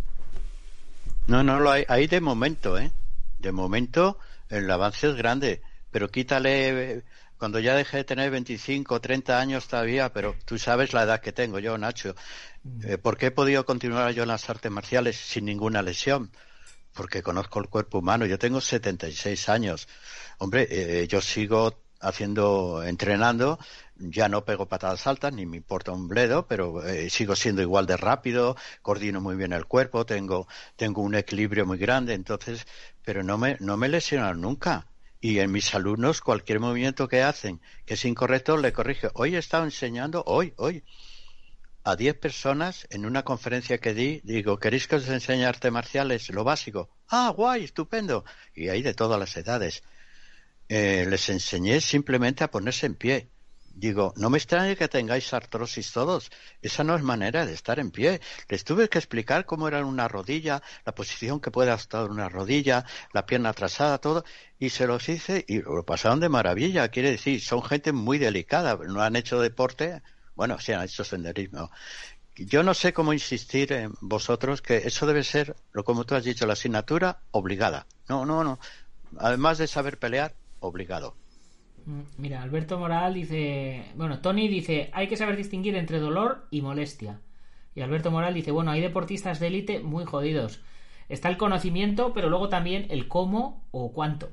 No, 1.28 1.44
no 1.44 1.60
lo 1.60 1.72
hay, 1.72 1.84
hay 1.88 2.08
de 2.08 2.22
momento, 2.22 2.78
¿eh? 2.78 2.92
De 3.40 3.52
momento 3.52 4.18
el 4.50 4.70
avance 4.70 5.10
es 5.10 5.16
grande, 5.16 5.62
pero 5.92 6.10
quítale, 6.10 7.04
cuando 7.38 7.60
ya 7.60 7.76
deje 7.76 7.98
de 7.98 8.04
tener 8.04 8.32
25 8.32 8.96
o 8.96 9.02
30 9.02 9.40
años 9.40 9.68
todavía, 9.68 10.12
pero 10.12 10.36
tú 10.46 10.58
sabes 10.58 10.94
la 10.94 11.04
edad 11.04 11.22
que 11.22 11.32
tengo 11.32 11.60
yo, 11.60 11.78
Nacho. 11.78 12.16
Eh, 12.84 12.98
¿Por 12.98 13.18
qué 13.18 13.28
he 13.28 13.32
podido 13.32 13.66
continuar 13.66 14.12
yo 14.14 14.24
en 14.24 14.30
las 14.30 14.50
artes 14.50 14.72
marciales 14.72 15.18
sin 15.18 15.46
ninguna 15.46 15.82
lesión? 15.82 16.32
Porque 16.94 17.22
conozco 17.22 17.60
el 17.60 17.70
cuerpo 17.70 18.00
humano. 18.00 18.26
Yo 18.26 18.40
tengo 18.40 18.60
76 18.60 19.50
años. 19.50 19.88
Hombre, 20.40 20.68
eh, 20.70 21.08
yo 21.08 21.22
sigo 21.22 21.80
haciendo, 22.00 22.84
entrenando, 22.84 23.60
ya 23.96 24.30
no 24.30 24.46
pego 24.46 24.68
patadas 24.68 25.08
altas, 25.08 25.34
ni 25.34 25.46
me 25.46 25.58
importa 25.58 25.92
un 25.92 26.08
bledo, 26.08 26.48
pero 26.48 26.86
eh, 26.86 27.10
sigo 27.10 27.36
siendo 27.36 27.62
igual 27.62 27.86
de 27.86 27.98
rápido, 27.98 28.56
coordino 28.82 29.22
muy 29.22 29.36
bien 29.36 29.54
el 29.54 29.66
cuerpo, 29.66 30.06
tengo, 30.06 30.48
tengo 30.76 31.02
un 31.02 31.16
equilibrio 31.16 31.66
muy 31.66 31.78
grande, 31.78 32.14
entonces, 32.14 32.68
pero 33.04 33.24
no 33.24 33.38
me, 33.38 33.58
no 33.60 33.78
me 33.78 33.90
lesionan 33.90 34.42
nunca. 34.42 34.88
Y 35.20 35.40
en 35.40 35.52
mis 35.52 35.74
alumnos, 35.74 36.22
cualquier 36.22 36.60
movimiento 36.60 37.08
que 37.08 37.24
hacen 37.24 37.60
que 37.86 37.96
es 37.96 38.06
incorrecto, 38.06 38.58
le 38.58 38.74
corrige. 38.74 39.10
Hoy 39.14 39.36
he 39.36 39.40
estado 39.40 39.64
enseñando, 39.64 40.24
hoy, 40.28 40.54
hoy, 40.58 40.84
a 41.84 41.96
10 41.96 42.16
personas 42.16 42.86
en 42.90 43.06
una 43.06 43.24
conferencia 43.24 43.78
que 43.80 43.94
di, 43.94 44.22
digo, 44.24 44.60
¿queréis 44.60 44.88
que 44.88 44.98
os 44.98 45.08
enseñe 45.08 45.46
artes 45.46 45.72
marciales? 45.72 46.30
Lo 46.30 46.44
básico. 46.44 46.90
Ah, 47.08 47.34
guay, 47.36 47.64
estupendo. 47.64 48.26
Y 48.54 48.70
hay 48.70 48.82
de 48.82 48.94
todas 48.94 49.18
las 49.18 49.36
edades. 49.38 49.84
Eh, 50.68 51.06
les 51.10 51.30
enseñé 51.30 51.80
simplemente 51.80 52.44
a 52.44 52.52
ponerse 52.52 52.86
en 52.86 52.96
pie. 52.96 53.30
Digo, 53.80 54.12
no 54.18 54.32
me 54.32 54.40
extrañe 54.40 54.76
que 54.76 54.88
tengáis 54.88 55.32
artrosis 55.36 55.92
todos. 55.92 56.32
Esa 56.64 56.84
no 56.84 56.96
es 56.96 57.04
manera 57.04 57.46
de 57.46 57.54
estar 57.54 57.78
en 57.78 57.92
pie. 57.92 58.22
Les 58.50 58.64
tuve 58.64 58.90
que 58.90 58.98
explicar 58.98 59.46
cómo 59.46 59.68
era 59.68 59.86
una 59.86 60.08
rodilla, 60.08 60.64
la 60.84 60.96
posición 60.96 61.40
que 61.40 61.52
puede 61.52 61.72
estar 61.72 62.10
una 62.10 62.28
rodilla, 62.28 62.86
la 63.14 63.28
pierna 63.28 63.50
atrasada, 63.50 64.00
todo. 64.00 64.26
Y 64.58 64.72
se 64.72 64.88
los 64.88 65.08
hice 65.10 65.46
y 65.48 65.62
lo 65.62 65.86
pasaron 65.86 66.20
de 66.20 66.28
maravilla. 66.28 66.90
Quiere 66.90 67.12
decir, 67.12 67.40
son 67.40 67.62
gente 67.62 67.92
muy 67.92 68.18
delicada. 68.18 68.76
No 68.78 69.04
han 69.04 69.16
hecho 69.16 69.40
deporte. 69.40 70.02
Bueno, 70.34 70.58
sí 70.60 70.72
han 70.72 70.84
hecho 70.84 71.04
senderismo. 71.04 71.70
Yo 72.36 72.64
no 72.64 72.74
sé 72.74 72.94
cómo 72.94 73.14
insistir 73.14 73.74
en 73.74 73.94
vosotros 74.02 74.64
que 74.64 74.78
eso 74.78 75.06
debe 75.06 75.24
ser, 75.24 75.56
lo 75.72 75.84
como 75.84 76.04
tú 76.04 76.16
has 76.16 76.24
dicho, 76.24 76.48
la 76.48 76.54
asignatura 76.54 77.20
obligada. 77.30 77.86
No, 78.10 78.26
no, 78.26 78.44
no. 78.44 78.60
Además 79.20 79.60
de 79.60 79.68
saber 79.68 80.00
pelear, 80.00 80.34
obligado. 80.62 81.16
Mira, 82.18 82.42
Alberto 82.44 82.78
Moral 82.78 83.14
dice, 83.14 83.86
bueno, 83.96 84.20
Tony 84.20 84.50
dice, 84.50 84.90
hay 84.94 85.08
que 85.08 85.16
saber 85.16 85.38
distinguir 85.38 85.76
entre 85.76 86.00
dolor 86.00 86.46
y 86.52 86.62
molestia. 86.62 87.22
Y 87.76 87.82
Alberto 87.82 88.12
Moral 88.12 88.34
dice, 88.34 88.52
bueno, 88.52 88.72
hay 88.72 88.82
deportistas 88.82 89.40
de 89.40 89.48
élite 89.48 89.80
muy 89.80 90.04
jodidos. 90.04 90.60
Está 91.08 91.30
el 91.30 91.38
conocimiento, 91.38 92.14
pero 92.14 92.30
luego 92.30 92.50
también 92.50 92.88
el 92.90 93.08
cómo 93.08 93.66
o 93.72 93.94
cuánto. 93.94 94.30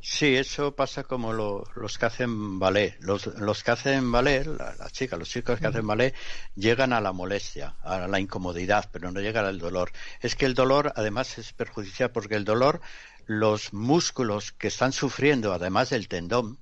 Sí, 0.00 0.36
eso 0.36 0.74
pasa 0.76 1.04
como 1.04 1.32
lo- 1.32 1.64
los 1.76 1.96
que 1.96 2.04
hacen 2.06 2.58
ballet. 2.58 2.96
Los, 3.00 3.26
los 3.38 3.62
que 3.62 3.70
hacen 3.70 4.12
ballet, 4.12 4.44
la- 4.44 4.74
las 4.78 4.92
chicas, 4.92 5.18
los 5.18 5.30
chicos 5.30 5.58
que 5.58 5.66
hacen 5.66 5.86
ballet, 5.86 6.14
llegan 6.56 6.92
a 6.92 7.00
la 7.00 7.12
molestia, 7.12 7.76
a 7.82 8.06
la 8.06 8.20
incomodidad, 8.20 8.90
pero 8.92 9.10
no 9.12 9.20
llegan 9.20 9.46
al 9.46 9.58
dolor. 9.58 9.92
Es 10.20 10.36
que 10.36 10.44
el 10.44 10.52
dolor, 10.54 10.92
además, 10.96 11.38
es 11.38 11.54
perjudicial 11.54 12.10
porque 12.10 12.34
el 12.34 12.44
dolor, 12.44 12.82
los 13.26 13.72
músculos 13.72 14.52
que 14.52 14.68
están 14.68 14.92
sufriendo, 14.92 15.52
además 15.52 15.90
del 15.90 16.08
tendón, 16.08 16.58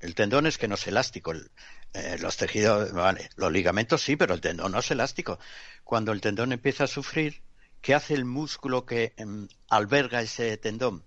el 0.00 0.14
tendón 0.14 0.46
es 0.46 0.58
que 0.58 0.68
no 0.68 0.74
es 0.76 0.86
elástico. 0.86 1.32
el- 1.32 1.50
eh, 1.94 2.18
los 2.20 2.36
tejidos, 2.36 2.92
vale, 2.92 3.30
los 3.36 3.50
ligamentos 3.52 4.02
sí, 4.02 4.16
pero 4.16 4.34
el 4.34 4.40
tendón 4.42 4.72
no 4.72 4.80
es 4.80 4.90
elástico. 4.90 5.38
Cuando 5.84 6.12
el 6.12 6.20
tendón 6.20 6.52
empieza 6.52 6.84
a 6.84 6.86
sufrir, 6.86 7.42
¿qué 7.80 7.94
hace 7.94 8.14
el 8.14 8.24
músculo 8.26 8.84
que 8.86 9.14
em, 9.16 9.48
alberga 9.68 10.20
ese 10.22 10.56
tendón? 10.58 11.04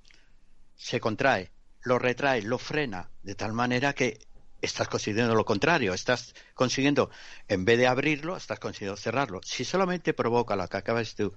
se 0.75 0.99
contrae, 0.99 1.51
lo 1.83 1.99
retrae, 1.99 2.41
lo 2.41 2.57
frena, 2.57 3.11
de 3.23 3.35
tal 3.35 3.53
manera 3.53 3.93
que 3.93 4.19
estás 4.61 4.87
consiguiendo 4.87 5.35
lo 5.35 5.45
contrario, 5.45 5.93
estás 5.93 6.33
consiguiendo, 6.53 7.09
en 7.47 7.65
vez 7.65 7.77
de 7.77 7.87
abrirlo, 7.87 8.35
estás 8.37 8.59
consiguiendo 8.59 8.97
cerrarlo. 8.97 9.41
Si 9.43 9.63
solamente 9.65 10.13
provoca 10.13 10.55
lo 10.55 10.67
que 10.67 10.77
acabas 10.77 11.15
tú, 11.15 11.35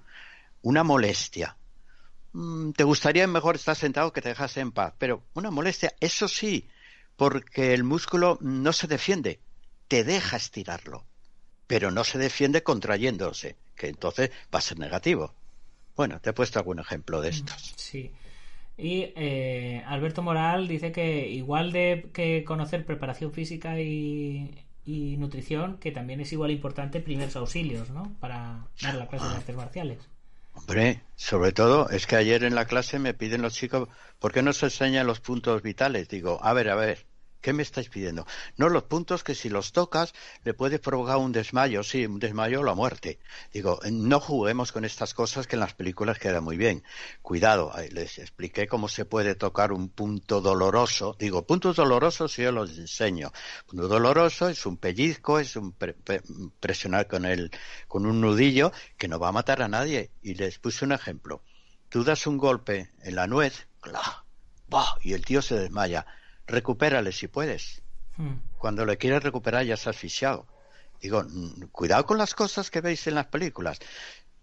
una 0.61 0.83
molestia, 0.83 1.57
te 2.75 2.83
gustaría 2.83 3.27
mejor 3.27 3.55
estar 3.55 3.75
sentado 3.75 4.11
que 4.11 4.21
te 4.21 4.29
dejas 4.29 4.57
en 4.57 4.71
paz, 4.71 4.93
pero 4.97 5.23
una 5.33 5.51
molestia, 5.51 5.93
eso 5.99 6.27
sí, 6.27 6.67
porque 7.15 7.73
el 7.73 7.83
músculo 7.83 8.37
no 8.41 8.73
se 8.73 8.87
defiende, 8.87 9.39
te 9.87 10.03
deja 10.03 10.37
estirarlo, 10.37 11.05
pero 11.67 11.91
no 11.91 12.03
se 12.03 12.17
defiende 12.17 12.63
contrayéndose, 12.63 13.55
que 13.75 13.87
entonces 13.87 14.31
va 14.53 14.59
a 14.59 14.61
ser 14.61 14.79
negativo. 14.79 15.33
Bueno, 15.95 16.19
te 16.19 16.31
he 16.31 16.33
puesto 16.33 16.59
algún 16.59 16.79
ejemplo 16.79 17.21
de 17.21 17.29
estos. 17.29 17.73
Sí. 17.77 18.11
Y 18.77 19.13
eh, 19.15 19.81
Alberto 19.87 20.21
Moral 20.21 20.67
dice 20.67 20.91
que 20.91 21.29
igual 21.29 21.71
de 21.71 22.09
que 22.13 22.43
conocer 22.43 22.85
preparación 22.85 23.31
física 23.31 23.79
y, 23.79 24.65
y 24.83 25.15
nutrición, 25.15 25.77
que 25.77 25.93
también 25.93 26.19
es 26.19 26.33
igual 26.33 26.51
importante 26.51 26.99
primeros 26.99 27.37
auxilios, 27.37 27.89
¿no? 27.91 28.13
Para 28.19 28.67
dar 28.81 28.95
la 28.95 29.07
clase 29.07 29.29
de 29.29 29.35
artes 29.35 29.55
marciales. 29.55 29.99
Hombre, 30.55 31.03
sobre 31.15 31.51
todo, 31.51 31.89
es 31.89 32.07
que 32.07 32.15
ayer 32.15 32.43
en 32.43 32.55
la 32.55 32.65
clase 32.65 32.97
me 32.97 33.13
piden 33.13 33.41
los 33.41 33.53
chicos, 33.53 33.89
¿por 34.19 34.31
qué 34.33 34.41
no 34.41 34.53
se 34.53 34.65
enseñan 34.67 35.05
los 35.05 35.19
puntos 35.19 35.61
vitales? 35.61 36.09
Digo, 36.09 36.39
a 36.41 36.53
ver, 36.53 36.69
a 36.69 36.75
ver, 36.75 37.05
¿qué 37.45 37.53
me 37.53 37.61
estáis 37.61 37.89
pidiendo? 37.89 38.25
No, 38.57 38.69
los 38.69 38.85
puntos 38.85 39.23
que 39.23 39.35
si 39.35 39.49
los 39.49 39.71
tocas 39.71 40.13
le 40.43 40.55
puede 40.55 40.79
provocar 40.79 41.17
un 41.17 41.31
desmayo, 41.31 41.83
sí, 41.83 42.07
un 42.07 42.17
desmayo 42.17 42.61
o 42.61 42.63
la 42.63 42.73
muerte. 42.73 43.19
Digo, 43.53 43.79
no 43.91 44.19
juguemos 44.19 44.71
con 44.71 44.83
estas 44.83 45.13
cosas 45.13 45.45
que 45.45 45.55
en 45.55 45.59
las 45.59 45.75
películas 45.75 46.17
queda 46.17 46.41
muy 46.41 46.57
bien. 46.57 46.83
Cuidado, 47.21 47.71
les 47.91 48.17
expliqué 48.17 48.65
cómo 48.67 48.87
se 48.87 49.05
puede 49.05 49.35
tocar 49.35 49.71
un 49.73 49.89
punto 49.89 50.41
doloroso. 50.41 51.15
Digo, 51.19 51.45
puntos 51.45 51.75
dolorosos 51.75 52.35
yo 52.35 52.51
los 52.51 52.75
enseño. 52.79 53.31
Punto 53.67 53.87
doloroso 53.87 54.49
es 54.49 54.65
un 54.65 54.77
pellizco, 54.77 55.37
es 55.37 55.55
un 55.55 55.71
pre- 55.73 55.93
pre- 55.93 56.23
presionar 56.59 57.07
con 57.07 57.25
el, 57.25 57.51
con 57.87 58.07
un 58.07 58.21
nudillo 58.21 58.71
que 58.97 59.07
no 59.07 59.19
va 59.19 59.27
a 59.27 59.33
matar 59.33 59.61
a 59.61 59.67
nadie. 59.67 60.09
Y 60.23 60.33
les 60.33 60.57
puse 60.57 60.83
un 60.83 60.93
ejemplo. 60.93 61.43
Tú 61.89 62.03
das 62.03 62.25
un 62.25 62.39
golpe 62.39 62.89
en 63.03 63.15
la 63.15 63.27
nuez, 63.27 63.67
cla, 63.81 64.25
bah, 64.67 64.97
y 65.03 65.13
el 65.13 65.23
tío 65.23 65.43
se 65.43 65.59
desmaya. 65.59 66.07
Recupérale 66.47 67.11
si 67.11 67.27
puedes. 67.27 67.81
Mm. 68.17 68.35
Cuando 68.57 68.85
le 68.85 68.97
quieres 68.97 69.23
recuperar 69.23 69.65
ya 69.65 69.77
se 69.77 69.89
ha 69.89 69.91
asfixiado. 69.91 70.47
Digo, 71.01 71.23
mm, 71.23 71.67
cuidado 71.71 72.05
con 72.05 72.17
las 72.17 72.33
cosas 72.33 72.71
que 72.71 72.81
veis 72.81 73.05
en 73.07 73.15
las 73.15 73.27
películas. 73.27 73.79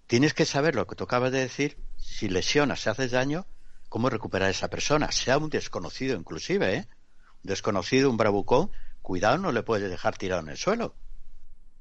Tienes 0.06 0.34
que 0.34 0.44
saber 0.44 0.74
lo 0.74 0.86
que 0.86 0.96
tú 0.96 1.04
acabas 1.04 1.32
de 1.32 1.40
decir. 1.40 1.78
Si 1.96 2.28
lesionas, 2.28 2.80
si 2.80 2.90
haces 2.90 3.12
daño, 3.12 3.46
cómo 3.88 4.10
recuperar 4.10 4.48
a 4.48 4.50
esa 4.50 4.68
persona, 4.68 5.10
sea 5.12 5.38
un 5.38 5.48
desconocido 5.48 6.16
inclusive, 6.16 6.74
¿eh? 6.74 6.88
Un 7.44 7.48
desconocido, 7.48 8.10
un 8.10 8.16
bravucón, 8.16 8.70
cuidado, 9.00 9.38
no 9.38 9.52
le 9.52 9.62
puedes 9.62 9.88
dejar 9.88 10.16
tirado 10.16 10.42
en 10.42 10.50
el 10.50 10.56
suelo. 10.56 10.94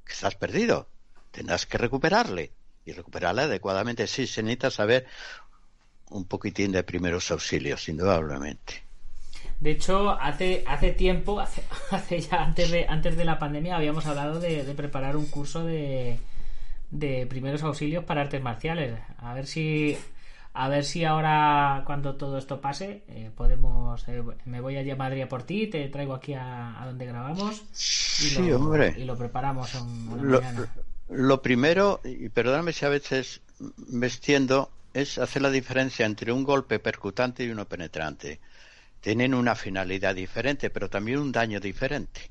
Que 0.04 0.12
estás 0.12 0.34
perdido. 0.34 0.88
Tendrás 1.30 1.66
que 1.66 1.78
recuperarle. 1.78 2.52
Y 2.84 2.92
recuperarle 2.92 3.42
adecuadamente. 3.42 4.06
Sí, 4.06 4.26
se 4.26 4.42
necesita 4.42 4.70
saber 4.70 5.06
un 6.10 6.24
poquitín 6.24 6.72
de 6.72 6.82
primeros 6.82 7.30
auxilios, 7.30 7.88
indudablemente. 7.88 8.84
De 9.62 9.70
hecho, 9.72 10.10
hace, 10.20 10.64
hace 10.66 10.90
tiempo, 10.92 11.40
hace, 11.40 11.62
hace 11.90 12.20
ya 12.20 12.42
antes 12.42 12.70
de, 12.70 12.86
antes 12.88 13.16
de 13.16 13.24
la 13.24 13.38
pandemia, 13.38 13.76
habíamos 13.76 14.06
hablado 14.06 14.40
de, 14.40 14.64
de 14.64 14.74
preparar 14.74 15.16
un 15.16 15.26
curso 15.26 15.64
de, 15.64 16.18
de 16.90 17.26
primeros 17.26 17.62
auxilios 17.62 18.04
para 18.04 18.22
artes 18.22 18.42
marciales. 18.42 18.98
A 19.18 19.34
ver 19.34 19.46
si 19.46 19.96
a 20.54 20.68
ver 20.68 20.84
si 20.84 21.04
ahora 21.04 21.82
cuando 21.86 22.16
todo 22.16 22.36
esto 22.38 22.60
pase 22.60 23.04
eh, 23.08 23.30
podemos 23.34 24.06
eh, 24.08 24.22
me 24.44 24.60
voy 24.60 24.76
a 24.76 24.96
Madrid 24.96 25.26
por 25.26 25.44
ti 25.44 25.66
te 25.68 25.88
traigo 25.88 26.12
aquí 26.14 26.34
a, 26.34 26.80
a 26.82 26.86
donde 26.86 27.06
grabamos 27.06 27.62
y, 28.18 28.28
Sí, 28.28 28.42
lo, 28.48 28.56
hombre. 28.56 28.94
y 28.98 29.04
lo 29.04 29.16
preparamos 29.16 29.74
en 29.74 29.82
una 30.08 30.22
Lo, 30.22 30.40
mañana 30.40 30.70
lo 31.08 31.42
primero, 31.42 32.00
y 32.04 32.28
perdóname 32.30 32.72
si 32.72 32.84
a 32.84 32.88
veces 32.88 33.42
me 33.76 34.06
extiendo, 34.06 34.70
es 34.94 35.18
hacer 35.18 35.42
la 35.42 35.50
diferencia 35.50 36.06
entre 36.06 36.32
un 36.32 36.44
golpe 36.44 36.78
percutante 36.78 37.44
y 37.44 37.50
uno 37.50 37.66
penetrante. 37.66 38.40
Tienen 39.02 39.34
una 39.34 39.56
finalidad 39.56 40.14
diferente, 40.14 40.70
pero 40.70 40.88
también 40.88 41.18
un 41.18 41.32
daño 41.32 41.58
diferente. 41.58 42.30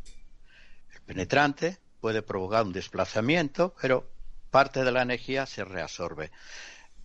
El 0.94 1.02
penetrante 1.02 1.78
puede 2.00 2.22
provocar 2.22 2.64
un 2.64 2.72
desplazamiento, 2.72 3.76
pero 3.82 4.10
parte 4.50 4.86
de 4.86 4.92
la 4.94 5.02
energía 5.02 5.46
se 5.46 5.66
reabsorbe. 5.66 6.32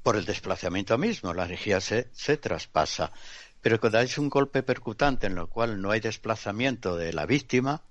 Por 0.04 0.14
el 0.14 0.24
desplazamiento 0.24 0.96
mismo, 0.98 1.34
la 1.34 1.46
energía 1.46 1.80
se, 1.80 2.04
traspasa. 2.36 3.10
Pero 3.60 3.80
cuando 3.80 3.98
hay 3.98 4.08
un 4.18 4.30
golpe 4.30 4.62
percutante 4.62 5.26
en 5.26 5.36
el 5.36 5.48
cual 5.48 5.82
no 5.82 5.90
hay 5.90 5.98
desplazamiento 5.98 6.96
de 6.96 7.12
la 7.12 7.26
víctima, 7.26 7.82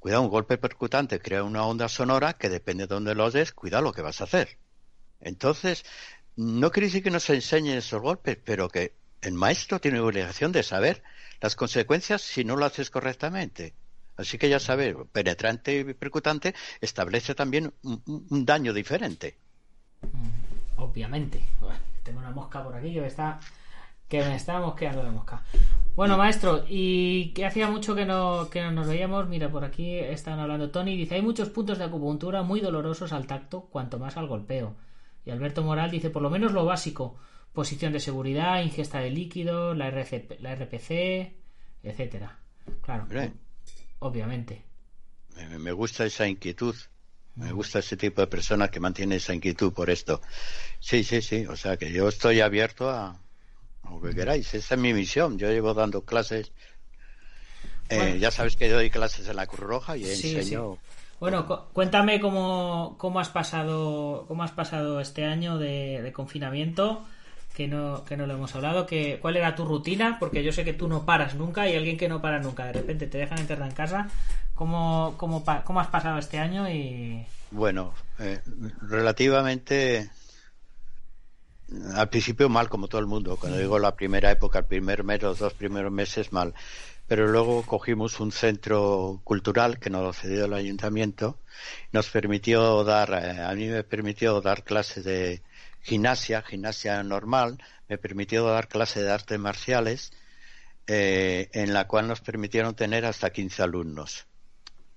cuidado, 0.00 0.22
un 0.22 0.28
golpe 0.28 0.58
percutante 0.58 1.20
crea 1.20 1.44
una 1.44 1.64
onda 1.64 1.88
sonora 1.88 2.32
que 2.32 2.48
depende 2.48 2.88
de 2.88 2.94
dónde 2.94 3.14
lo 3.14 3.30
des, 3.30 3.52
cuidado 3.52 3.84
lo 3.84 3.92
que 3.92 4.02
vas 4.02 4.20
a 4.20 4.24
hacer. 4.24 4.58
Entonces, 5.20 5.84
no 6.34 6.72
quiere 6.72 6.88
decir 6.88 7.04
que 7.04 7.12
no 7.12 7.20
se 7.20 7.36
enseñen 7.36 7.78
esos 7.78 8.02
golpes, 8.02 8.36
pero 8.44 8.68
que 8.68 9.00
el 9.22 9.34
maestro 9.34 9.80
tiene 9.80 10.00
obligación 10.00 10.52
de 10.52 10.62
saber 10.62 11.02
las 11.40 11.56
consecuencias 11.56 12.22
si 12.22 12.44
no 12.44 12.56
lo 12.56 12.66
haces 12.66 12.90
correctamente. 12.90 13.74
Así 14.16 14.36
que 14.36 14.48
ya 14.48 14.60
sabes, 14.60 14.94
penetrante 15.10 15.78
y 15.78 15.94
percutante 15.94 16.54
establece 16.80 17.34
también 17.34 17.72
un, 17.82 18.44
daño 18.44 18.72
diferente. 18.74 19.38
obviamente 20.76 21.40
Bueno, 21.60 21.78
tengo 22.02 22.18
una 22.18 22.30
mosca 22.30 22.62
por 22.62 22.74
aquí 22.74 22.92
que 22.92 23.00
me 23.00 23.06
está 23.06 23.40
que 24.08 24.18
me 24.18 24.60
mosqueando 24.60 25.02
de 25.04 25.10
mosca 25.10 25.42
bueno 25.96 26.18
maestro 26.18 26.64
y 26.68 27.32
que 27.32 27.46
hacía 27.46 27.68
mucho 27.68 27.94
que 27.94 28.04
no 28.04 28.50
que 28.50 28.60
no 28.60 28.70
nos 28.70 28.86
veíamos 28.86 29.26
mira 29.26 29.48
por 29.48 29.64
aquí 29.64 29.98
están 29.98 30.38
hablando 30.38 30.70
Tony 30.70 30.98
dice 30.98 31.14
hay 31.14 31.22
muchos 31.22 31.48
puntos 31.48 31.78
de 31.78 31.84
acupuntura 31.84 32.42
muy 32.42 32.60
dolorosos 32.60 33.14
al 33.14 33.26
tacto 33.26 33.62
cuanto 33.70 33.98
más 33.98 34.18
al 34.18 34.26
golpeo 34.26 34.74
y 35.24 35.30
Alberto 35.30 35.62
Moral 35.62 35.90
dice 35.90 36.10
por 36.10 36.20
lo 36.20 36.28
menos 36.28 36.52
lo 36.52 36.66
básico 36.66 37.16
posición 37.52 37.92
de 37.92 38.00
seguridad 38.00 38.62
ingesta 38.62 39.00
de 39.00 39.10
líquidos 39.10 39.76
la 39.76 39.88
RCP, 39.88 40.40
la 40.40 40.52
RPC 40.54 41.32
etcétera 41.82 42.38
claro 42.82 43.02
Hombre. 43.04 43.32
obviamente 44.00 44.62
Me, 45.58 45.72
gusta 45.72 46.04
esa 46.04 46.26
inquietud. 46.28 46.74
Me 47.36 47.50
gusta 47.52 47.78
ese 47.78 47.96
tipo 47.96 48.20
de 48.20 48.26
personas 48.26 48.68
que 48.70 48.80
mantienen 48.80 49.16
esa 49.16 49.32
inquietud 49.34 49.72
por 49.72 49.88
esto. 49.88 50.20
Sí, 50.78 51.02
sí, 51.04 51.22
sí. 51.22 51.46
O 51.46 51.56
sea 51.56 51.78
que 51.78 51.90
yo 51.90 52.06
estoy 52.08 52.40
abierto 52.40 52.90
a, 52.90 53.18
a 53.82 53.90
lo 53.90 54.00
que 54.02 54.14
queráis. 54.14 54.52
Esa 54.52 54.74
es 54.74 54.80
mi 54.80 54.92
misión. 54.92 55.38
Yo 55.38 55.48
llevo 55.48 55.72
dando 55.72 56.04
clases. 56.04 56.52
Eh, 57.88 57.96
Bueno. 57.96 58.16
Ya 58.16 58.30
sabes 58.30 58.56
que 58.56 58.68
yo 58.68 58.74
doy 58.76 58.90
clases 58.90 59.26
en 59.28 59.36
la 59.36 59.46
Cruz 59.46 59.60
Roja 59.60 59.96
y 59.96 60.04
Sí, 60.04 60.36
enseño. 60.36 60.76
Bueno, 61.20 61.46
cu- 61.46 61.72
cuéntame 61.72 62.20
cómo, 62.20 62.96
cómo 62.98 63.20
has 63.20 63.28
pasado 63.30 64.24
cómo 64.28 64.42
has 64.42 64.52
pasado 64.52 65.00
este 65.00 65.24
año 65.24 65.56
de, 65.58 66.02
de 66.02 66.12
confinamiento, 66.12 67.06
que 67.54 67.68
no, 67.68 68.04
que 68.04 68.16
no 68.16 68.26
lo 68.26 68.34
hemos 68.34 68.54
hablado, 68.54 68.86
que, 68.86 69.18
cuál 69.20 69.36
era 69.36 69.54
tu 69.54 69.64
rutina, 69.64 70.18
porque 70.18 70.42
yo 70.42 70.52
sé 70.52 70.64
que 70.64 70.72
tú 70.72 70.88
no 70.88 71.04
paras 71.04 71.34
nunca 71.34 71.68
y 71.68 71.76
alguien 71.76 71.96
que 71.96 72.08
no 72.08 72.20
para 72.20 72.40
nunca, 72.40 72.66
de 72.66 72.72
repente 72.72 73.06
te 73.06 73.18
dejan 73.18 73.38
encerrar 73.38 73.68
en 73.68 73.74
casa, 73.74 74.08
cómo, 74.54 75.14
cómo, 75.16 75.44
cómo 75.64 75.80
has 75.80 75.88
pasado 75.88 76.18
este 76.18 76.38
año 76.38 76.68
y... 76.68 77.26
Bueno, 77.50 77.92
eh, 78.18 78.40
relativamente 78.82 80.10
al 81.94 82.08
principio 82.08 82.48
mal 82.48 82.68
como 82.68 82.88
todo 82.88 83.00
el 83.00 83.06
mundo. 83.06 83.36
Cuando 83.36 83.58
digo 83.58 83.78
la 83.78 83.94
primera 83.94 84.30
época, 84.30 84.60
el 84.60 84.64
primer 84.66 85.04
mes, 85.04 85.22
los 85.22 85.38
dos 85.38 85.54
primeros 85.54 85.92
meses 85.92 86.32
mal. 86.32 86.54
Pero 87.06 87.26
luego 87.26 87.62
cogimos 87.62 88.20
un 88.20 88.32
centro 88.32 89.20
cultural 89.24 89.78
que 89.78 89.90
nos 89.90 90.16
cedió 90.16 90.46
el 90.46 90.54
ayuntamiento. 90.54 91.38
Nos 91.92 92.08
permitió 92.08 92.84
dar, 92.84 93.10
eh, 93.10 93.42
a 93.42 93.52
mí 93.54 93.68
me 93.68 93.84
permitió 93.84 94.40
dar 94.40 94.64
clases 94.64 95.04
de 95.04 95.42
gimnasia, 95.82 96.42
gimnasia 96.42 97.02
normal. 97.02 97.58
Me 97.88 97.98
permitió 97.98 98.44
dar 98.46 98.68
clases 98.68 99.02
de 99.02 99.10
artes 99.10 99.38
marciales, 99.38 100.12
eh, 100.86 101.50
en 101.52 101.74
la 101.74 101.86
cual 101.86 102.08
nos 102.08 102.20
permitieron 102.20 102.74
tener 102.74 103.04
hasta 103.04 103.30
15 103.30 103.62
alumnos. 103.62 104.26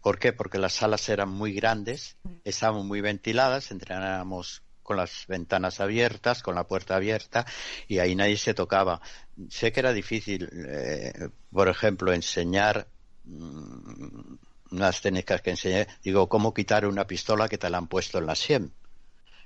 ¿Por 0.01 0.19
qué? 0.19 0.33
Porque 0.33 0.59
las 0.59 0.73
salas 0.73 1.09
eran 1.09 1.29
muy 1.29 1.53
grandes, 1.53 2.17
estaban 2.43 2.85
muy 2.85 3.01
ventiladas, 3.01 3.71
entrenábamos 3.71 4.61
con 4.83 4.97
las 4.97 5.25
ventanas 5.27 5.79
abiertas, 5.79 6.43
con 6.43 6.53
la 6.53 6.67
puerta 6.67 6.95
abierta, 6.95 7.43
y 7.87 7.97
ahí 7.97 8.15
nadie 8.15 8.37
se 8.37 8.53
tocaba. 8.53 9.01
Sé 9.49 9.71
que 9.71 9.79
era 9.79 9.91
difícil, 9.93 10.47
eh, 10.53 11.29
por 11.51 11.69
ejemplo, 11.69 12.13
enseñar 12.13 12.87
mm, 13.23 14.35
unas 14.71 15.01
técnicas 15.01 15.41
que 15.41 15.49
enseñé, 15.49 15.87
digo, 16.03 16.29
cómo 16.29 16.53
quitar 16.53 16.85
una 16.85 17.07
pistola 17.07 17.49
que 17.49 17.57
te 17.57 17.67
la 17.71 17.79
han 17.79 17.87
puesto 17.87 18.19
en 18.19 18.27
la 18.27 18.35
sien. 18.35 18.73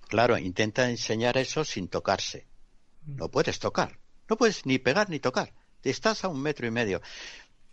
Claro, 0.09 0.39
intenta 0.39 0.89
enseñar 0.89 1.37
eso 1.37 1.63
sin 1.63 1.87
tocarse. 1.87 2.47
No 3.05 3.29
puedes 3.29 3.59
tocar, 3.59 3.99
no 4.27 4.37
puedes 4.37 4.65
ni 4.65 4.79
pegar 4.79 5.07
ni 5.11 5.19
tocar. 5.19 5.53
Estás 5.83 6.23
a 6.23 6.29
un 6.29 6.41
metro 6.41 6.65
y 6.65 6.71
medio. 6.71 6.99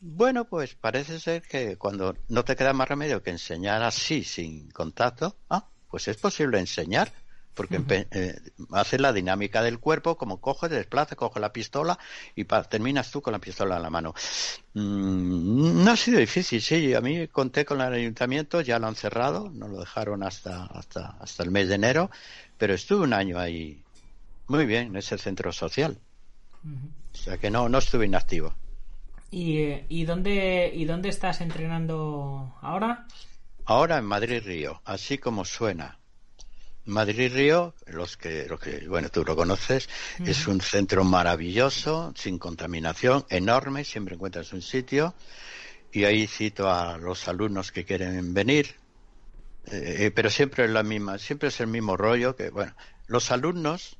Bueno, 0.00 0.44
pues 0.44 0.74
parece 0.74 1.18
ser 1.18 1.40
que 1.40 1.78
cuando 1.78 2.14
no 2.28 2.44
te 2.44 2.54
queda 2.54 2.74
más 2.74 2.90
remedio 2.90 3.22
que 3.22 3.30
enseñar 3.30 3.82
así, 3.82 4.22
sin 4.22 4.70
contacto, 4.70 5.38
ah, 5.48 5.70
pues 5.88 6.08
es 6.08 6.18
posible 6.18 6.58
enseñar, 6.58 7.10
porque 7.56 7.78
empe- 7.80 8.06
eh, 8.12 8.38
hace 8.72 8.98
la 8.98 9.12
dinámica 9.12 9.62
del 9.62 9.80
cuerpo, 9.80 10.16
como 10.16 10.40
coge, 10.40 10.68
desplaza, 10.68 11.16
coge 11.16 11.40
la 11.40 11.52
pistola 11.52 11.98
y 12.36 12.44
pa- 12.44 12.62
terminas 12.64 13.10
tú 13.10 13.22
con 13.22 13.32
la 13.32 13.40
pistola 13.40 13.76
en 13.76 13.82
la 13.82 13.90
mano. 13.90 14.14
Mm, 14.74 15.84
no 15.84 15.90
ha 15.90 15.96
sido 15.96 16.18
difícil, 16.20 16.60
sí, 16.62 16.94
a 16.94 17.00
mí 17.00 17.26
conté 17.28 17.64
con 17.64 17.80
el 17.80 17.92
ayuntamiento, 17.92 18.60
ya 18.60 18.78
lo 18.78 18.86
han 18.88 18.94
cerrado, 18.94 19.50
no 19.54 19.68
lo 19.68 19.80
dejaron 19.80 20.22
hasta, 20.22 20.66
hasta, 20.66 21.16
hasta 21.20 21.42
el 21.42 21.50
mes 21.50 21.68
de 21.68 21.74
enero, 21.76 22.10
pero 22.58 22.74
estuve 22.74 23.04
un 23.04 23.12
año 23.14 23.38
ahí, 23.38 23.82
muy 24.48 24.66
bien, 24.66 24.88
en 24.88 24.96
ese 24.96 25.18
centro 25.18 25.52
social. 25.52 25.98
O 27.14 27.18
sea 27.18 27.38
que 27.38 27.50
no, 27.50 27.68
no 27.68 27.78
estuve 27.78 28.06
inactivo. 28.06 28.54
¿Y, 29.30 29.58
eh, 29.58 29.86
¿y, 29.88 30.04
dónde, 30.04 30.70
¿Y 30.74 30.84
dónde 30.84 31.08
estás 31.08 31.40
entrenando 31.40 32.54
ahora? 32.62 33.06
Ahora 33.64 33.98
en 33.98 34.04
Madrid 34.04 34.42
Río, 34.44 34.80
así 34.84 35.18
como 35.18 35.44
suena. 35.44 35.98
Madrid 36.86 37.32
Río, 37.34 37.74
los 37.86 38.16
que, 38.16 38.46
los 38.46 38.60
que, 38.60 38.86
bueno, 38.88 39.08
tú 39.08 39.24
lo 39.24 39.36
conoces, 39.36 39.88
es 40.24 40.46
un 40.46 40.60
centro 40.60 41.04
maravilloso, 41.04 42.12
sin 42.16 42.38
contaminación, 42.38 43.26
enorme, 43.28 43.84
siempre 43.84 44.14
encuentras 44.14 44.52
un 44.52 44.62
sitio. 44.62 45.14
Y 45.92 46.04
ahí 46.04 46.26
cito 46.26 46.70
a 46.70 46.98
los 46.98 47.26
alumnos 47.28 47.72
que 47.72 47.84
quieren 47.84 48.34
venir, 48.34 48.76
eh, 49.66 50.06
eh, 50.06 50.10
pero 50.10 50.30
siempre 50.30 50.64
es 50.64 50.70
la 50.70 50.82
misma, 50.82 51.18
siempre 51.18 51.48
es 51.48 51.60
el 51.60 51.66
mismo 51.66 51.96
rollo 51.96 52.36
que, 52.36 52.50
bueno, 52.50 52.74
los 53.06 53.30
alumnos 53.30 53.98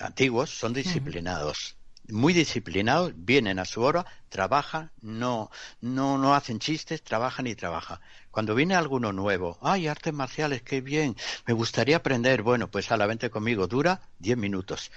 antiguos 0.00 0.50
son 0.50 0.72
disciplinados, 0.72 1.76
muy 2.08 2.32
disciplinados, 2.32 3.12
vienen 3.16 3.58
a 3.58 3.64
su 3.64 3.82
hora, 3.82 4.06
trabajan, 4.28 4.92
no, 5.00 5.50
no, 5.80 6.18
no 6.18 6.34
hacen 6.34 6.58
chistes, 6.58 7.02
trabajan 7.02 7.46
y 7.46 7.54
trabajan. 7.54 7.98
Cuando 8.38 8.54
viene 8.54 8.76
alguno 8.76 9.12
nuevo, 9.12 9.58
ay, 9.62 9.88
artes 9.88 10.14
marciales, 10.14 10.62
qué 10.62 10.80
bien, 10.80 11.16
me 11.44 11.54
gustaría 11.54 11.96
aprender, 11.96 12.42
bueno, 12.42 12.70
pues 12.70 12.92
a 12.92 12.96
la 12.96 13.04
vente 13.06 13.30
conmigo, 13.30 13.66
dura 13.66 14.00
10 14.20 14.36
minutos. 14.38 14.92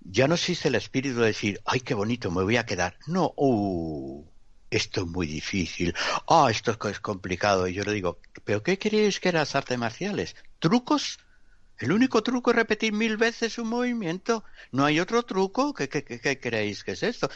Ya 0.00 0.26
no 0.26 0.34
existe 0.36 0.68
el 0.68 0.76
espíritu 0.76 1.18
de 1.20 1.26
decir, 1.26 1.60
ay, 1.66 1.80
qué 1.80 1.92
bonito, 1.92 2.30
me 2.30 2.42
voy 2.42 2.56
a 2.56 2.64
quedar. 2.64 2.96
No, 3.06 3.34
uh, 3.36 4.24
esto 4.70 5.02
es 5.02 5.06
muy 5.08 5.26
difícil, 5.26 5.94
ah, 6.26 6.48
esto 6.50 6.74
es 6.88 7.00
complicado. 7.00 7.68
Y 7.68 7.74
yo 7.74 7.84
le 7.84 7.92
digo, 7.92 8.18
¿pero 8.44 8.62
qué 8.62 8.78
queréis 8.78 9.20
que 9.20 9.28
eran 9.28 9.46
artes 9.52 9.76
marciales? 9.78 10.34
¿Trucos? 10.58 11.18
El 11.76 11.92
único 11.92 12.22
truco 12.22 12.48
es 12.52 12.56
repetir 12.56 12.94
mil 12.94 13.18
veces 13.18 13.58
un 13.58 13.68
movimiento. 13.68 14.42
No 14.72 14.86
hay 14.86 15.00
otro 15.00 15.22
truco. 15.22 15.74
¿Qué, 15.74 15.90
qué, 15.90 16.02
qué- 16.02 16.18
qué 16.18 16.40
creéis 16.40 16.82
que 16.82 16.92
es 16.92 17.02
esto? 17.02 17.28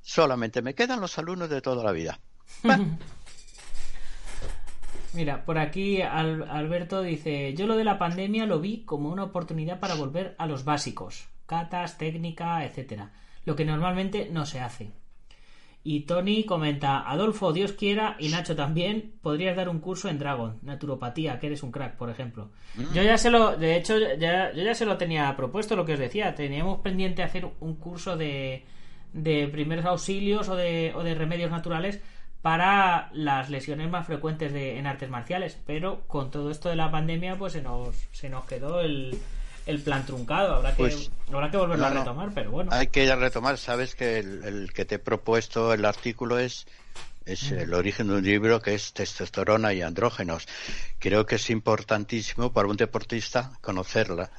Solamente 0.00 0.62
me 0.62 0.76
quedan 0.76 1.00
los 1.00 1.18
alumnos 1.18 1.50
de 1.50 1.60
toda 1.60 1.82
la 1.82 1.90
vida. 1.90 2.20
Mira, 5.14 5.44
por 5.44 5.58
aquí 5.58 6.00
Al- 6.02 6.48
Alberto 6.48 7.02
dice, 7.02 7.54
yo 7.54 7.66
lo 7.66 7.76
de 7.76 7.84
la 7.84 7.98
pandemia 7.98 8.46
lo 8.46 8.60
vi 8.60 8.82
como 8.84 9.10
una 9.10 9.24
oportunidad 9.24 9.78
para 9.80 9.94
volver 9.94 10.34
a 10.38 10.46
los 10.46 10.64
básicos, 10.64 11.28
catas, 11.46 11.98
técnica, 11.98 12.64
etcétera, 12.64 13.12
lo 13.44 13.54
que 13.56 13.64
normalmente 13.64 14.28
no 14.30 14.46
se 14.46 14.60
hace. 14.60 14.90
Y 15.84 16.00
Tony 16.02 16.44
comenta, 16.44 17.00
Adolfo, 17.10 17.52
Dios 17.52 17.72
quiera, 17.72 18.14
y 18.20 18.28
Nacho 18.28 18.54
también, 18.54 19.14
podrías 19.20 19.56
dar 19.56 19.68
un 19.68 19.80
curso 19.80 20.08
en 20.08 20.18
Dragon, 20.20 20.58
naturopatía, 20.62 21.40
que 21.40 21.48
eres 21.48 21.64
un 21.64 21.72
crack, 21.72 21.96
por 21.96 22.08
ejemplo. 22.08 22.50
Yo 22.94 23.02
ya 23.02 23.18
se 23.18 23.30
lo, 23.32 23.56
de 23.56 23.76
hecho, 23.76 23.96
ya, 24.16 24.52
yo 24.52 24.62
ya 24.62 24.74
se 24.76 24.86
lo 24.86 24.96
tenía 24.96 25.34
propuesto, 25.36 25.74
lo 25.74 25.84
que 25.84 25.94
os 25.94 25.98
decía, 25.98 26.36
teníamos 26.36 26.78
pendiente 26.82 27.24
hacer 27.24 27.48
un 27.58 27.74
curso 27.74 28.16
de, 28.16 28.64
de 29.12 29.48
primeros 29.48 29.84
auxilios 29.84 30.48
o 30.48 30.54
de, 30.54 30.92
o 30.94 31.02
de 31.02 31.16
remedios 31.16 31.50
naturales 31.50 32.00
para 32.42 33.08
las 33.12 33.50
lesiones 33.50 33.88
más 33.88 34.06
frecuentes 34.06 34.52
de, 34.52 34.78
en 34.78 34.86
artes 34.86 35.08
marciales, 35.08 35.56
pero 35.64 36.02
con 36.08 36.30
todo 36.30 36.50
esto 36.50 36.68
de 36.68 36.76
la 36.76 36.90
pandemia, 36.90 37.36
pues 37.36 37.52
se 37.52 37.62
nos, 37.62 37.96
se 38.10 38.28
nos 38.28 38.44
quedó 38.46 38.80
el, 38.80 39.16
el 39.66 39.80
plan 39.80 40.04
truncado, 40.04 40.56
habrá 40.56 40.70
que, 40.70 40.76
Pues, 40.76 41.10
habrá 41.32 41.50
que 41.50 41.56
volverlo 41.56 41.88
no, 41.88 41.94
a 41.94 41.98
retomar, 42.00 42.30
pero 42.34 42.50
bueno. 42.50 42.72
Hay 42.72 42.88
que 42.88 43.14
retomar. 43.14 43.58
Sabes 43.58 43.94
que 43.94 44.18
el, 44.18 44.44
el 44.44 44.72
que 44.72 44.84
te 44.84 44.96
he 44.96 44.98
propuesto 44.98 45.72
el 45.72 45.84
artículo 45.84 46.38
es, 46.40 46.66
es 47.24 47.52
el 47.52 47.72
origen 47.74 48.08
de 48.08 48.14
un 48.14 48.24
libro 48.24 48.60
que 48.60 48.74
es 48.74 48.92
testosterona 48.92 49.72
y 49.72 49.82
andrógenos. 49.82 50.48
Creo 50.98 51.26
que 51.26 51.36
es 51.36 51.48
importantísimo 51.50 52.52
para 52.52 52.66
un 52.66 52.76
deportista 52.76 53.52
conocerla. 53.60 54.30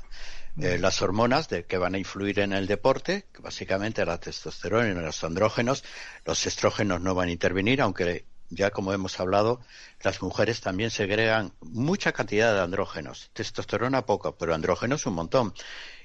Eh, 0.59 0.77
las 0.77 1.01
hormonas 1.01 1.49
de, 1.49 1.65
que 1.65 1.77
van 1.77 1.95
a 1.95 1.97
influir 1.97 2.39
en 2.39 2.53
el 2.53 2.67
deporte, 2.67 3.25
que 3.33 3.41
básicamente 3.41 4.05
la 4.05 4.19
testosterona 4.19 4.89
y 4.89 4.93
los 4.93 5.23
andrógenos, 5.23 5.83
los 6.25 6.45
estrógenos 6.45 7.01
no 7.01 7.15
van 7.15 7.29
a 7.29 7.31
intervenir, 7.31 7.81
aunque 7.81 8.25
ya 8.49 8.69
como 8.69 8.93
hemos 8.93 9.19
hablado, 9.19 9.61
las 10.03 10.21
mujeres 10.21 10.61
también 10.61 10.91
segregan 10.91 11.53
mucha 11.61 12.11
cantidad 12.11 12.53
de 12.53 12.61
andrógenos, 12.61 13.31
testosterona 13.33 14.05
poco, 14.05 14.37
pero 14.37 14.53
andrógenos 14.53 15.05
un 15.07 15.15
montón. 15.15 15.53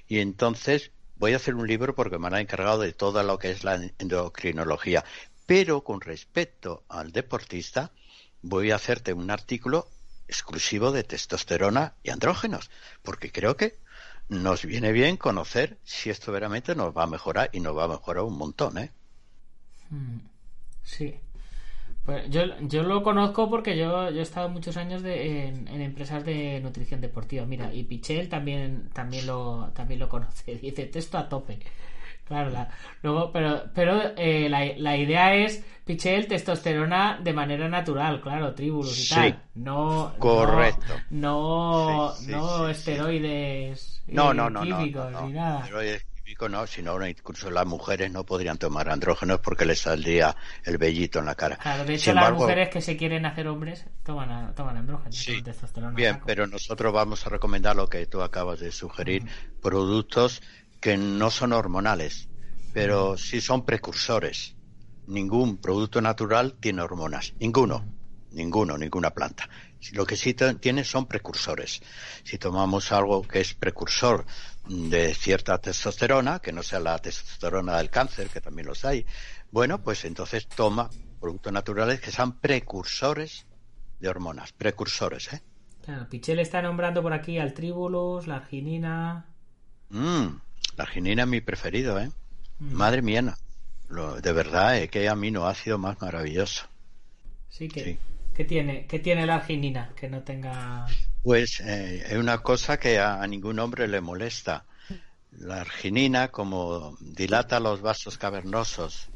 Y 0.06 0.20
entonces 0.20 0.92
voy 1.16 1.34
a 1.34 1.36
hacer 1.36 1.54
un 1.54 1.66
libro 1.66 1.94
porque 1.94 2.18
me 2.18 2.28
han 2.28 2.36
encargado 2.36 2.80
de 2.80 2.92
todo 2.92 3.22
lo 3.22 3.38
que 3.38 3.50
es 3.50 3.64
la 3.64 3.74
endocrinología. 3.98 5.04
Pero 5.46 5.82
con 5.82 6.00
respecto 6.00 6.84
al 6.88 7.12
deportista, 7.12 7.90
voy 8.40 8.70
a 8.70 8.76
hacerte 8.76 9.12
un 9.12 9.30
artículo 9.30 9.88
exclusivo 10.26 10.92
de 10.92 11.04
testosterona 11.04 11.94
y 12.02 12.10
andrógenos, 12.10 12.70
porque 13.02 13.32
creo 13.32 13.56
que 13.56 13.78
nos 14.28 14.64
viene 14.64 14.92
bien 14.92 15.16
conocer 15.18 15.78
si 15.84 16.10
esto 16.10 16.32
verdaderamente 16.32 16.74
nos 16.74 16.96
va 16.96 17.04
a 17.04 17.06
mejorar 17.06 17.50
y 17.52 17.60
nos 17.60 17.76
va 17.76 17.84
a 17.84 17.88
mejorar 17.88 18.24
un 18.24 18.38
montón, 18.38 18.78
¿eh? 18.78 18.92
Mm, 19.90 20.18
Sí. 20.82 21.14
Pues 22.04 22.30
yo, 22.30 22.42
yo 22.62 22.82
lo 22.84 23.02
conozco 23.04 23.50
porque 23.50 23.76
yo, 23.78 24.10
yo 24.10 24.20
he 24.20 24.22
estado 24.22 24.48
muchos 24.50 24.76
años 24.78 25.02
en 25.04 25.82
empresas 25.82 26.24
de 26.24 26.60
nutrición 26.62 27.00
deportiva. 27.02 27.46
Mira, 27.46 27.72
y 27.74 27.84
Pichel 27.84 28.28
también, 28.30 28.90
también 28.94 29.26
lo, 29.26 29.72
también 29.74 30.00
lo 30.00 30.08
conoce. 30.08 30.56
Dice 30.62 30.86
texto 30.86 31.18
a 31.18 31.28
tope. 31.28 31.60
Claro, 32.28 32.50
la- 32.50 32.68
luego, 33.02 33.32
pero, 33.32 33.64
pero 33.74 34.00
eh, 34.16 34.48
la, 34.48 34.66
la 34.76 34.96
idea 34.96 35.34
es 35.34 35.64
Pichel 35.84 36.26
testosterona 36.28 37.18
de 37.22 37.32
manera 37.32 37.68
natural, 37.68 38.20
claro, 38.20 38.54
tribulus 38.54 38.98
y 38.98 39.02
Sí. 39.04 39.14
tal. 39.14 39.42
No, 39.54 40.14
Correcto. 40.18 40.94
No, 41.10 42.12
Sí, 42.14 42.26
sí, 42.26 42.30
no 42.32 42.58
sí, 42.58 42.64
sí. 42.64 42.70
esteroides 42.72 44.02
No, 44.08 44.32
eh, 44.32 44.34
no, 44.34 44.50
no, 44.50 44.64
no, 44.64 44.76
químicos 44.78 45.10
no, 45.12 45.20
no. 45.22 45.26
ni 45.26 45.32
nada. 45.32 45.60
Esteroides 45.60 46.04
químicos 46.22 46.50
no, 46.50 46.66
sino 46.66 47.06
incluso 47.08 47.50
las 47.50 47.64
mujeres 47.66 48.12
no 48.12 48.24
podrían 48.26 48.58
tomar 48.58 48.90
andrógenos 48.90 49.40
porque 49.40 49.64
les 49.64 49.80
saldría 49.80 50.36
el 50.64 50.76
vellito 50.76 51.20
en 51.20 51.24
la 51.24 51.34
cara. 51.34 51.56
Claro, 51.56 51.84
de 51.86 51.94
hecho 51.94 52.04
Sin 52.04 52.14
las 52.16 52.24
embargo, 52.24 52.42
mujeres 52.42 52.68
que 52.68 52.82
se 52.82 52.96
quieren 52.98 53.24
hacer 53.24 53.48
hombres 53.48 53.86
toman, 54.04 54.54
toman 54.54 54.76
andrógenos, 54.76 55.26
testosterona. 55.42 55.94
Bien, 55.96 56.14
saco. 56.14 56.26
pero 56.26 56.46
nosotros 56.46 56.92
vamos 56.92 57.26
a 57.26 57.30
recomendar 57.30 57.74
lo 57.76 57.88
que 57.88 58.04
tú 58.04 58.20
acabas 58.20 58.60
de 58.60 58.72
sugerir, 58.72 59.22
productos 59.62 60.42
que 60.80 60.96
no 60.96 61.30
son 61.30 61.52
hormonales, 61.52 62.28
pero 62.72 63.16
sí 63.16 63.40
son 63.40 63.64
precursores. 63.64 64.54
Ningún 65.06 65.56
producto 65.58 66.00
natural 66.00 66.56
tiene 66.60 66.82
hormonas, 66.82 67.34
ninguno, 67.40 67.84
ninguno, 68.32 68.76
ninguna 68.76 69.10
planta. 69.10 69.48
Lo 69.92 70.04
que 70.04 70.16
sí 70.16 70.34
tiene 70.34 70.84
son 70.84 71.06
precursores. 71.06 71.80
Si 72.24 72.38
tomamos 72.38 72.92
algo 72.92 73.22
que 73.22 73.40
es 73.40 73.54
precursor 73.54 74.26
de 74.68 75.14
cierta 75.14 75.58
testosterona, 75.58 76.40
que 76.40 76.52
no 76.52 76.62
sea 76.62 76.80
la 76.80 76.98
testosterona 76.98 77.78
del 77.78 77.90
cáncer, 77.90 78.28
que 78.28 78.40
también 78.40 78.66
los 78.66 78.84
hay, 78.84 79.06
bueno, 79.50 79.82
pues 79.82 80.04
entonces 80.04 80.46
toma 80.46 80.90
productos 81.20 81.52
naturales 81.52 82.00
que 82.00 82.10
sean 82.10 82.38
precursores 82.38 83.46
de 83.98 84.08
hormonas, 84.08 84.52
precursores, 84.52 85.32
¿eh? 85.32 85.42
Claro, 85.84 86.08
Pichel 86.08 86.38
está 86.38 86.60
nombrando 86.60 87.02
por 87.02 87.14
aquí 87.14 87.38
al 87.38 87.54
tribulus, 87.54 88.26
la 88.26 88.36
arginina. 88.36 89.26
Mm, 89.88 90.36
la 90.76 90.84
arginina 90.84 91.22
es 91.22 91.28
mi 91.28 91.40
preferido, 91.40 91.98
¿eh? 92.00 92.10
Madre 92.58 93.02
mía. 93.02 93.36
Lo- 93.88 94.20
de 94.20 94.32
verdad, 94.32 94.78
¿eh? 94.78 94.88
qué 94.88 95.08
aminoácido 95.08 95.78
más 95.78 96.00
maravilloso. 96.00 96.66
Sí, 97.48 97.68
que, 97.68 97.82
Sí. 97.84 97.98
¿qué 98.34 98.44
tiene? 98.44 98.86
¿Qué 98.86 98.98
tiene 98.98 99.26
la 99.26 99.36
arginina? 99.36 99.92
Que 99.96 100.08
no 100.08 100.22
tenga. 100.22 100.86
Pues 101.22 101.60
eh, 101.60 102.04
es 102.06 102.16
una 102.16 102.38
cosa 102.38 102.78
que 102.78 102.98
a, 102.98 103.22
a 103.22 103.26
ningún 103.26 103.58
hombre 103.58 103.88
le 103.88 104.00
molesta. 104.00 104.64
La 105.32 105.60
arginina, 105.62 106.28
como 106.28 106.96
dilata 107.00 107.60
los 107.60 107.80
vasos 107.82 108.18
cavernosos, 108.18 109.08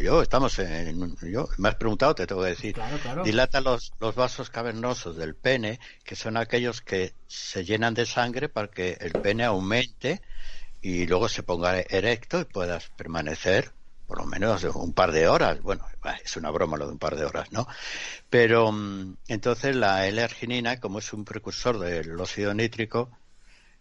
yo 0.00 0.22
estamos 0.22 0.58
en, 0.58 1.16
yo 1.22 1.48
me 1.58 1.68
has 1.68 1.76
preguntado, 1.76 2.14
te 2.14 2.26
tengo 2.26 2.42
que 2.42 2.48
decir, 2.50 2.74
Claro, 2.74 2.98
claro. 2.98 3.24
dilata 3.24 3.60
los, 3.60 3.92
los 4.00 4.14
vasos 4.14 4.50
cavernosos 4.50 5.16
del 5.16 5.36
pene, 5.36 5.78
que 6.04 6.16
son 6.16 6.36
aquellos 6.36 6.80
que 6.82 7.14
se 7.28 7.64
llenan 7.64 7.94
de 7.94 8.06
sangre 8.06 8.48
para 8.48 8.68
que 8.68 8.96
el 9.00 9.14
pene 9.14 9.44
aumente 9.44 10.22
y 10.82 11.06
luego 11.06 11.28
se 11.28 11.42
ponga 11.42 11.78
erecto 11.80 12.40
y 12.40 12.44
puedas 12.44 12.88
permanecer 12.96 13.72
por 14.10 14.18
lo 14.18 14.26
menos 14.26 14.64
un 14.64 14.92
par 14.92 15.12
de 15.12 15.28
horas. 15.28 15.62
Bueno, 15.62 15.86
es 16.24 16.36
una 16.36 16.50
broma 16.50 16.76
lo 16.76 16.86
de 16.86 16.92
un 16.92 16.98
par 16.98 17.14
de 17.14 17.24
horas, 17.24 17.52
¿no? 17.52 17.68
Pero 18.28 18.72
mm, 18.72 19.18
entonces 19.28 19.76
la 19.76 20.08
L-arginina, 20.08 20.80
como 20.80 20.98
es 20.98 21.12
un 21.12 21.24
precursor 21.24 21.78
del 21.78 22.18
óxido 22.18 22.52
nítrico, 22.52 23.08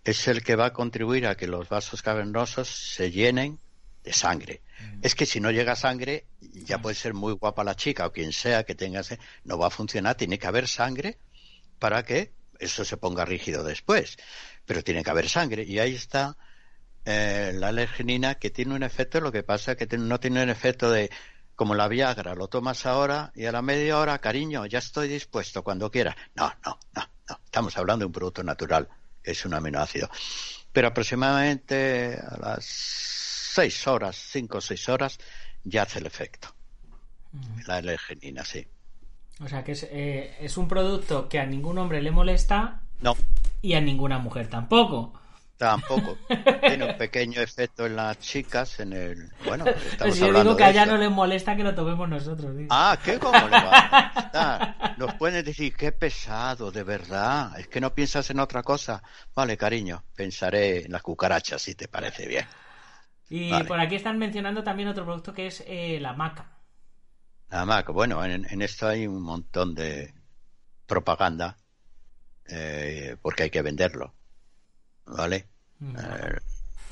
es 0.04 0.28
el 0.28 0.44
que 0.44 0.56
va 0.56 0.68
a 0.68 0.74
contribuir 0.74 1.26
a 1.26 1.36
que 1.36 1.48
los 1.48 1.68
vasos 1.68 2.04
cavernosos 2.04 2.68
se 2.68 3.10
llenen 3.10 3.60
de 4.04 4.14
sangre. 4.14 4.62
Es 5.02 5.16
que 5.16 5.26
si 5.26 5.40
no 5.40 5.50
llega 5.50 5.76
sangre, 5.76 6.26
ya 6.40 6.80
puede 6.80 6.96
ser 6.96 7.16
muy 7.16 7.34
guapa 7.34 7.64
la 7.64 7.76
chica 7.76 8.06
o 8.06 8.12
quien 8.12 8.32
sea 8.32 8.66
que 8.66 8.76
tenga 8.76 9.00
ese, 9.00 9.18
no 9.44 9.58
va 9.58 9.68
a 9.68 9.72
funcionar, 9.72 10.16
tiene 10.16 10.38
que 10.38 10.48
haber 10.48 10.68
sangre 10.68 11.18
para 11.80 12.04
que 12.04 12.32
eso 12.60 12.86
se 12.86 12.98
ponga 12.98 13.26
rígido 13.26 13.64
después. 13.64 14.18
Pero 14.68 14.84
tiene 14.84 15.04
que 15.04 15.10
haber 15.10 15.28
sangre 15.28 15.64
y 15.64 15.80
ahí 15.80 15.96
está 15.96 16.38
eh, 17.06 17.52
la 17.56 17.70
alerginina 17.70 18.36
que 18.36 18.50
tiene 18.50 18.76
un 18.76 18.84
efecto, 18.84 19.22
lo 19.22 19.32
que 19.32 19.44
pasa 19.44 19.74
es 19.74 19.78
que 19.78 19.98
no 19.98 20.20
tiene 20.20 20.44
un 20.44 20.50
efecto 20.50 20.92
de 20.92 21.10
como 21.56 21.76
la 21.76 21.90
Viagra, 21.90 22.36
lo 22.36 22.48
tomas 22.48 22.86
ahora 22.86 23.34
y 23.36 23.44
a 23.44 23.52
la 23.52 23.62
media 23.62 24.00
hora, 24.00 24.20
cariño, 24.20 24.66
ya 24.66 24.80
estoy 24.80 25.10
dispuesto 25.10 25.62
cuando 25.62 25.92
quiera. 25.92 26.16
No, 26.34 26.50
no, 26.66 26.80
no, 26.96 27.04
no. 27.28 27.40
Estamos 27.44 27.78
hablando 27.78 28.04
de 28.04 28.08
un 28.08 28.14
producto 28.14 28.44
natural, 28.44 28.88
que 29.22 29.32
es 29.32 29.44
un 29.44 29.54
aminoácido. 29.54 30.10
Pero 30.72 30.88
aproximadamente 30.88 32.18
a 32.18 32.38
las 32.38 32.64
seis 32.64 33.86
horas, 33.88 34.16
cinco 34.16 34.60
o 34.60 34.62
seis 34.62 34.88
horas, 34.88 35.20
ya 35.66 35.82
hace 35.82 36.00
el 36.00 36.06
efecto. 36.06 36.48
La 37.68 37.76
alerginina, 37.76 38.46
sí. 38.46 38.66
O 39.44 39.48
sea, 39.50 39.64
que 39.64 39.74
es, 39.74 39.84
eh, 39.92 40.38
es 40.40 40.56
un 40.56 40.70
producto 40.70 41.28
que 41.28 41.40
a 41.40 41.46
ningún 41.46 41.78
hombre 41.78 42.02
le 42.02 42.12
molesta 42.12 42.84
No, 43.02 43.18
y 43.62 43.74
a 43.74 43.82
ninguna 43.82 44.18
mujer 44.18 44.48
tampoco. 44.48 45.19
Tampoco. 45.60 46.24
Tiene 46.66 46.86
un 46.86 46.98
pequeño 46.98 47.42
efecto 47.42 47.86
en 47.86 47.96
las 47.98 48.18
chicas, 48.20 48.80
en 48.80 48.94
el... 48.94 49.34
Bueno, 49.46 49.70
estamos 49.86 50.18
Pues 50.18 50.20
yo 50.20 50.28
hablando 50.28 50.56
digo 50.56 50.56
que 50.56 50.64
de 50.64 50.66
a 50.66 50.70
ella 50.72 50.84
esto. 50.84 50.86
no 50.86 50.98
le 50.98 51.10
molesta 51.10 51.56
que 51.56 51.64
lo 51.64 51.76
tomemos 51.76 52.10
nosotros. 52.10 52.56
digo. 52.58 52.70
Ah, 52.70 52.98
¿qué? 53.04 53.20
¿Cómo 53.20 53.48
le 53.50 53.60
va? 53.62 53.84
Nos 54.98 55.14
pueden 55.16 55.44
decir, 55.46 55.76
qué 55.76 55.92
pesado, 55.92 56.72
de 56.72 56.84
verdad. 56.84 57.60
Es 57.60 57.68
que 57.68 57.82
no 57.82 57.94
piensas 57.94 58.30
en 58.30 58.40
otra 58.40 58.64
cosa. 58.64 59.04
Vale, 59.36 59.58
cariño, 59.58 60.04
pensaré 60.16 60.86
en 60.86 60.92
las 60.92 61.02
cucarachas, 61.04 61.62
si 61.62 61.76
te 61.76 61.88
parece 61.88 62.28
bien. 62.28 62.46
y 63.30 63.50
vale. 63.50 63.66
por 63.66 63.80
aquí 63.80 63.96
están 63.96 64.18
mencionando 64.18 64.64
también 64.64 64.90
otro 64.90 65.06
producto 65.06 65.34
que 65.34 65.48
es 65.48 65.64
eh, 65.68 66.00
la 66.02 66.14
maca. 66.14 66.60
Más, 67.52 67.84
que 67.84 67.92
bueno, 67.92 68.24
en, 68.26 68.46
en 68.50 68.62
esto 68.62 68.88
hay 68.88 69.08
un 69.08 69.22
montón 69.22 69.76
de 69.76 70.14
propaganda, 70.88 71.58
eh, 72.48 73.18
porque 73.22 73.44
hay 73.44 73.50
que 73.52 73.62
venderlo. 73.62 74.16
¿Vale? 75.18 75.50
Mm, 75.82 75.96
Eh, 75.98 76.38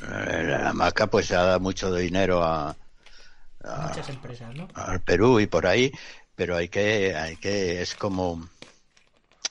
eh, 0.01 0.43
la 0.43 0.73
maca 0.73 1.07
pues 1.07 1.29
da 1.29 1.59
mucho 1.59 1.93
dinero 1.95 2.43
a, 2.43 2.77
a- 3.63 3.89
Muchas 3.89 4.09
empresas, 4.09 4.55
¿no? 4.55 4.67
al 4.75 5.01
Perú 5.03 5.39
y 5.39 5.47
por 5.47 5.67
ahí, 5.67 5.91
pero 6.35 6.55
hay 6.57 6.69
que, 6.69 7.15
hay 7.15 7.37
que, 7.37 7.81
es 7.81 7.95
como, 7.95 8.49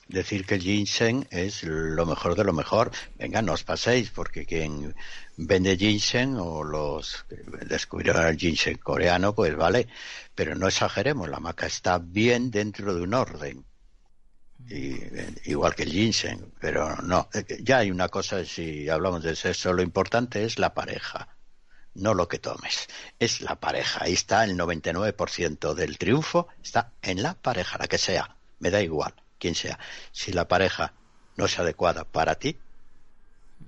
decir 0.07 0.45
que 0.45 0.55
el 0.55 0.61
ginseng 0.61 1.27
es 1.31 1.63
lo 1.63 2.05
mejor 2.05 2.35
de 2.35 2.43
lo 2.43 2.53
mejor. 2.53 2.91
Venga, 3.15 3.41
no 3.41 3.53
os 3.53 3.63
paséis, 3.63 4.11
porque 4.11 4.45
quien 4.45 4.95
vende 5.37 5.77
ginseng 5.77 6.35
o 6.37 6.63
los 6.63 7.25
descubrieron 7.73 8.25
el 8.25 8.37
ginseng 8.37 8.77
coreano, 8.79 9.35
pues 9.35 9.55
vale, 9.55 9.87
pero 10.35 10.55
no 10.55 10.67
exageremos, 10.67 11.29
la 11.29 11.39
maca 11.39 11.67
está 11.67 11.99
bien 11.99 12.51
dentro 12.51 12.93
de 12.95 13.01
un 13.03 13.13
orden. 13.13 13.65
Y, 14.69 14.99
igual 15.45 15.75
que 15.75 15.83
el 15.83 15.91
ginseng, 15.91 16.51
pero 16.59 16.97
no, 16.97 17.29
ya 17.61 17.79
hay 17.79 17.91
una 17.91 18.09
cosa, 18.09 18.43
si 18.43 18.89
hablamos 18.89 19.23
de 19.23 19.35
sexo, 19.35 19.71
lo 19.73 19.81
importante 19.81 20.43
es 20.43 20.59
la 20.59 20.73
pareja, 20.73 21.29
no 21.93 22.13
lo 22.13 22.27
que 22.27 22.39
tomes, 22.39 22.87
es 23.17 23.41
la 23.41 23.59
pareja, 23.59 24.03
ahí 24.03 24.13
está 24.13 24.43
el 24.43 24.57
99% 24.57 25.73
del 25.73 25.97
triunfo, 25.97 26.47
está 26.61 26.91
en 27.01 27.23
la 27.23 27.33
pareja, 27.35 27.77
la 27.77 27.87
que 27.87 27.97
sea, 27.97 28.35
me 28.59 28.69
da 28.69 28.81
igual 28.81 29.13
quien 29.39 29.55
sea, 29.55 29.79
si 30.11 30.33
la 30.33 30.47
pareja 30.47 30.93
no 31.35 31.45
es 31.45 31.59
adecuada 31.59 32.03
para 32.03 32.35
ti, 32.35 32.57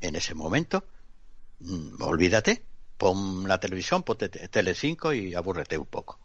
en 0.01 0.15
ese 0.15 0.33
momento, 0.33 0.85
mm, 1.59 2.01
olvídate, 2.01 2.63
pon 2.97 3.47
la 3.47 3.59
televisión, 3.59 4.03
ponte 4.03 4.29
Tele5 4.29 5.13
y 5.15 5.35
abúrrete 5.35 5.77
un 5.77 5.85
poco. 5.85 6.19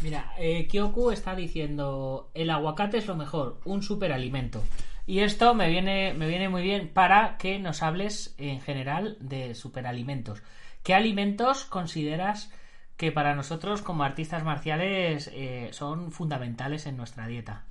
Mira, 0.00 0.32
eh, 0.38 0.66
Kyoku 0.68 1.10
está 1.10 1.34
diciendo 1.34 2.30
el 2.34 2.50
aguacate 2.50 2.98
es 2.98 3.06
lo 3.06 3.16
mejor, 3.16 3.60
un 3.64 3.82
superalimento. 3.82 4.62
Y 5.06 5.20
esto 5.20 5.54
me 5.54 5.68
viene, 5.68 6.14
me 6.14 6.26
viene 6.28 6.48
muy 6.48 6.62
bien 6.62 6.88
para 6.88 7.36
que 7.36 7.58
nos 7.58 7.82
hables 7.82 8.34
en 8.38 8.60
general 8.60 9.16
de 9.20 9.54
superalimentos. 9.54 10.42
¿Qué 10.82 10.94
alimentos 10.94 11.64
consideras 11.64 12.50
que 12.96 13.12
para 13.12 13.34
nosotros 13.34 13.82
como 13.82 14.04
artistas 14.04 14.44
marciales 14.44 15.30
eh, 15.32 15.68
son 15.72 16.12
fundamentales 16.12 16.86
en 16.86 16.96
nuestra 16.96 17.26
dieta? 17.26 17.64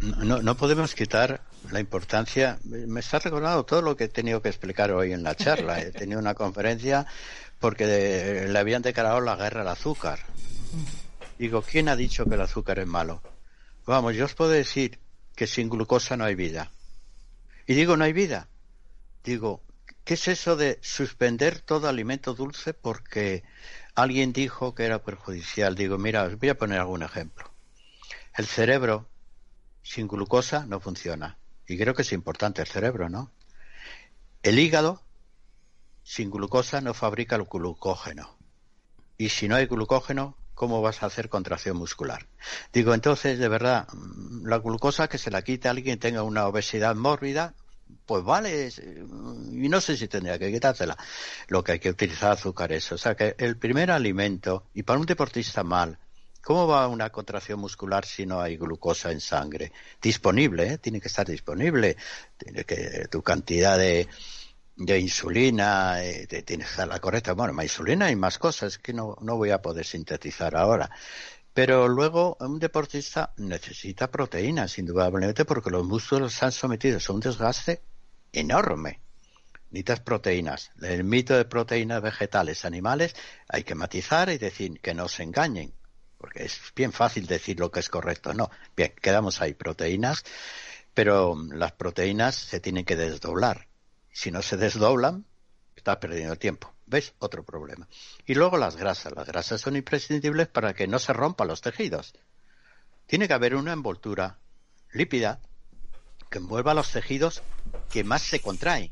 no, 0.00 0.40
no 0.40 0.56
podemos 0.56 0.94
quitar 0.94 1.42
la 1.70 1.80
importancia. 1.80 2.58
Me 2.64 3.00
está 3.00 3.18
recordando 3.18 3.64
todo 3.64 3.82
lo 3.82 3.96
que 3.96 4.04
he 4.04 4.08
tenido 4.08 4.40
que 4.40 4.48
explicar 4.48 4.90
hoy 4.92 5.12
en 5.12 5.22
la 5.22 5.34
charla. 5.34 5.80
He 5.80 5.92
tenido 5.92 6.18
una 6.18 6.34
conferencia 6.34 7.06
porque 7.58 8.46
le 8.48 8.58
habían 8.58 8.82
declarado 8.82 9.20
la 9.20 9.36
guerra 9.36 9.62
al 9.62 9.68
azúcar. 9.68 10.20
Digo, 11.38 11.62
¿quién 11.62 11.88
ha 11.88 11.96
dicho 11.96 12.26
que 12.26 12.34
el 12.34 12.40
azúcar 12.40 12.78
es 12.78 12.86
malo? 12.86 13.22
Vamos, 13.86 14.14
yo 14.14 14.26
os 14.26 14.34
puedo 14.34 14.50
decir 14.50 14.98
que 15.34 15.46
sin 15.46 15.68
glucosa 15.70 16.16
no 16.16 16.24
hay 16.24 16.34
vida. 16.34 16.70
Y 17.66 17.74
digo, 17.74 17.96
no 17.96 18.04
hay 18.04 18.12
vida. 18.12 18.48
Digo, 19.24 19.62
¿qué 20.04 20.14
es 20.14 20.28
eso 20.28 20.56
de 20.56 20.78
suspender 20.82 21.60
todo 21.60 21.88
alimento 21.88 22.34
dulce 22.34 22.74
porque 22.74 23.42
alguien 23.94 24.32
dijo 24.32 24.74
que 24.74 24.84
era 24.84 25.02
perjudicial? 25.02 25.74
Digo, 25.74 25.98
mira, 25.98 26.24
os 26.24 26.38
voy 26.38 26.50
a 26.50 26.58
poner 26.58 26.78
algún 26.78 27.02
ejemplo. 27.02 27.50
El 28.36 28.46
cerebro 28.46 29.08
sin 29.82 30.08
glucosa 30.08 30.66
no 30.66 30.80
funciona. 30.80 31.38
Y 31.66 31.78
creo 31.78 31.94
que 31.94 32.02
es 32.02 32.12
importante 32.12 32.62
el 32.62 32.68
cerebro, 32.68 33.08
¿no? 33.08 33.30
El 34.42 34.58
hígado 34.58 35.02
sin 36.02 36.30
glucosa 36.30 36.80
no 36.80 36.94
fabrica 36.94 37.36
el 37.36 37.44
glucógeno. 37.44 38.36
Y 39.16 39.28
si 39.28 39.48
no 39.48 39.56
hay 39.56 39.66
glucógeno, 39.66 40.36
¿cómo 40.60 40.82
vas 40.82 41.02
a 41.02 41.06
hacer 41.06 41.30
contracción 41.30 41.78
muscular? 41.78 42.26
Digo, 42.70 42.92
entonces, 42.92 43.38
de 43.38 43.48
verdad, 43.48 43.88
la 44.42 44.58
glucosa 44.58 45.08
que 45.08 45.16
se 45.16 45.30
la 45.30 45.40
quite 45.40 45.68
a 45.68 45.70
alguien 45.70 45.96
que 45.96 46.08
tenga 46.08 46.22
una 46.22 46.46
obesidad 46.46 46.94
mórbida, 46.94 47.54
pues 48.04 48.22
vale, 48.24 48.68
y 48.68 49.70
no 49.70 49.80
sé 49.80 49.96
si 49.96 50.06
tendría 50.06 50.38
que 50.38 50.52
quitársela. 50.52 50.98
Lo 51.48 51.64
que 51.64 51.72
hay 51.72 51.78
que 51.78 51.88
utilizar 51.88 52.32
azúcares. 52.32 52.92
O 52.92 52.98
sea 52.98 53.14
que 53.14 53.34
el 53.38 53.56
primer 53.56 53.90
alimento, 53.90 54.66
y 54.74 54.82
para 54.82 54.98
un 54.98 55.06
deportista 55.06 55.64
mal, 55.64 55.98
¿Cómo 56.42 56.66
va 56.66 56.88
una 56.88 57.10
contracción 57.10 57.60
muscular 57.60 58.06
si 58.06 58.24
no 58.24 58.40
hay 58.40 58.56
glucosa 58.56 59.12
en 59.12 59.20
sangre? 59.20 59.72
Disponible, 60.00 60.72
¿eh? 60.72 60.78
tiene 60.78 60.98
que 60.98 61.08
estar 61.08 61.26
disponible. 61.26 61.98
Tiene 62.38 62.64
que 62.64 63.08
tu 63.10 63.20
cantidad 63.20 63.76
de, 63.76 64.08
de 64.80 64.98
insulina 64.98 66.02
eh, 66.02 66.26
tiene 66.26 66.64
que 66.64 66.70
estar 66.70 66.88
la 66.88 66.98
correcta. 67.00 67.34
Bueno, 67.34 67.52
más 67.52 67.66
insulina 67.66 68.10
y 68.10 68.16
más 68.16 68.38
cosas 68.38 68.78
que 68.78 68.94
no, 68.94 69.16
no 69.20 69.36
voy 69.36 69.50
a 69.50 69.60
poder 69.60 69.84
sintetizar 69.84 70.56
ahora. 70.56 70.90
Pero 71.52 71.86
luego 71.86 72.38
un 72.40 72.58
deportista 72.58 73.34
necesita 73.36 74.10
proteínas, 74.10 74.78
indudablemente, 74.78 75.44
porque 75.44 75.70
los 75.70 75.84
músculos 75.84 76.32
están 76.32 76.52
sometidos 76.52 77.08
a 77.08 77.12
un 77.12 77.20
desgaste 77.20 77.82
enorme. 78.32 79.02
Necesitas 79.70 80.00
proteínas. 80.00 80.70
El 80.80 81.04
mito 81.04 81.36
de 81.36 81.44
proteínas 81.44 82.00
vegetales, 82.00 82.64
animales, 82.64 83.14
hay 83.48 83.64
que 83.64 83.74
matizar 83.74 84.30
y 84.30 84.38
decir 84.38 84.80
que 84.80 84.94
no 84.94 85.08
se 85.08 85.24
engañen 85.24 85.74
porque 86.16 86.44
es 86.44 86.60
bien 86.76 86.92
fácil 86.92 87.26
decir 87.26 87.58
lo 87.58 87.70
que 87.70 87.80
es 87.80 87.88
correcto. 87.88 88.34
No, 88.34 88.50
bien, 88.76 88.92
quedamos 89.00 89.40
ahí, 89.40 89.54
proteínas, 89.54 90.22
pero 90.92 91.34
las 91.50 91.72
proteínas 91.72 92.34
se 92.34 92.60
tienen 92.60 92.84
que 92.84 92.94
desdoblar. 92.94 93.69
Si 94.12 94.30
no 94.30 94.42
se 94.42 94.56
desdoblan, 94.56 95.26
estás 95.76 95.96
perdiendo 95.96 96.36
tiempo. 96.36 96.72
¿Ves? 96.86 97.14
Otro 97.20 97.44
problema. 97.44 97.88
Y 98.26 98.34
luego 98.34 98.58
las 98.58 98.76
grasas. 98.76 99.12
Las 99.14 99.26
grasas 99.26 99.60
son 99.60 99.76
imprescindibles 99.76 100.48
para 100.48 100.74
que 100.74 100.88
no 100.88 100.98
se 100.98 101.12
rompan 101.12 101.48
los 101.48 101.60
tejidos. 101.60 102.14
Tiene 103.06 103.28
que 103.28 103.34
haber 103.34 103.54
una 103.54 103.72
envoltura 103.72 104.38
lípida 104.92 105.40
que 106.28 106.38
envuelva 106.38 106.74
los 106.74 106.90
tejidos 106.90 107.42
que 107.90 108.04
más 108.04 108.22
se 108.22 108.40
contraen 108.40 108.90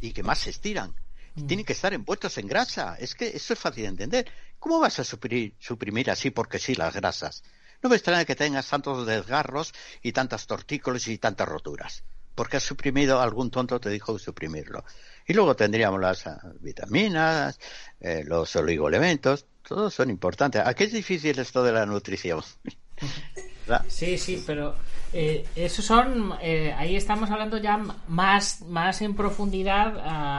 y 0.00 0.12
que 0.12 0.22
más 0.22 0.38
se 0.40 0.50
estiran. 0.50 0.94
Mm. 1.34 1.46
Tienen 1.46 1.66
que 1.66 1.72
estar 1.72 1.92
envueltos 1.92 2.38
en 2.38 2.46
grasa. 2.46 2.96
Es 2.98 3.14
que 3.14 3.28
eso 3.28 3.52
es 3.52 3.58
fácil 3.58 3.84
de 3.84 3.88
entender. 3.88 4.32
¿Cómo 4.58 4.80
vas 4.80 4.98
a 4.98 5.04
suprimir, 5.04 6.10
así 6.10 6.30
porque 6.30 6.58
sí 6.58 6.74
las 6.74 6.94
grasas? 6.94 7.42
No 7.82 7.90
me 7.90 7.96
extraña 7.96 8.24
que 8.24 8.34
tengas 8.34 8.68
tantos 8.68 9.06
desgarros 9.06 9.74
y 10.02 10.12
tantas 10.12 10.46
tortícolis 10.46 11.08
y 11.08 11.18
tantas 11.18 11.46
roturas. 11.46 12.02
Porque 12.34 12.56
has 12.56 12.62
suprimido, 12.62 13.20
algún 13.20 13.50
tonto 13.50 13.80
te 13.80 13.90
dijo 13.90 14.18
suprimirlo. 14.18 14.84
Y 15.26 15.32
luego 15.32 15.54
tendríamos 15.56 16.00
las 16.00 16.24
vitaminas, 16.60 17.58
eh, 18.00 18.22
los 18.26 18.54
oligoelementos, 18.56 19.46
todos 19.66 19.94
son 19.94 20.10
importantes. 20.10 20.62
¿A 20.64 20.74
qué 20.74 20.84
es 20.84 20.92
difícil 20.92 21.38
esto 21.38 21.62
de 21.62 21.72
la 21.72 21.86
nutrición? 21.86 22.42
sí, 23.88 24.18
sí, 24.18 24.42
pero 24.46 24.74
eh, 25.12 25.46
esos 25.56 25.84
son, 25.84 26.34
eh, 26.42 26.74
ahí 26.76 26.96
estamos 26.96 27.30
hablando 27.30 27.56
ya 27.58 27.78
más, 28.08 28.62
más 28.62 29.00
en 29.00 29.14
profundidad 29.14 29.96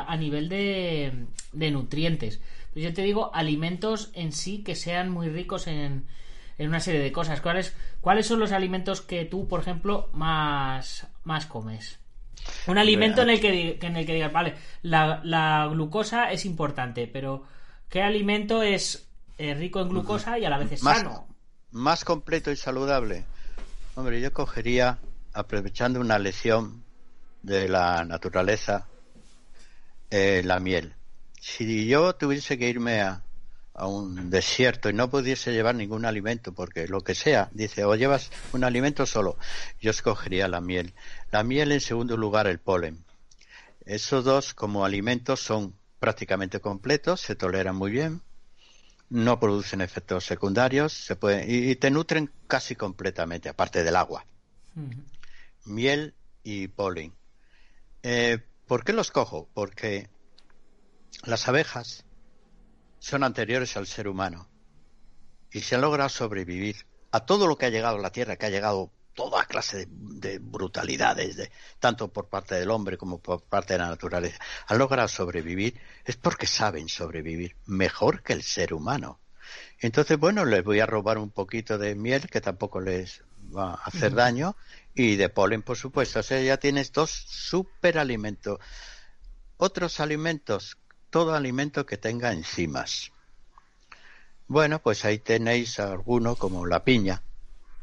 a, 0.08 0.16
nivel 0.18 0.50
de, 0.50 1.26
de 1.52 1.72
nutrientes. 1.72 2.40
Pues 2.74 2.86
yo 2.86 2.94
te 2.94 3.02
digo 3.02 3.34
alimentos 3.34 4.12
en 4.14 4.34
sí 4.34 4.64
que 4.64 4.76
sean 4.76 5.10
muy 5.10 5.30
ricos 5.30 5.68
en, 5.68 6.08
en 6.58 6.68
una 6.68 6.80
serie 6.80 7.02
de 7.02 7.12
cosas. 7.12 7.42
¿Cuáles, 7.42 7.76
¿Cuáles 8.02 8.28
son 8.28 8.40
los 8.40 8.52
alimentos 8.52 9.02
que 9.02 9.26
tú, 9.26 9.48
por 9.48 9.62
ejemplo, 9.62 10.10
más, 10.14 11.08
más 11.26 11.46
comes? 11.46 12.00
Un 12.68 12.78
alimento 12.78 13.22
en 13.22 13.30
el 13.32 13.42
que, 13.42 13.78
en 13.82 13.96
el 13.96 14.06
que 14.06 14.14
digas, 14.14 14.32
vale, 14.32 14.56
la, 14.82 15.22
la 15.24 15.68
glucosa 15.70 16.32
es 16.32 16.46
importante, 16.46 17.08
pero 17.08 17.44
¿qué 17.90 18.02
alimento 18.02 18.62
es 18.62 19.08
eh, 19.38 19.54
rico 19.54 19.82
en 19.82 19.90
glucosa 19.90 20.40
y 20.40 20.46
a 20.46 20.50
la 20.50 20.58
vez 20.58 20.72
es 20.72 20.82
sano? 20.82 21.28
Más 21.72 22.06
completo 22.06 22.52
y 22.52 22.56
saludable. 22.56 23.26
Hombre, 23.96 24.22
yo 24.22 24.32
cogería, 24.32 25.00
aprovechando 25.34 26.00
una 26.00 26.20
lección 26.20 26.84
de 27.42 27.68
la 27.68 28.06
naturaleza, 28.06 28.88
eh, 30.10 30.42
la 30.46 30.60
miel 30.60 30.96
si 31.46 31.86
yo 31.86 32.16
tuviese 32.16 32.58
que 32.58 32.68
irme 32.68 33.02
a, 33.02 33.22
un 33.84 34.30
desierto 34.30 34.90
y 34.90 34.94
no 34.94 35.10
pudiese 35.10 35.52
llevar 35.52 35.76
ningún 35.76 36.06
alimento, 36.06 36.54
porque 36.54 36.88
lo 36.88 37.02
que 37.02 37.14
sea, 37.14 37.50
dice, 37.52 37.84
o 37.84 37.96
llevas 37.96 38.32
un 38.54 38.64
alimento 38.64 39.06
solo, 39.06 39.38
yo 39.82 39.92
escogería 39.92 40.48
la 40.48 40.62
miel. 40.62 40.94
La 41.32 41.44
miel 41.44 41.72
en 41.74 41.82
segundo 41.82 42.16
lugar 42.16 42.48
el 42.48 42.60
polen. 42.60 43.04
Esos 43.86 44.24
dos 44.24 44.54
como 44.54 44.86
alimentos 44.86 45.42
son 45.42 45.76
prácticamente 46.00 46.60
completos, 46.62 47.20
se 47.20 47.36
toleran 47.36 47.76
muy 47.76 47.92
bien, 47.92 48.22
no 49.10 49.40
producen 49.40 49.82
efectos 49.82 50.26
secundarios, 50.26 50.94
se 50.94 51.16
pueden, 51.16 51.46
y, 51.48 51.76
te 51.76 51.92
nutren 51.92 52.32
casi 52.48 52.76
completamente, 52.76 53.50
aparte 53.50 53.84
del 53.84 53.96
agua. 53.98 54.26
Miel 55.66 56.14
y 56.44 56.68
polen. 56.70 57.14
Eh, 58.04 58.40
¿Por 58.68 58.84
qué 58.84 58.94
los 58.94 59.12
cojo? 59.12 59.50
Porque 59.54 60.10
las 61.24 61.48
abejas 61.48 62.05
son 63.06 63.24
anteriores 63.24 63.78
al 63.78 63.86
ser 63.86 64.08
humano 64.08 64.50
y 65.52 65.62
se 65.62 65.76
han 65.76 65.82
logrado 65.82 66.10
sobrevivir 66.10 66.88
a 67.12 67.20
todo 67.20 67.46
lo 67.46 67.56
que 67.56 67.68
ha 67.68 67.70
llegado 67.70 67.98
a 67.98 68.02
la 68.02 68.12
Tierra, 68.12 68.36
que 68.36 68.48
ha 68.48 68.50
llegado 68.50 68.92
toda 69.14 69.46
clase 69.46 69.86
de, 69.88 70.40
brutalidades, 70.40 71.36
de, 71.36 71.52
tanto 71.80 72.12
por 72.12 72.30
parte 72.30 72.56
del 72.56 72.72
hombre 72.72 72.98
como 72.98 73.20
por 73.20 73.44
parte 73.44 73.74
de 73.74 73.80
la 73.80 73.90
naturaleza, 73.90 74.40
han 74.66 74.80
logrado 74.80 75.08
sobrevivir, 75.08 75.80
es 76.04 76.16
porque 76.16 76.48
saben 76.48 76.90
sobrevivir 76.90 77.56
mejor 77.68 78.24
que 78.24 78.34
el 78.34 78.42
ser 78.42 78.74
humano. 78.74 79.20
Entonces, 79.80 80.18
bueno, 80.18 80.44
les 80.44 80.64
voy 80.64 80.80
a 80.80 80.88
robar 80.88 81.20
un 81.20 81.30
poquito 81.30 81.78
de 81.78 81.94
miel, 81.94 82.28
que 82.28 82.42
tampoco 82.42 82.82
les 82.82 83.22
va 83.56 83.74
a 83.74 83.84
hacer 83.86 84.16
daño, 84.16 84.58
y 84.96 85.16
de 85.16 85.30
polen, 85.30 85.62
por 85.62 85.78
supuesto. 85.78 86.22
O 86.22 86.24
sea, 86.24 86.42
ya 86.42 86.58
tienes 86.58 86.92
dos 86.92 87.12
superalimentos. 87.12 88.60
Otros 89.58 90.00
alimentos 90.00 90.78
todo 91.16 91.34
alimento 91.34 91.86
que 91.86 91.96
tenga 91.96 92.34
enzimas. 92.34 93.14
Bueno, 94.50 94.80
pues 94.80 95.06
ahí 95.06 95.18
tenéis 95.18 95.80
alguno 95.80 96.36
como 96.36 96.66
la 96.66 96.84
piña. 96.84 97.22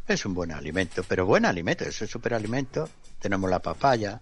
Es 0.07 0.27
un 0.27 0.35
buen 0.35 0.53
alimento, 0.53 1.03
pero 1.03 1.25
buen 1.25 1.47
alimento, 1.47 1.85
es 1.85 1.99
un 2.03 2.09
superalimento. 2.09 2.91
Tenemos 3.21 3.49
la 3.49 3.61
papaya. 3.61 4.21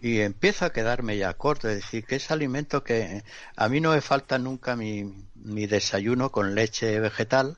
Y 0.00 0.20
empiezo 0.20 0.64
a 0.64 0.72
quedarme 0.72 1.16
ya 1.16 1.34
corto, 1.34 1.68
es 1.68 1.74
decir, 1.74 2.04
que 2.04 2.14
es 2.14 2.30
alimento 2.30 2.84
que 2.84 3.24
a 3.56 3.68
mí 3.68 3.80
no 3.80 3.90
me 3.90 4.00
falta 4.00 4.38
nunca 4.38 4.76
mi, 4.76 5.26
mi 5.34 5.66
desayuno 5.66 6.30
con 6.30 6.54
leche 6.54 7.00
vegetal 7.00 7.56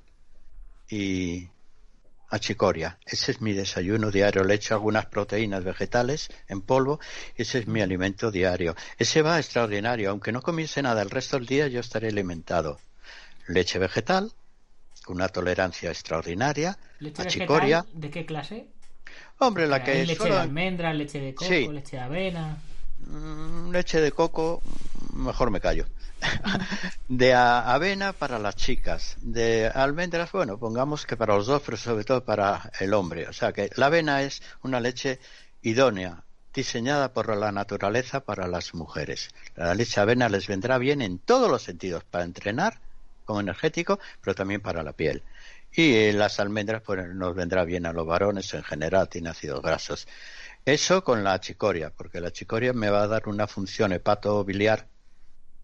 y 0.89 1.51
achicoria. 2.29 2.99
Ese 3.07 3.33
es 3.33 3.41
mi 3.41 3.53
desayuno 3.53 4.11
diario. 4.11 4.45
Le 4.45 4.55
echo 4.55 4.75
algunas 4.75 5.07
proteínas 5.07 5.63
vegetales 5.65 6.29
en 6.49 6.61
polvo. 6.63 7.01
Ese 7.37 7.59
es 7.61 7.67
mi 7.69 7.81
alimento 7.81 8.31
diario. 8.31 8.75
Ese 8.99 9.23
va 9.23 9.39
extraordinario. 9.39 10.11
Aunque 10.11 10.33
no 10.33 10.43
comiese 10.43 10.83
nada 10.83 11.03
el 11.03 11.11
resto 11.11 11.37
del 11.37 11.47
día, 11.47 11.69
yo 11.69 11.81
estaré 11.81 12.09
alimentado. 12.09 12.79
Leche 13.47 13.79
vegetal, 13.79 14.33
con 15.05 15.17
una 15.17 15.29
tolerancia 15.29 15.91
extraordinaria. 15.91 16.79
¿Leche 16.99 17.23
achicoria. 17.23 17.83
vegetal 17.83 18.01
de 18.01 18.11
qué 18.11 18.27
clase? 18.27 18.67
Hombre, 19.39 19.67
la 19.67 19.77
Hay 19.77 19.83
que 19.83 19.95
leche 20.07 20.17
solo- 20.17 20.35
de 20.37 20.41
almendra, 20.41 20.93
leche 20.95 21.21
de 21.21 21.35
coco, 21.35 21.49
Sí. 21.51 21.69
leche 21.69 21.97
de 21.97 22.03
avena. 22.03 22.57
Mm, 23.07 23.71
leche 23.71 24.01
de 24.01 24.13
coco, 24.13 24.63
mejor 25.13 25.51
me 25.51 25.61
callo. 25.61 25.85
De 27.09 27.35
avena 27.35 28.13
para 28.13 28.39
las 28.39 28.57
chicas, 28.57 29.17
de 29.21 29.69
almendras, 29.69 30.33
bueno, 30.33 30.59
pongamos 30.59 31.07
que 31.07 31.17
para 31.17 31.35
los 31.37 31.47
dos, 31.47 31.63
pero 31.65 31.77
sobre 31.77 32.05
todo 32.05 32.25
para 32.25 32.71
el 32.81 32.95
hombre. 32.95 33.29
O 33.29 33.33
sea 33.33 33.53
que 33.53 33.71
la 33.77 33.87
avena 33.87 34.23
es 34.23 34.43
una 34.63 34.81
leche 34.81 35.21
idónea, 35.63 36.25
diseñada 36.53 37.13
por 37.13 37.37
la 37.37 37.53
naturaleza 37.53 38.21
para 38.21 38.47
las 38.47 38.75
mujeres. 38.75 39.31
La 39.57 39.75
leche 39.75 40.01
avena 40.01 40.29
les 40.29 40.47
vendrá 40.47 40.79
bien 40.79 41.03
en 41.03 41.19
todos 41.19 41.51
los 41.51 41.63
sentidos, 41.63 42.05
para 42.05 42.25
entrenar 42.25 42.81
como 43.25 43.41
energético, 43.41 43.99
pero 44.21 44.35
también 44.35 44.61
para 44.61 44.83
la 44.83 44.93
piel. 44.93 45.23
Y 45.73 45.95
eh, 45.95 46.13
las 46.13 46.39
almendras 46.39 46.83
pues 46.83 47.09
nos 47.15 47.35
vendrá 47.35 47.65
bien 47.65 47.87
a 47.87 47.93
los 47.93 48.07
varones 48.07 48.53
en 48.55 48.63
general, 48.63 49.09
tiene 49.09 49.31
ácidos 49.31 49.61
grasos. 49.63 50.07
Eso 50.65 51.03
con 51.05 51.25
la 51.25 51.41
chicoria, 51.41 51.91
porque 51.91 52.21
la 52.21 52.31
chicoria 52.31 52.73
me 52.73 52.91
va 52.91 53.03
a 53.03 53.09
dar 53.09 53.29
una 53.29 53.47
función 53.47 53.93
hepatobiliar 53.93 54.87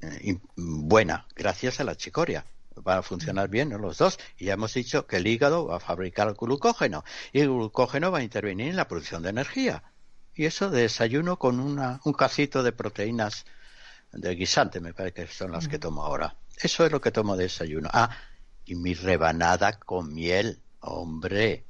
eh, 0.02 0.38
buena, 0.56 1.26
gracias 1.34 1.80
a 1.80 1.84
la 1.84 1.96
chicoria. 1.96 2.44
Va 2.86 2.98
a 2.98 3.02
funcionar 3.02 3.48
bien 3.48 3.70
¿no? 3.70 3.78
los 3.78 3.98
dos. 3.98 4.18
Y 4.38 4.46
ya 4.46 4.54
hemos 4.54 4.72
dicho 4.74 5.06
que 5.06 5.16
el 5.16 5.26
hígado 5.26 5.66
va 5.66 5.76
a 5.76 5.80
fabricar 5.80 6.34
glucógeno 6.34 7.04
y 7.32 7.40
el 7.40 7.48
glucógeno 7.48 8.10
va 8.10 8.18
a 8.18 8.22
intervenir 8.22 8.68
en 8.68 8.76
la 8.76 8.88
producción 8.88 9.22
de 9.22 9.30
energía. 9.30 9.82
Y 10.34 10.46
eso 10.46 10.70
de 10.70 10.82
desayuno 10.82 11.38
con 11.38 11.60
una, 11.60 12.00
un 12.04 12.12
cacito 12.12 12.62
de 12.62 12.72
proteínas 12.72 13.44
de 14.12 14.34
guisante, 14.34 14.80
me 14.80 14.94
parece 14.94 15.26
que 15.26 15.32
son 15.32 15.52
las 15.52 15.68
que 15.68 15.78
tomo 15.78 16.02
ahora. 16.02 16.36
Eso 16.56 16.84
es 16.84 16.92
lo 16.92 17.00
que 17.00 17.10
tomo 17.10 17.36
de 17.36 17.44
desayuno. 17.44 17.88
Ah, 17.92 18.10
y 18.64 18.74
mi 18.74 18.94
rebanada 18.94 19.78
con 19.78 20.14
miel, 20.14 20.60
hombre, 20.80 21.64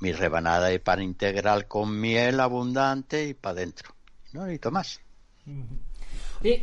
mi 0.00 0.12
rebanada 0.12 0.68
de 0.68 0.80
pan 0.80 1.02
integral 1.02 1.66
con 1.66 2.00
miel 2.00 2.40
abundante 2.40 3.28
y 3.28 3.34
para 3.34 3.58
adentro. 3.58 3.94
No 4.32 4.42
necesito 4.42 4.70
más. 4.70 5.00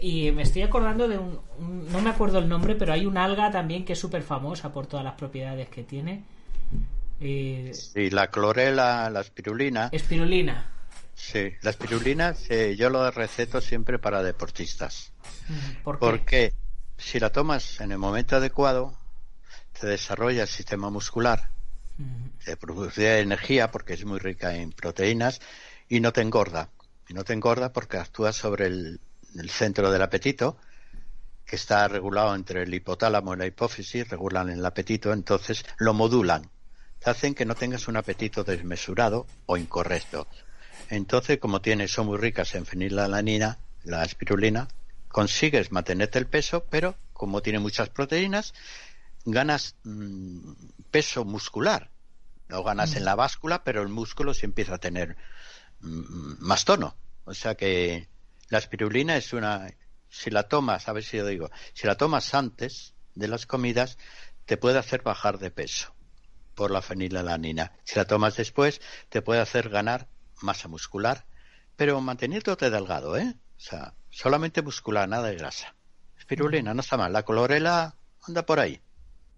Y 0.01 0.31
me 0.31 0.43
estoy 0.43 0.61
acordando 0.61 1.07
de 1.07 1.17
un, 1.17 1.39
un- 1.59 1.91
No 1.91 2.01
me 2.01 2.09
acuerdo 2.09 2.39
el 2.39 2.47
nombre, 2.47 2.75
pero 2.75 2.93
hay 2.93 3.05
una 3.05 3.25
alga 3.25 3.51
también 3.51 3.83
que 3.85 3.93
es 3.93 3.99
súper 3.99 4.21
famosa 4.23 4.71
por 4.71 4.87
todas 4.87 5.03
las 5.03 5.15
propiedades 5.15 5.69
que 5.69 5.83
tiene. 5.83 6.23
Eh, 7.19 7.71
Y 7.95 8.09
la 8.09 8.29
clorela, 8.29 9.09
la 9.09 9.21
espirulina, 9.21 9.89
espirulina. 9.91 10.65
sí, 11.13 11.53
la 11.61 11.69
espirulina 11.71 12.33
sí, 12.33 12.75
yo 12.75 12.89
lo 12.89 13.09
receto 13.11 13.61
siempre 13.61 13.99
para 13.99 14.23
deportistas. 14.23 15.13
¿Por 15.83 15.99
qué? 15.99 15.99
Porque 15.99 16.53
si 16.97 17.19
la 17.19 17.31
tomas 17.31 17.81
en 17.81 17.91
el 17.91 17.97
momento 17.99 18.37
adecuado, 18.37 18.97
te 19.79 19.87
desarrolla 19.87 20.43
el 20.43 20.47
sistema 20.49 20.89
muscular, 20.89 21.49
Mm, 21.99 22.29
te 22.45 22.57
produce 22.57 23.19
energía 23.19 23.71
porque 23.71 23.93
es 23.93 24.05
muy 24.05 24.19
rica 24.19 24.55
en 24.55 24.71
proteínas 24.73 25.41
y 25.89 25.99
no 26.01 26.13
te 26.13 26.21
engorda. 26.21 26.69
Y 27.07 27.13
no 27.13 27.23
te 27.23 27.33
engorda 27.33 27.73
porque 27.73 27.97
actúa 27.97 28.33
sobre 28.33 28.67
el, 28.67 29.01
el 29.35 29.49
centro 29.49 29.91
del 29.91 30.01
apetito, 30.01 30.57
que 31.45 31.55
está 31.55 31.87
regulado 31.87 32.33
entre 32.35 32.63
el 32.63 32.73
hipotálamo 32.73 33.33
y 33.33 33.37
la 33.37 33.45
hipófisis, 33.45 34.07
regulan 34.09 34.49
el 34.49 34.65
apetito, 34.65 35.11
entonces 35.11 35.65
lo 35.77 35.93
modulan. 35.93 36.49
Te 36.99 37.09
hacen 37.09 37.33
que 37.33 37.45
no 37.45 37.55
tengas 37.55 37.87
un 37.87 37.97
apetito 37.97 38.43
desmesurado 38.43 39.25
o 39.47 39.57
incorrecto. 39.57 40.27
Entonces, 40.89 41.39
como 41.39 41.61
tiene, 41.61 41.87
son 41.87 42.07
muy 42.07 42.17
ricas 42.17 42.53
en 42.55 42.65
fenilalanina, 42.65 43.57
la 43.83 44.03
espirulina, 44.03 44.67
consigues 45.07 45.71
mantenerte 45.71 46.19
el 46.19 46.27
peso, 46.27 46.65
pero 46.69 46.95
como 47.13 47.41
tiene 47.41 47.59
muchas 47.59 47.89
proteínas, 47.89 48.53
ganas 49.25 49.75
mm, 49.83 50.53
peso 50.89 51.25
muscular. 51.25 51.91
No 52.49 52.63
ganas 52.63 52.95
en 52.95 53.05
la 53.05 53.15
báscula, 53.15 53.63
pero 53.63 53.81
el 53.81 53.87
músculo 53.87 54.33
sí 54.33 54.45
empieza 54.45 54.75
a 54.75 54.79
tener 54.79 55.15
mm, 55.79 56.35
más 56.39 56.65
tono. 56.65 56.95
O 57.25 57.33
sea 57.33 57.55
que 57.55 58.09
la 58.51 58.57
espirulina 58.59 59.15
es 59.15 59.31
una, 59.31 59.73
si 60.09 60.29
la 60.29 60.43
tomas, 60.43 60.87
a 60.89 60.93
ver 60.93 61.03
si 61.03 61.17
lo 61.17 61.25
digo, 61.25 61.49
si 61.73 61.87
la 61.87 61.95
tomas 61.95 62.33
antes 62.35 62.93
de 63.15 63.29
las 63.29 63.45
comidas, 63.45 63.97
te 64.45 64.57
puede 64.57 64.77
hacer 64.77 65.03
bajar 65.03 65.39
de 65.39 65.51
peso 65.51 65.95
por 66.53 66.69
la 66.69 66.81
fenilalanina. 66.81 67.71
Si 67.85 67.95
la 67.95 68.05
tomas 68.05 68.35
después, 68.35 68.81
te 69.07 69.21
puede 69.21 69.39
hacer 69.39 69.69
ganar 69.69 70.09
masa 70.41 70.67
muscular, 70.67 71.25
pero 71.77 71.99
manteniéndote 72.01 72.69
delgado, 72.69 73.15
¿eh? 73.15 73.35
O 73.55 73.59
sea, 73.59 73.93
solamente 74.09 74.61
muscular, 74.61 75.07
nada 75.07 75.29
de 75.29 75.37
grasa. 75.37 75.73
Espirulina, 76.19 76.73
no 76.73 76.81
está 76.81 76.97
mal. 76.97 77.13
La 77.13 77.23
clorela 77.23 77.95
anda 78.27 78.45
por 78.45 78.59
ahí. 78.59 78.81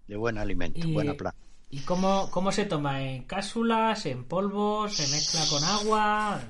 De 0.08 0.16
buen 0.16 0.38
alimento, 0.38 0.88
Y- 0.88 0.92
buena 0.92 1.14
planta. 1.14 1.38
¿Y 1.70 1.80
cómo, 1.80 2.30
cómo 2.32 2.50
se 2.50 2.64
toma? 2.66 3.02
¿En 3.02 3.24
cápsulas? 3.24 4.06
¿En 4.06 4.24
polvos? 4.24 4.94
¿Se 4.96 5.06
mezcla 5.08 5.40
con 5.48 5.62
agua? 5.64 6.40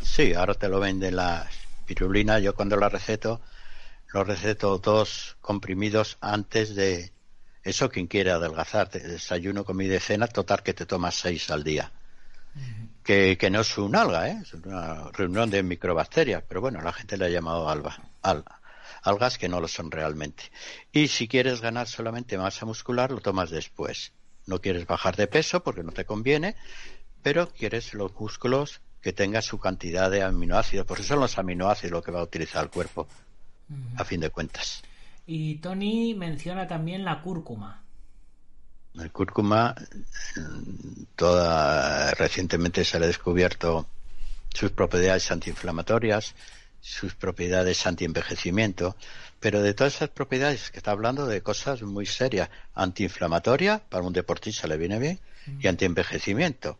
Sí, 0.00 0.34
ahora 0.34 0.54
te 0.54 0.68
lo 0.68 0.80
venden 0.80 1.16
la 1.16 1.48
espirulina. 1.48 2.38
Yo 2.40 2.54
cuando 2.54 2.76
la 2.76 2.88
receto, 2.88 3.42
lo 4.12 4.24
receto 4.24 4.78
dos 4.78 5.38
comprimidos 5.40 6.18
antes 6.20 6.74
de 6.74 7.14
eso. 7.62 7.90
Quien 7.90 8.06
quiere 8.08 8.30
adelgazar, 8.32 8.90
desayuno, 8.90 9.64
comida 9.64 9.96
y 9.96 10.00
cena, 10.00 10.28
total 10.28 10.62
que 10.62 10.74
te 10.74 10.86
tomas 10.86 11.16
seis 11.16 11.50
al 11.50 11.64
día. 11.64 11.94
Que, 13.02 13.38
que 13.38 13.48
no 13.50 13.60
es 13.62 13.78
un 13.78 13.96
alga, 13.96 14.28
¿eh? 14.28 14.38
es 14.42 14.52
una 14.54 15.10
reunión 15.12 15.48
de 15.50 15.62
microbacterias, 15.62 16.44
pero 16.46 16.60
bueno, 16.60 16.82
la 16.82 16.92
gente 16.92 17.16
le 17.16 17.24
ha 17.26 17.28
llamado 17.30 17.68
alga, 17.70 17.96
al- 18.22 18.44
algas 19.02 19.38
que 19.38 19.48
no 19.48 19.60
lo 19.60 19.68
son 19.68 19.90
realmente. 19.90 20.44
Y 20.92 21.08
si 21.08 21.26
quieres 21.26 21.60
ganar 21.62 21.88
solamente 21.88 22.36
masa 22.36 22.66
muscular, 22.66 23.10
lo 23.10 23.20
tomas 23.20 23.50
después. 23.50 24.12
No 24.46 24.60
quieres 24.60 24.86
bajar 24.86 25.16
de 25.16 25.26
peso 25.26 25.62
porque 25.62 25.82
no 25.82 25.92
te 25.92 26.04
conviene, 26.04 26.56
pero 27.22 27.50
quieres 27.52 27.94
los 27.94 28.12
músculos 28.20 28.82
que 29.00 29.12
tengan 29.12 29.42
su 29.42 29.58
cantidad 29.58 30.10
de 30.10 30.22
aminoácidos, 30.22 30.86
porque 30.86 31.02
son 31.02 31.20
los 31.20 31.38
aminoácidos 31.38 31.92
lo 31.92 32.02
que 32.02 32.10
va 32.10 32.20
a 32.20 32.24
utilizar 32.24 32.64
el 32.64 32.70
cuerpo, 32.70 33.06
a 33.96 34.04
fin 34.04 34.20
de 34.20 34.30
cuentas. 34.30 34.82
Y 35.26 35.56
Tony 35.56 36.14
menciona 36.14 36.66
también 36.66 37.04
la 37.04 37.20
cúrcuma. 37.20 37.82
El 38.98 39.12
cúrcuma, 39.12 39.74
toda, 41.14 42.12
recientemente 42.14 42.84
se 42.84 42.98
le 42.98 43.04
ha 43.04 43.08
descubierto 43.08 43.86
sus 44.52 44.72
propiedades 44.72 45.30
antiinflamatorias, 45.30 46.34
sus 46.80 47.14
propiedades 47.14 47.86
antienvejecimiento, 47.86 48.96
pero 49.40 49.62
de 49.62 49.74
todas 49.74 49.96
esas 49.96 50.08
propiedades 50.08 50.70
que 50.70 50.78
está 50.78 50.90
hablando 50.90 51.26
de 51.26 51.42
cosas 51.42 51.82
muy 51.82 52.06
serias, 52.06 52.48
antiinflamatoria, 52.74 53.82
para 53.88 54.02
un 54.02 54.12
deportista 54.12 54.66
le 54.66 54.76
viene 54.76 54.98
bien, 54.98 55.20
y 55.60 55.68
antienvejecimiento. 55.68 56.78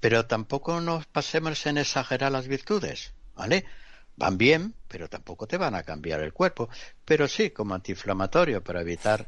Pero 0.00 0.26
tampoco 0.26 0.80
nos 0.80 1.06
pasemos 1.06 1.66
en 1.66 1.78
exagerar 1.78 2.32
las 2.32 2.48
virtudes, 2.48 3.12
¿vale? 3.34 3.64
Van 4.16 4.38
bien, 4.38 4.74
pero 4.88 5.08
tampoco 5.08 5.46
te 5.46 5.56
van 5.56 5.74
a 5.74 5.82
cambiar 5.82 6.20
el 6.20 6.32
cuerpo, 6.32 6.68
pero 7.04 7.28
sí 7.28 7.50
como 7.50 7.74
antiinflamatorio 7.74 8.62
para 8.62 8.80
evitar 8.80 9.26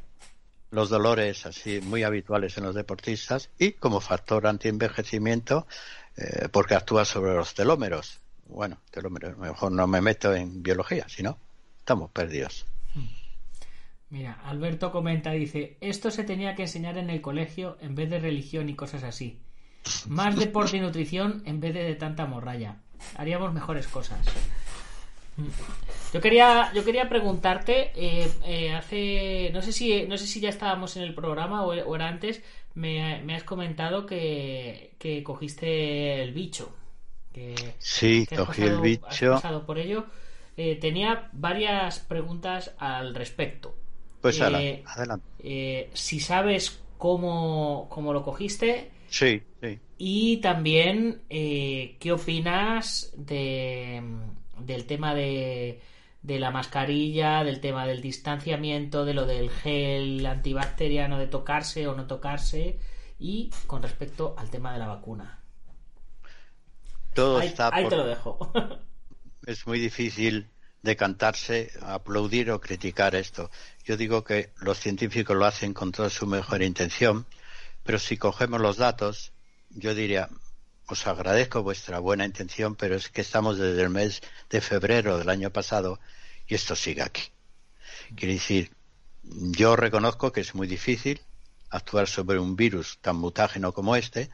los 0.71 0.89
dolores 0.89 1.47
así 1.47 1.81
muy 1.81 2.03
habituales 2.03 2.57
en 2.57 2.65
los 2.65 2.75
deportistas 2.75 3.51
y 3.59 3.73
como 3.73 4.01
factor 4.01 4.47
antienvejecimiento 4.47 5.67
eh, 6.17 6.49
porque 6.51 6.75
actúa 6.75 7.05
sobre 7.05 7.35
los 7.35 7.55
telómeros. 7.55 8.21
Bueno, 8.47 8.79
telómeros, 8.91 9.39
mejor 9.39 9.73
no 9.73 9.87
me 9.87 10.01
meto 10.01 10.35
en 10.35 10.63
biología, 10.63 11.09
si 11.09 11.23
no, 11.23 11.39
estamos 11.79 12.11
perdidos. 12.11 12.67
Mira, 14.11 14.41
Alberto 14.45 14.91
comenta, 14.91 15.31
dice, 15.31 15.77
esto 15.81 16.11
se 16.11 16.25
tenía 16.25 16.57
que 16.57 16.63
enseñar 16.63 16.99
en 16.99 17.11
el 17.11 17.21
colegio 17.21 17.79
en 17.81 17.95
vez 17.95 18.11
de 18.11 18.19
religión 18.19 18.69
y 18.69 18.75
cosas 18.75 19.05
así. 19.05 19.39
Más 20.09 20.37
deporte 20.37 20.77
y 20.77 20.81
nutrición 20.81 21.43
en 21.47 21.61
vez 21.61 21.75
de, 21.75 21.83
de 21.85 21.95
tanta 21.95 22.27
morralla. 22.27 22.77
Haríamos 23.17 23.53
mejores 23.53 23.87
cosas. 23.89 24.19
Yo 26.13 26.21
quería, 26.21 26.73
yo 26.75 26.85
quería 26.85 27.09
preguntarte, 27.09 27.93
eh, 27.95 28.31
eh, 28.45 28.73
hace, 28.75 29.51
no 29.53 29.63
sé 29.63 29.73
si, 29.73 30.03
no 30.07 30.19
sé 30.19 30.27
si 30.27 30.41
ya 30.41 30.49
estábamos 30.49 30.97
en 30.97 31.05
el 31.05 31.15
programa 31.15 31.65
o, 31.65 31.69
o 31.69 31.95
era 31.95 32.09
antes, 32.09 32.43
me, 32.75 33.23
me 33.23 33.37
has 33.37 33.45
comentado 33.45 34.07
que, 34.07 34.95
que 34.99 35.23
cogiste 35.23 36.23
el 36.23 36.33
bicho. 36.33 36.75
Que, 37.33 37.55
Sí, 37.79 38.27
que 38.29 38.37
cogí 38.37 38.63
el 38.63 38.81
bicho. 38.81 39.35
has 39.35 39.43
pasado 39.43 39.65
por 39.65 39.79
ello. 39.79 40.07
Eh, 40.57 40.77
tenía 40.77 41.29
varias 41.33 42.01
preguntas 42.01 42.75
al 42.79 43.15
respecto. 43.15 43.75
Pues 44.21 44.41
adelante. 44.41 44.83
si 45.95 46.21
sabes 46.21 46.83
cómo, 46.99 47.87
cómo 47.89 48.13
lo 48.13 48.23
cogiste. 48.23 48.91
Sí, 49.11 49.43
sí. 49.61 49.81
Y 49.99 50.39
también, 50.39 51.23
eh, 51.29 51.97
¿qué 52.01 52.13
opinas 52.13 53.13
de, 53.17 54.03
del 54.59 54.87
tema 54.87 55.15
de, 55.15 55.83
de 56.23 56.41
la 56.41 56.51
mascarilla, 56.51 57.45
del 57.45 57.61
tema 57.61 57.87
del 57.87 58.01
distanciamiento, 58.01 59.05
de 59.05 59.15
lo 59.15 59.27
del 59.27 59.51
gel 59.51 60.25
antibacteriano, 60.27 61.19
de 61.19 61.27
tocarse 61.27 61.87
o 61.87 61.95
no 61.95 62.07
tocarse, 62.07 62.79
y 63.19 63.51
con 63.67 63.83
respecto 63.83 64.35
al 64.39 64.51
tema 64.51 64.73
de 64.73 64.79
la 64.79 64.87
vacuna? 64.89 65.43
Todo 67.13 67.39
Ahí, 67.39 67.49
está 67.49 67.71
ahí 67.71 67.83
por- 67.83 67.91
te 67.91 67.97
lo 67.97 68.07
dejo. 68.07 68.53
es 69.47 69.67
muy 69.67 69.79
difícil 69.79 70.51
decantarse, 70.83 71.71
aplaudir 71.83 72.51
o 72.51 72.61
criticar 72.61 73.15
esto. 73.15 73.51
Yo 73.85 73.97
digo 73.99 74.25
que 74.25 74.53
los 74.61 74.79
científicos 74.79 75.37
lo 75.37 75.45
hacen 75.45 75.75
con 75.75 75.93
toda 75.93 76.09
su 76.11 76.27
mejor 76.27 76.63
intención, 76.63 77.27
pero 77.85 77.99
si 77.99 78.17
cogemos 78.17 78.61
los 78.61 78.77
datos, 78.77 79.33
yo 79.71 79.95
diría, 79.95 80.29
os 80.87 81.07
agradezco 81.07 81.63
vuestra 81.63 81.99
buena 81.99 82.25
intención, 82.25 82.75
pero 82.75 82.97
es 82.97 83.09
que 83.09 83.21
estamos 83.21 83.59
desde 83.59 83.83
el 83.83 83.91
mes 83.91 84.23
de 84.51 84.61
febrero 84.61 85.19
del 85.19 85.29
año 85.29 85.51
pasado 85.51 86.01
y 86.47 86.55
esto 86.55 86.75
sigue 86.75 87.03
aquí. 87.03 87.23
Quiere 88.17 88.35
decir, 88.35 88.73
yo 89.23 89.77
reconozco 89.77 90.33
que 90.33 90.41
es 90.41 90.55
muy 90.55 90.67
difícil 90.67 91.21
actuar 91.71 92.09
sobre 92.09 92.39
un 92.39 92.57
virus 92.57 92.99
tan 93.01 93.17
mutágeno 93.17 93.73
como 93.73 93.95
este, 93.95 94.31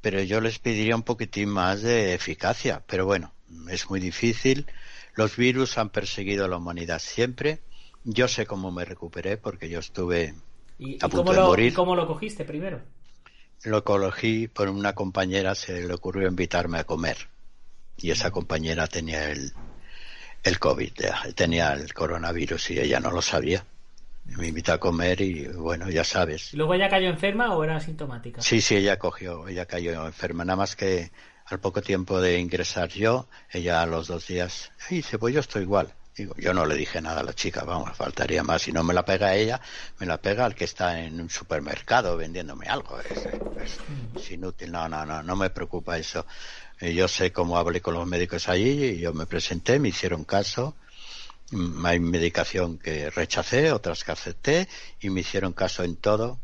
pero 0.00 0.22
yo 0.22 0.40
les 0.40 0.58
pediría 0.58 0.96
un 0.96 1.02
poquitín 1.02 1.48
más 1.48 1.82
de 1.82 2.14
eficacia. 2.14 2.82
Pero 2.86 3.04
bueno, 3.04 3.32
es 3.68 3.90
muy 3.90 4.00
difícil. 4.00 4.66
Los 5.14 5.36
virus 5.36 5.76
han 5.78 5.90
perseguido 5.90 6.44
a 6.44 6.48
la 6.48 6.56
humanidad 6.56 7.00
siempre. 7.00 7.60
Yo 8.04 8.28
sé 8.28 8.46
cómo 8.46 8.70
me 8.70 8.84
recuperé 8.84 9.36
porque 9.36 9.68
yo 9.68 9.80
estuve 9.80 10.34
¿Y, 10.80 10.92
y 10.92 10.96
a 10.96 11.08
punto 11.08 11.18
cómo 11.18 11.32
de 11.32 11.36
lo, 11.36 11.46
morir. 11.46 11.74
cómo 11.74 11.94
lo 11.94 12.06
cogiste 12.06 12.44
primero? 12.44 12.80
Lo 13.64 13.84
cogí 13.84 14.48
por 14.48 14.68
una 14.68 14.94
compañera, 14.94 15.54
se 15.54 15.86
le 15.86 15.92
ocurrió 15.92 16.26
invitarme 16.26 16.78
a 16.78 16.84
comer. 16.84 17.28
Y 17.98 18.10
esa 18.10 18.30
compañera 18.30 18.86
tenía 18.86 19.30
el, 19.30 19.52
el 20.42 20.58
COVID, 20.58 20.92
tenía 21.34 21.74
el 21.74 21.92
coronavirus 21.92 22.70
y 22.70 22.80
ella 22.80 22.98
no 22.98 23.10
lo 23.10 23.20
sabía. 23.20 23.64
Me 24.24 24.48
invitó 24.48 24.72
a 24.72 24.78
comer 24.78 25.20
y 25.20 25.48
bueno, 25.48 25.90
ya 25.90 26.04
sabes. 26.04 26.54
¿Y 26.54 26.56
luego 26.56 26.72
ella 26.72 26.88
cayó 26.88 27.08
enferma 27.08 27.54
o 27.54 27.62
era 27.62 27.76
asintomática? 27.76 28.40
Sí, 28.40 28.62
sí, 28.62 28.76
ella 28.76 28.98
cogió, 28.98 29.48
ella 29.48 29.66
cayó 29.66 30.06
enferma, 30.06 30.44
nada 30.44 30.56
más 30.56 30.76
que 30.76 31.10
al 31.46 31.60
poco 31.60 31.82
tiempo 31.82 32.20
de 32.20 32.38
ingresar 32.38 32.88
yo, 32.88 33.28
ella 33.50 33.82
a 33.82 33.86
los 33.86 34.06
dos 34.06 34.28
días, 34.28 34.70
y 34.88 34.96
dice, 34.96 35.18
pues 35.18 35.34
yo 35.34 35.40
estoy 35.40 35.62
igual. 35.62 35.92
Digo, 36.16 36.34
yo 36.36 36.52
no 36.52 36.66
le 36.66 36.74
dije 36.74 37.00
nada 37.00 37.20
a 37.20 37.24
la 37.24 37.32
chica, 37.32 37.62
vamos, 37.64 37.96
faltaría 37.96 38.42
más. 38.42 38.62
Si 38.62 38.72
no 38.72 38.82
me 38.82 38.92
la 38.92 39.04
pega 39.04 39.28
a 39.28 39.36
ella, 39.36 39.60
me 39.98 40.06
la 40.06 40.20
pega 40.20 40.44
al 40.44 40.54
que 40.54 40.64
está 40.64 41.00
en 41.00 41.20
un 41.20 41.30
supermercado 41.30 42.16
vendiéndome 42.16 42.66
algo. 42.66 42.98
Es, 43.00 43.26
es- 44.16 44.30
inútil, 44.32 44.70
no, 44.70 44.88
no, 44.88 45.04
no, 45.06 45.22
no 45.22 45.36
me 45.36 45.50
preocupa 45.50 45.98
eso. 45.98 46.26
Yo 46.80 47.08
sé 47.08 47.32
cómo 47.32 47.58
hablé 47.58 47.80
con 47.80 47.94
los 47.94 48.06
médicos 48.06 48.48
allí 48.48 48.84
y 48.84 48.98
yo 49.00 49.12
me 49.12 49.26
presenté, 49.26 49.78
me 49.78 49.88
hicieron 49.88 50.24
caso. 50.24 50.76
Mm, 51.50 51.84
Hay 51.86 52.00
medicación 52.00 52.78
que 52.78 53.10
rechacé, 53.10 53.72
otras 53.72 54.04
que 54.04 54.12
acepté 54.12 54.68
y 55.00 55.10
me 55.10 55.20
hicieron 55.20 55.52
caso 55.52 55.82
en 55.84 55.96
todo. 55.96 56.38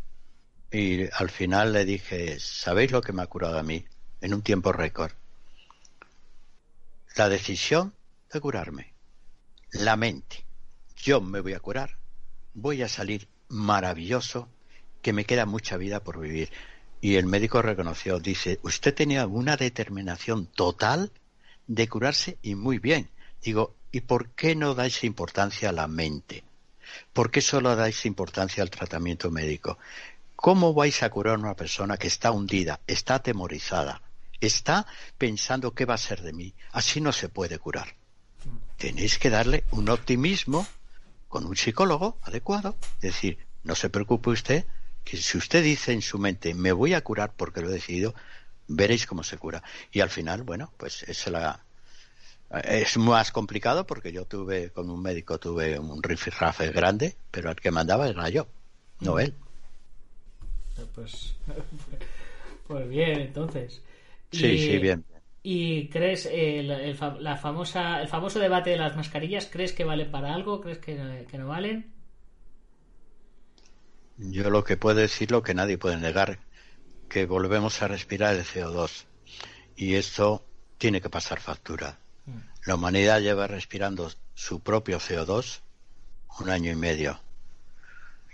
Y 0.70 1.04
al 1.12 1.30
final 1.30 1.72
le 1.72 1.84
dije, 1.84 2.38
¿sabéis 2.40 2.90
lo 2.92 3.00
que 3.02 3.12
me 3.12 3.22
ha 3.22 3.26
curado 3.26 3.58
a 3.58 3.62
mí? 3.62 3.84
En 4.20 4.34
un 4.34 4.42
tiempo 4.42 4.72
récord. 4.72 5.12
La 7.16 7.28
decisión 7.28 7.94
de 8.32 8.40
curarme. 8.40 8.95
La 9.80 9.96
mente. 9.96 10.46
Yo 10.96 11.20
me 11.20 11.40
voy 11.40 11.52
a 11.52 11.60
curar. 11.60 11.98
Voy 12.54 12.82
a 12.82 12.88
salir 12.88 13.28
maravilloso, 13.48 14.48
que 15.02 15.12
me 15.12 15.26
queda 15.26 15.44
mucha 15.44 15.76
vida 15.76 16.02
por 16.02 16.18
vivir. 16.18 16.50
Y 17.02 17.16
el 17.16 17.26
médico 17.26 17.60
reconoció, 17.60 18.18
dice, 18.18 18.58
usted 18.62 18.94
tenía 18.94 19.26
una 19.26 19.56
determinación 19.56 20.46
total 20.46 21.12
de 21.66 21.88
curarse 21.88 22.38
y 22.40 22.54
muy 22.54 22.78
bien. 22.78 23.10
Digo, 23.42 23.76
¿y 23.92 24.00
por 24.00 24.30
qué 24.30 24.56
no 24.56 24.74
dais 24.74 25.04
importancia 25.04 25.68
a 25.68 25.72
la 25.72 25.88
mente? 25.88 26.42
¿Por 27.12 27.30
qué 27.30 27.42
solo 27.42 27.76
dais 27.76 28.06
importancia 28.06 28.62
al 28.62 28.70
tratamiento 28.70 29.30
médico? 29.30 29.78
¿Cómo 30.36 30.72
vais 30.72 31.02
a 31.02 31.10
curar 31.10 31.34
a 31.34 31.38
una 31.38 31.54
persona 31.54 31.98
que 31.98 32.08
está 32.08 32.30
hundida, 32.30 32.80
está 32.86 33.16
atemorizada, 33.16 34.00
está 34.40 34.86
pensando 35.18 35.74
qué 35.74 35.84
va 35.84 35.94
a 35.94 35.98
ser 35.98 36.22
de 36.22 36.32
mí? 36.32 36.54
Así 36.72 37.00
no 37.02 37.12
se 37.12 37.28
puede 37.28 37.58
curar. 37.58 37.94
Tenéis 38.78 39.18
que 39.18 39.30
darle 39.30 39.64
un 39.70 39.88
optimismo 39.88 40.66
con 41.28 41.46
un 41.46 41.56
psicólogo 41.56 42.18
adecuado. 42.22 42.76
Es 42.96 43.12
decir, 43.14 43.38
no 43.64 43.74
se 43.74 43.90
preocupe 43.90 44.30
usted, 44.30 44.64
que 45.04 45.16
si 45.16 45.38
usted 45.38 45.62
dice 45.62 45.92
en 45.92 46.02
su 46.02 46.18
mente, 46.18 46.54
me 46.54 46.72
voy 46.72 46.94
a 46.94 47.02
curar 47.02 47.32
porque 47.36 47.60
lo 47.60 47.70
he 47.70 47.74
decidido, 47.74 48.14
veréis 48.68 49.06
cómo 49.06 49.22
se 49.22 49.38
cura. 49.38 49.62
Y 49.92 50.00
al 50.00 50.10
final, 50.10 50.42
bueno, 50.42 50.72
pues 50.76 51.02
es 51.04 51.26
la, 51.28 51.64
es 52.64 52.96
más 52.96 53.32
complicado 53.32 53.86
porque 53.86 54.12
yo 54.12 54.24
tuve, 54.24 54.70
con 54.70 54.90
un 54.90 55.02
médico, 55.02 55.38
tuve 55.38 55.78
un 55.78 56.02
rifirrafe 56.02 56.70
grande, 56.70 57.16
pero 57.30 57.50
el 57.50 57.56
que 57.56 57.70
mandaba 57.70 58.08
era 58.08 58.28
yo, 58.28 58.46
no 59.00 59.18
él. 59.18 59.34
Pues, 60.94 61.34
pues 62.66 62.88
bien, 62.88 63.20
entonces. 63.20 63.80
Sí, 64.30 64.46
Y- 64.46 64.58
sí, 64.58 64.78
bien. 64.78 65.04
¿Y 65.48 65.88
crees 65.90 66.26
el, 66.26 66.98
la 67.20 67.36
famosa, 67.36 68.00
el 68.00 68.08
famoso 68.08 68.40
debate 68.40 68.70
de 68.70 68.78
las 68.78 68.96
mascarillas? 68.96 69.46
¿Crees 69.46 69.72
que 69.72 69.84
valen 69.84 70.10
para 70.10 70.34
algo? 70.34 70.60
¿Crees 70.60 70.78
que, 70.78 71.24
que 71.30 71.38
no 71.38 71.46
valen? 71.46 71.94
Yo 74.16 74.50
lo 74.50 74.64
que 74.64 74.76
puedo 74.76 74.98
decir, 74.98 75.30
lo 75.30 75.44
que 75.44 75.54
nadie 75.54 75.78
puede 75.78 75.98
negar, 75.98 76.40
que 77.08 77.26
volvemos 77.26 77.80
a 77.80 77.86
respirar 77.86 78.34
el 78.34 78.42
CO2. 78.42 79.04
Y 79.76 79.94
esto 79.94 80.44
tiene 80.78 81.00
que 81.00 81.10
pasar 81.10 81.38
factura. 81.38 82.00
La 82.64 82.74
humanidad 82.74 83.20
lleva 83.20 83.46
respirando 83.46 84.10
su 84.34 84.58
propio 84.58 84.98
CO2 84.98 85.60
un 86.40 86.50
año 86.50 86.72
y 86.72 86.76
medio. 86.76 87.20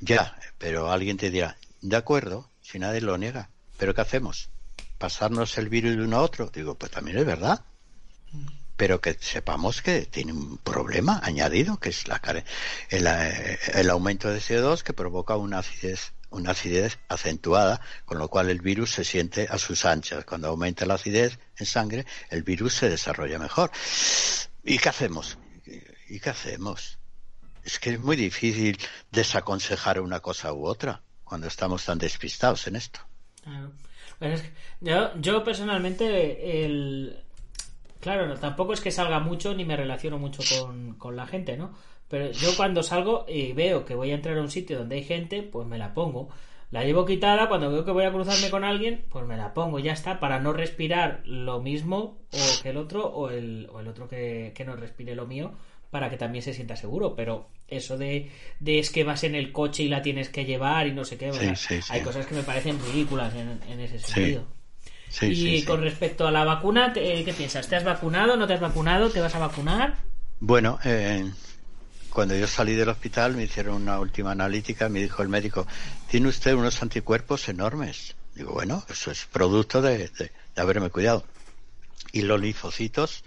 Ya, 0.00 0.34
pero 0.56 0.90
alguien 0.90 1.18
te 1.18 1.30
dirá, 1.30 1.58
de 1.82 1.94
acuerdo, 1.94 2.48
si 2.62 2.78
nadie 2.78 3.02
lo 3.02 3.18
niega, 3.18 3.50
pero 3.76 3.94
¿qué 3.94 4.00
hacemos? 4.00 4.51
¿Pasarnos 5.02 5.58
el 5.58 5.68
virus 5.68 5.96
de 5.96 6.04
uno 6.04 6.18
a 6.18 6.22
otro? 6.22 6.48
Digo, 6.54 6.76
pues 6.76 6.92
también 6.92 7.18
es 7.18 7.26
verdad. 7.26 7.64
Pero 8.76 9.00
que 9.00 9.14
sepamos 9.20 9.82
que 9.82 10.06
tiene 10.06 10.32
un 10.32 10.58
problema 10.58 11.18
añadido, 11.24 11.80
que 11.80 11.88
es 11.88 12.06
la 12.06 12.20
el, 12.88 13.08
eh, 13.08 13.58
el 13.74 13.90
aumento 13.90 14.28
de 14.28 14.38
CO2 14.38 14.82
que 14.84 14.92
provoca 14.92 15.36
una 15.36 15.58
acidez, 15.58 16.12
una 16.30 16.52
acidez 16.52 17.00
acentuada, 17.08 17.80
con 18.04 18.18
lo 18.20 18.28
cual 18.28 18.48
el 18.48 18.60
virus 18.60 18.92
se 18.92 19.02
siente 19.02 19.48
a 19.50 19.58
sus 19.58 19.84
anchas. 19.84 20.24
Cuando 20.24 20.46
aumenta 20.46 20.86
la 20.86 20.94
acidez 20.94 21.40
en 21.56 21.66
sangre, 21.66 22.06
el 22.30 22.44
virus 22.44 22.74
se 22.74 22.88
desarrolla 22.88 23.40
mejor. 23.40 23.72
¿Y 24.62 24.78
qué 24.78 24.88
hacemos? 24.88 25.36
¿Y 26.08 26.20
qué 26.20 26.30
hacemos? 26.30 27.00
Es 27.64 27.80
que 27.80 27.90
es 27.90 27.98
muy 27.98 28.14
difícil 28.14 28.78
desaconsejar 29.10 29.98
una 29.98 30.20
cosa 30.20 30.52
u 30.52 30.64
otra 30.64 31.02
cuando 31.24 31.48
estamos 31.48 31.84
tan 31.86 31.98
despistados 31.98 32.68
en 32.68 32.76
esto. 32.76 33.00
Claro. 33.42 33.72
Yo, 34.80 35.10
yo 35.20 35.44
personalmente, 35.44 36.64
el... 36.64 37.16
claro, 38.00 38.34
tampoco 38.38 38.72
es 38.72 38.80
que 38.80 38.90
salga 38.90 39.20
mucho 39.20 39.54
ni 39.54 39.64
me 39.64 39.76
relaciono 39.76 40.18
mucho 40.18 40.42
con, 40.58 40.94
con 40.94 41.16
la 41.16 41.26
gente, 41.26 41.56
¿no? 41.56 41.72
Pero 42.08 42.30
yo 42.30 42.50
cuando 42.56 42.82
salgo 42.82 43.24
y 43.28 43.52
veo 43.52 43.84
que 43.84 43.94
voy 43.94 44.10
a 44.10 44.14
entrar 44.14 44.36
a 44.36 44.42
un 44.42 44.50
sitio 44.50 44.78
donde 44.78 44.96
hay 44.96 45.04
gente, 45.04 45.42
pues 45.42 45.66
me 45.66 45.78
la 45.78 45.94
pongo. 45.94 46.28
La 46.70 46.84
llevo 46.84 47.04
quitada, 47.04 47.48
cuando 47.48 47.70
veo 47.70 47.84
que 47.84 47.90
voy 47.90 48.04
a 48.04 48.12
cruzarme 48.12 48.50
con 48.50 48.64
alguien, 48.64 49.04
pues 49.10 49.26
me 49.26 49.36
la 49.36 49.54
pongo, 49.54 49.78
ya 49.78 49.92
está, 49.92 50.20
para 50.20 50.40
no 50.40 50.52
respirar 50.52 51.22
lo 51.26 51.60
mismo 51.60 52.18
o 52.32 52.62
que 52.62 52.70
el 52.70 52.78
otro, 52.78 53.06
o 53.06 53.30
el, 53.30 53.68
o 53.72 53.80
el 53.80 53.88
otro 53.88 54.08
que, 54.08 54.52
que 54.54 54.64
no 54.64 54.74
respire 54.74 55.14
lo 55.14 55.26
mío, 55.26 55.52
para 55.92 56.10
que 56.10 56.16
también 56.16 56.42
se 56.42 56.54
sienta 56.54 56.76
seguro. 56.76 57.14
Pero 57.16 57.48
eso 57.68 57.96
de, 57.98 58.32
de 58.60 58.80
es 58.80 58.90
que 58.90 59.04
vas 59.04 59.24
en 59.24 59.36
el 59.36 59.52
coche 59.52 59.84
y 59.84 59.88
la 59.88 60.02
tienes 60.02 60.28
que 60.30 60.44
llevar 60.44 60.88
y 60.88 60.92
no 60.92 61.04
sé 61.04 61.18
qué, 61.18 61.30
o 61.30 61.34
Sí, 61.38 61.40
sea, 61.40 61.54
sí, 61.56 61.82
sí. 61.82 61.92
hay 61.94 62.02
cosas 62.02 62.26
que 62.26 62.34
me 62.34 62.42
parecen 62.44 62.78
ridículas 62.80 63.34
en, 63.34 63.60
en 63.70 63.80
ese 63.80 63.98
sentido. 64.00 64.46
Sí, 65.08 65.26
y 65.28 65.64
con 65.64 65.82
respecto 65.82 66.26
a 66.26 66.30
la 66.32 66.44
vacuna, 66.44 66.92
te- 66.92 67.24
¿qué 67.24 67.34
piensas? 67.34 67.68
¿Te 67.68 67.76
has 67.76 67.84
vacunado? 67.84 68.36
¿No 68.36 68.46
te 68.46 68.54
has 68.54 68.60
vacunado? 68.60 69.10
¿Te 69.10 69.20
vas 69.20 69.34
a 69.34 69.38
vacunar? 69.40 69.96
Bueno, 70.40 70.78
eh, 70.84 71.30
cuando 72.10 72.36
yo 72.36 72.46
salí 72.48 72.74
del 72.74 72.88
hospital 72.90 73.36
me 73.36 73.44
hicieron 73.44 73.76
una 73.82 74.00
última 74.00 74.32
analítica, 74.32 74.88
me 74.88 75.00
dijo 75.02 75.22
el 75.22 75.28
médico, 75.28 75.66
tiene 76.06 76.28
usted 76.28 76.54
unos 76.54 76.82
anticuerpos 76.82 77.48
enormes. 77.48 78.16
Digo, 78.34 78.52
bueno, 78.54 78.84
eso 78.88 79.10
es 79.10 79.26
producto 79.26 79.82
de, 79.82 79.98
de- 80.08 80.32
de 80.54 80.62
haberme 80.62 80.90
cuidado. 80.90 81.26
Y 82.12 82.22
los 82.22 82.40
linfocitos, 82.40 83.24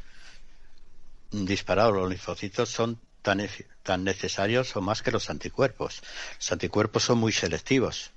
disparados, 1.45 1.93
los 1.95 2.09
linfocitos 2.09 2.69
son 2.69 3.01
tan, 3.21 3.41
tan 3.83 4.03
necesarios 4.03 4.75
o 4.75 4.81
más 4.81 5.01
que 5.01 5.11
los 5.11 5.29
anticuerpos. 5.29 6.01
Los 6.39 6.51
anticuerpos 6.51 7.03
son 7.03 7.17
muy 7.19 7.31
selectivos. 7.33 8.13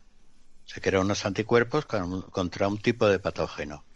Se 0.64 0.80
crean 0.80 1.04
unos 1.04 1.26
anticuerpos 1.26 1.86
con- 1.86 2.22
contra 2.30 2.68
un 2.68 2.78
tipo 2.80 3.06
de 3.08 3.18
patógeno 3.20 3.86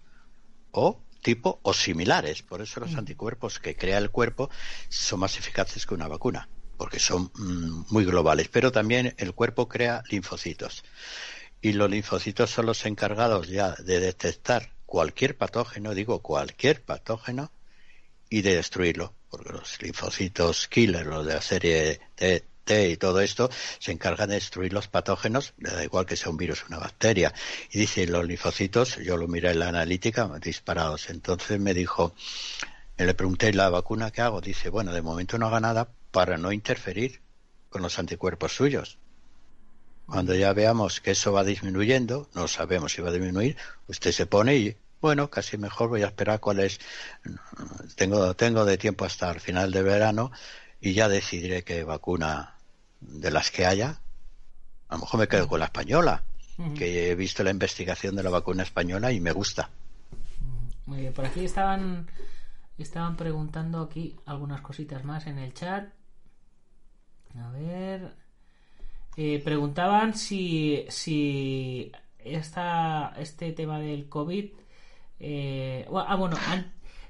o 0.70 1.06
tipo 1.22 1.60
o 1.62 1.72
similares. 1.74 2.42
Por 2.42 2.62
eso 2.62 2.80
los 2.80 2.96
anticuerpos 2.96 3.58
que 3.60 3.76
crea 3.76 3.98
el 3.98 4.10
cuerpo 4.10 4.50
son 4.88 5.20
más 5.20 5.38
eficaces 5.38 5.86
que 5.86 5.94
una 5.94 6.08
vacuna. 6.08 6.50
porque 6.76 6.98
son 6.98 7.30
mm, 7.36 7.84
muy 7.90 8.04
globales, 8.04 8.48
pero 8.48 8.72
también 8.72 9.14
el 9.18 9.34
cuerpo 9.34 9.68
crea 9.68 10.02
linfocitos. 10.10 10.82
Y 11.60 11.72
los 11.74 11.90
linfocitos 11.90 12.50
son 12.50 12.66
los 12.66 12.84
encargados 12.86 13.48
ya 13.48 13.74
de 13.76 14.00
detectar 14.00 14.74
cualquier 14.86 15.36
patógeno, 15.38 15.94
digo 15.94 16.22
cualquier 16.22 16.84
patógeno, 16.84 17.52
y 18.32 18.40
de 18.40 18.56
destruirlo, 18.56 19.12
porque 19.28 19.52
los 19.52 19.82
linfocitos 19.82 20.66
killer, 20.68 21.04
los 21.04 21.26
de 21.26 21.34
la 21.34 21.42
serie 21.42 22.00
T, 22.14 22.42
T 22.64 22.88
y 22.88 22.96
todo 22.96 23.20
esto, 23.20 23.50
se 23.78 23.92
encargan 23.92 24.30
de 24.30 24.36
destruir 24.36 24.72
los 24.72 24.88
patógenos, 24.88 25.52
le 25.58 25.68
da 25.68 25.84
igual 25.84 26.06
que 26.06 26.16
sea 26.16 26.30
un 26.30 26.38
virus 26.38 26.62
o 26.62 26.68
una 26.68 26.78
bacteria. 26.78 27.34
Y 27.70 27.78
dice, 27.78 28.06
los 28.06 28.26
linfocitos, 28.26 28.96
yo 28.96 29.18
lo 29.18 29.28
miré 29.28 29.50
en 29.50 29.58
la 29.58 29.68
analítica, 29.68 30.30
disparados. 30.40 31.10
Entonces 31.10 31.60
me 31.60 31.74
dijo, 31.74 32.14
le 32.96 33.12
pregunté, 33.12 33.52
¿la 33.52 33.68
vacuna 33.68 34.10
qué 34.10 34.22
hago? 34.22 34.40
Dice, 34.40 34.70
bueno, 34.70 34.94
de 34.94 35.02
momento 35.02 35.36
no 35.36 35.48
haga 35.48 35.60
nada 35.60 35.90
para 36.10 36.38
no 36.38 36.52
interferir 36.52 37.20
con 37.68 37.82
los 37.82 37.98
anticuerpos 37.98 38.56
suyos. 38.56 38.96
Cuando 40.06 40.34
ya 40.34 40.54
veamos 40.54 41.02
que 41.02 41.10
eso 41.10 41.32
va 41.32 41.44
disminuyendo, 41.44 42.30
no 42.34 42.48
sabemos 42.48 42.92
si 42.92 43.02
va 43.02 43.10
a 43.10 43.12
disminuir, 43.12 43.58
usted 43.88 44.10
se 44.10 44.24
pone 44.24 44.56
y, 44.56 44.76
bueno, 45.02 45.28
casi 45.28 45.58
mejor 45.58 45.90
voy 45.90 46.02
a 46.02 46.06
esperar 46.06 46.40
cuál 46.40 46.60
es. 46.60 46.80
Tengo, 47.96 48.34
tengo 48.34 48.64
de 48.64 48.78
tiempo 48.78 49.04
hasta 49.04 49.30
el 49.30 49.40
final 49.40 49.72
de 49.72 49.82
verano 49.82 50.30
y 50.80 50.94
ya 50.94 51.08
decidiré 51.08 51.64
qué 51.64 51.84
vacuna 51.84 52.56
de 53.00 53.30
las 53.30 53.50
que 53.50 53.66
haya. 53.66 54.00
A 54.88 54.94
lo 54.94 55.00
mejor 55.00 55.20
me 55.20 55.28
quedo 55.28 55.48
con 55.48 55.58
la 55.58 55.66
española, 55.66 56.22
que 56.76 57.10
he 57.10 57.14
visto 57.16 57.42
la 57.42 57.50
investigación 57.50 58.14
de 58.14 58.22
la 58.22 58.30
vacuna 58.30 58.62
española 58.62 59.10
y 59.12 59.20
me 59.20 59.32
gusta. 59.32 59.70
Muy 60.86 61.00
bien, 61.00 61.12
por 61.12 61.26
aquí 61.26 61.44
estaban 61.44 62.08
estaban 62.78 63.16
preguntando 63.16 63.80
aquí 63.80 64.16
algunas 64.26 64.60
cositas 64.60 65.04
más 65.04 65.26
en 65.26 65.38
el 65.38 65.52
chat. 65.52 65.88
A 67.36 67.50
ver. 67.50 68.14
Eh, 69.16 69.40
preguntaban 69.44 70.14
si, 70.14 70.86
si 70.88 71.92
esta, 72.18 73.14
este 73.18 73.52
tema 73.52 73.80
del 73.80 74.08
COVID. 74.08 74.50
Eh, 75.22 75.86
ah, 75.94 76.16
bueno, 76.16 76.36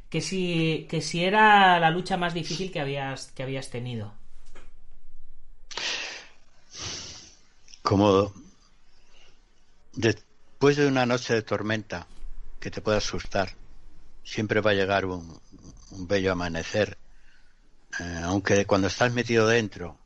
que 0.08 0.20
si, 0.20 0.86
que 0.88 1.00
si 1.00 1.24
era 1.24 1.80
la 1.80 1.90
lucha 1.90 2.16
más 2.16 2.34
difícil 2.34 2.70
que 2.70 2.80
habías, 2.80 3.32
que 3.32 3.42
habías 3.42 3.70
tenido. 3.70 4.12
Como 7.82 8.32
después 9.94 10.76
de 10.76 10.86
una 10.86 11.06
noche 11.06 11.34
de 11.34 11.42
tormenta 11.42 12.06
que 12.60 12.70
te 12.70 12.80
puede 12.80 12.98
asustar, 12.98 13.56
siempre 14.22 14.60
va 14.60 14.70
a 14.70 14.74
llegar 14.74 15.06
un, 15.06 15.40
un 15.90 16.06
bello 16.06 16.30
amanecer, 16.30 16.96
eh, 17.98 18.20
aunque 18.22 18.66
cuando 18.66 18.86
estás 18.86 19.12
metido 19.12 19.48
dentro 19.48 19.98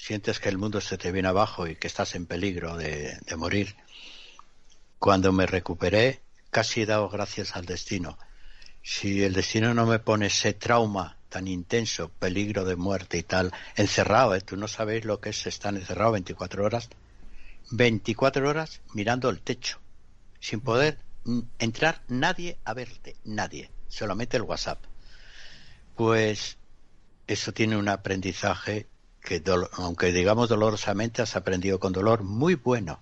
sientes 0.00 0.40
que 0.40 0.48
el 0.48 0.58
mundo 0.58 0.80
se 0.80 0.96
te 0.96 1.12
viene 1.12 1.28
abajo 1.28 1.66
y 1.66 1.76
que 1.76 1.86
estás 1.86 2.14
en 2.14 2.26
peligro 2.26 2.76
de, 2.76 3.18
morir. 3.36 3.76
Cuando 4.98 5.32
me 5.32 5.46
recuperé, 5.46 6.22
casi 6.50 6.82
he 6.82 6.86
dado 6.86 7.08
gracias 7.08 7.56
al 7.56 7.66
destino. 7.66 8.18
Si 8.82 9.22
el 9.22 9.32
destino 9.32 9.74
no 9.74 9.86
me 9.86 9.98
pone 9.98 10.26
ese 10.26 10.52
trauma 10.54 11.16
tan 11.28 11.46
intenso, 11.46 12.08
peligro 12.08 12.64
de 12.64 12.76
muerte 12.76 13.18
y 13.18 13.22
tal, 13.22 13.52
encerrado, 13.76 14.34
¿eh? 14.34 14.40
tú 14.40 14.56
no 14.56 14.68
sabes 14.68 15.04
lo 15.04 15.20
que 15.20 15.30
es 15.30 15.46
estar 15.46 15.74
encerrado 15.74 16.12
24 16.12 16.64
horas, 16.64 16.90
24 17.70 18.48
horas 18.48 18.80
mirando 18.94 19.30
el 19.30 19.40
techo, 19.40 19.78
sin 20.40 20.60
poder 20.60 20.98
entrar 21.58 22.02
nadie 22.08 22.58
a 22.64 22.74
verte, 22.74 23.16
nadie, 23.24 23.70
solamente 23.88 24.36
el 24.36 24.42
WhatsApp. 24.42 24.82
Pues 25.94 26.58
eso 27.26 27.52
tiene 27.52 27.76
un 27.76 27.88
aprendizaje 27.88 28.88
que, 29.22 29.42
aunque 29.72 30.12
digamos 30.12 30.48
dolorosamente, 30.48 31.22
has 31.22 31.36
aprendido 31.36 31.78
con 31.78 31.92
dolor 31.92 32.24
muy 32.24 32.54
bueno. 32.54 33.00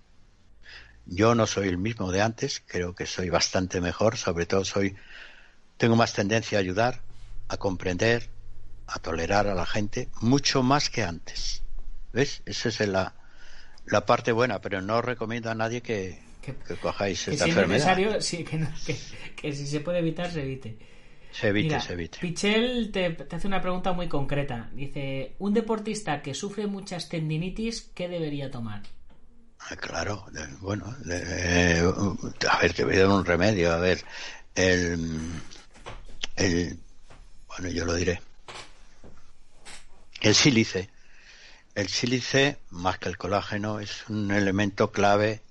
Yo 1.08 1.34
no 1.34 1.46
soy 1.46 1.68
el 1.68 1.78
mismo 1.78 2.12
de 2.12 2.20
antes, 2.20 2.62
creo 2.66 2.94
que 2.94 3.06
soy 3.06 3.30
bastante 3.30 3.80
mejor, 3.80 4.16
sobre 4.16 4.44
todo 4.46 4.64
soy, 4.64 4.94
tengo 5.78 5.96
más 5.96 6.12
tendencia 6.12 6.58
a 6.58 6.60
ayudar, 6.60 7.00
a 7.48 7.56
comprender, 7.56 8.28
a 8.86 8.98
tolerar 8.98 9.46
a 9.46 9.54
la 9.54 9.64
gente, 9.64 10.08
mucho 10.20 10.62
más 10.62 10.90
que 10.90 11.02
antes. 11.02 11.62
¿Ves? 12.12 12.42
Esa 12.44 12.68
es 12.68 12.80
la, 12.86 13.14
la 13.86 14.04
parte 14.04 14.32
buena, 14.32 14.60
pero 14.60 14.82
no 14.82 15.00
recomiendo 15.00 15.50
a 15.50 15.54
nadie 15.54 15.80
que, 15.80 16.20
que, 16.42 16.54
cojáis 16.76 17.26
esta 17.28 17.46
enfermedad. 17.46 18.20
sí, 18.20 18.44
que, 18.44 18.66
que 19.34 19.52
si 19.52 19.66
se 19.66 19.80
puede 19.80 20.00
evitar, 20.00 20.30
se 20.30 20.42
evite. 20.42 20.78
Se 21.30 21.48
evite, 21.48 21.80
se 21.80 21.92
evite. 21.92 22.18
Pichel 22.20 22.90
te, 22.90 23.16
hace 23.30 23.46
una 23.46 23.60
pregunta 23.60 23.92
muy 23.92 24.08
concreta. 24.08 24.70
Dice, 24.72 25.34
un 25.38 25.54
deportista 25.54 26.22
que 26.22 26.34
sufre 26.34 26.66
muchas 26.66 27.08
tendinitis, 27.08 27.90
¿qué 27.94 28.08
debería 28.08 28.50
tomar? 28.50 28.82
Ah, 29.60 29.76
claro, 29.76 30.26
bueno, 30.60 30.86
a 30.86 32.58
ver, 32.58 32.72
te 32.72 32.84
voy 32.84 32.96
a 32.96 33.00
dar 33.00 33.08
un 33.08 33.24
remedio. 33.24 33.72
A 33.72 33.76
ver, 33.76 34.02
el, 34.54 35.20
el, 36.36 36.78
bueno, 37.48 37.68
yo 37.68 37.84
lo 37.84 37.94
diré. 37.94 38.22
El 40.20 40.34
sílice. 40.34 40.90
El 41.74 41.88
sílice, 41.88 42.58
más 42.70 42.98
que 42.98 43.08
el 43.08 43.18
colágeno, 43.18 43.78
es 43.78 44.08
un 44.08 44.30
elemento 44.30 44.90
clave 44.90 45.42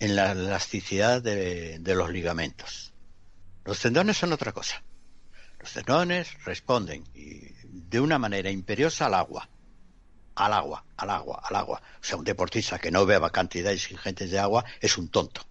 en 0.00 0.16
la 0.16 0.32
elasticidad 0.32 1.22
de 1.22 1.94
los 1.94 2.10
ligamentos. 2.10 2.92
Los 3.64 3.80
tendones 3.80 4.16
son 4.16 4.32
otra 4.32 4.52
cosa. 4.52 4.82
Los 5.60 5.72
tendones 5.72 6.32
responden 6.44 7.04
de 7.12 8.00
una 8.00 8.18
manera 8.18 8.50
imperiosa 8.50 9.06
al 9.06 9.14
agua. 9.14 9.48
Al 10.36 10.52
agua, 10.52 10.84
al 10.96 11.10
agua, 11.10 11.42
al 11.42 11.56
agua. 11.56 11.82
O 12.00 12.04
sea, 12.04 12.16
un 12.16 12.24
deportista 12.24 12.78
que 12.78 12.90
no 12.90 13.06
beba 13.06 13.30
cantidades 13.30 13.90
ingentes 13.90 14.30
de 14.30 14.38
agua 14.38 14.64
es 14.80 14.98
un 14.98 15.08
tonto. 15.08 15.42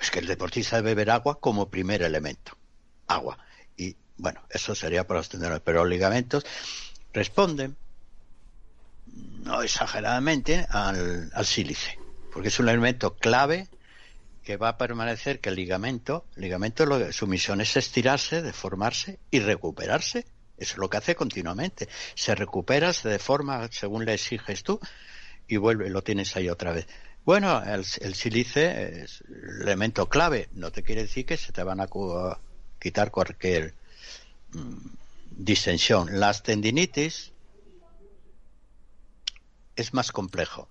Es 0.00 0.10
que 0.10 0.20
el 0.20 0.26
deportista 0.26 0.76
debe 0.76 0.90
beber 0.90 1.10
agua 1.10 1.38
como 1.38 1.68
primer 1.68 2.02
elemento. 2.02 2.56
Agua. 3.08 3.38
Y 3.76 3.96
bueno, 4.16 4.40
eso 4.50 4.74
sería 4.74 5.06
para 5.06 5.20
los 5.20 5.28
tendones. 5.28 5.60
Pero 5.60 5.80
los 5.80 5.90
ligamentos 5.90 6.44
responden, 7.12 7.76
no 9.06 9.62
exageradamente, 9.62 10.66
al, 10.70 11.30
al 11.34 11.46
sílice. 11.46 11.98
Porque 12.32 12.48
es 12.48 12.58
un 12.58 12.68
elemento 12.68 13.14
clave 13.16 13.68
que 14.42 14.56
va 14.56 14.70
a 14.70 14.78
permanecer 14.78 15.40
que 15.40 15.50
el 15.50 15.56
ligamento, 15.56 16.24
el 16.36 16.42
ligamento 16.42 17.12
su 17.12 17.26
misión 17.26 17.60
es 17.60 17.76
estirarse, 17.76 18.42
deformarse 18.42 19.18
y 19.30 19.40
recuperarse. 19.40 20.26
Eso 20.62 20.74
es 20.74 20.78
lo 20.78 20.88
que 20.88 20.96
hace 20.96 21.14
continuamente. 21.14 21.88
Se 22.14 22.34
recupera, 22.34 22.92
se 22.92 23.08
deforma 23.08 23.68
según 23.70 24.04
le 24.04 24.14
exiges 24.14 24.62
tú 24.62 24.80
y 25.46 25.56
vuelve, 25.56 25.90
lo 25.90 26.02
tienes 26.02 26.34
ahí 26.36 26.48
otra 26.48 26.72
vez. 26.72 26.86
Bueno, 27.24 27.62
el, 27.62 27.84
el 28.00 28.14
sílice 28.14 29.02
es 29.02 29.22
el 29.28 29.62
elemento 29.62 30.08
clave. 30.08 30.48
No 30.52 30.72
te 30.72 30.82
quiere 30.82 31.02
decir 31.02 31.26
que 31.26 31.36
se 31.36 31.52
te 31.52 31.62
van 31.62 31.80
a 31.80 31.88
quitar 32.80 33.10
cualquier 33.10 33.74
mm, 34.52 34.76
distensión. 35.30 36.18
Las 36.18 36.42
tendinitis 36.42 37.32
es 39.76 39.94
más 39.94 40.10
complejo 40.12 40.68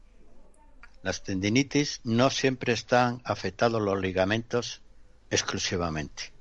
las 1.04 1.24
tendinitis 1.24 2.02
no 2.04 2.30
siempre 2.30 2.74
están 2.74 3.22
afectados 3.24 3.82
los 3.82 4.00
ligamentos 4.00 4.82
exclusivamente. 5.30 6.32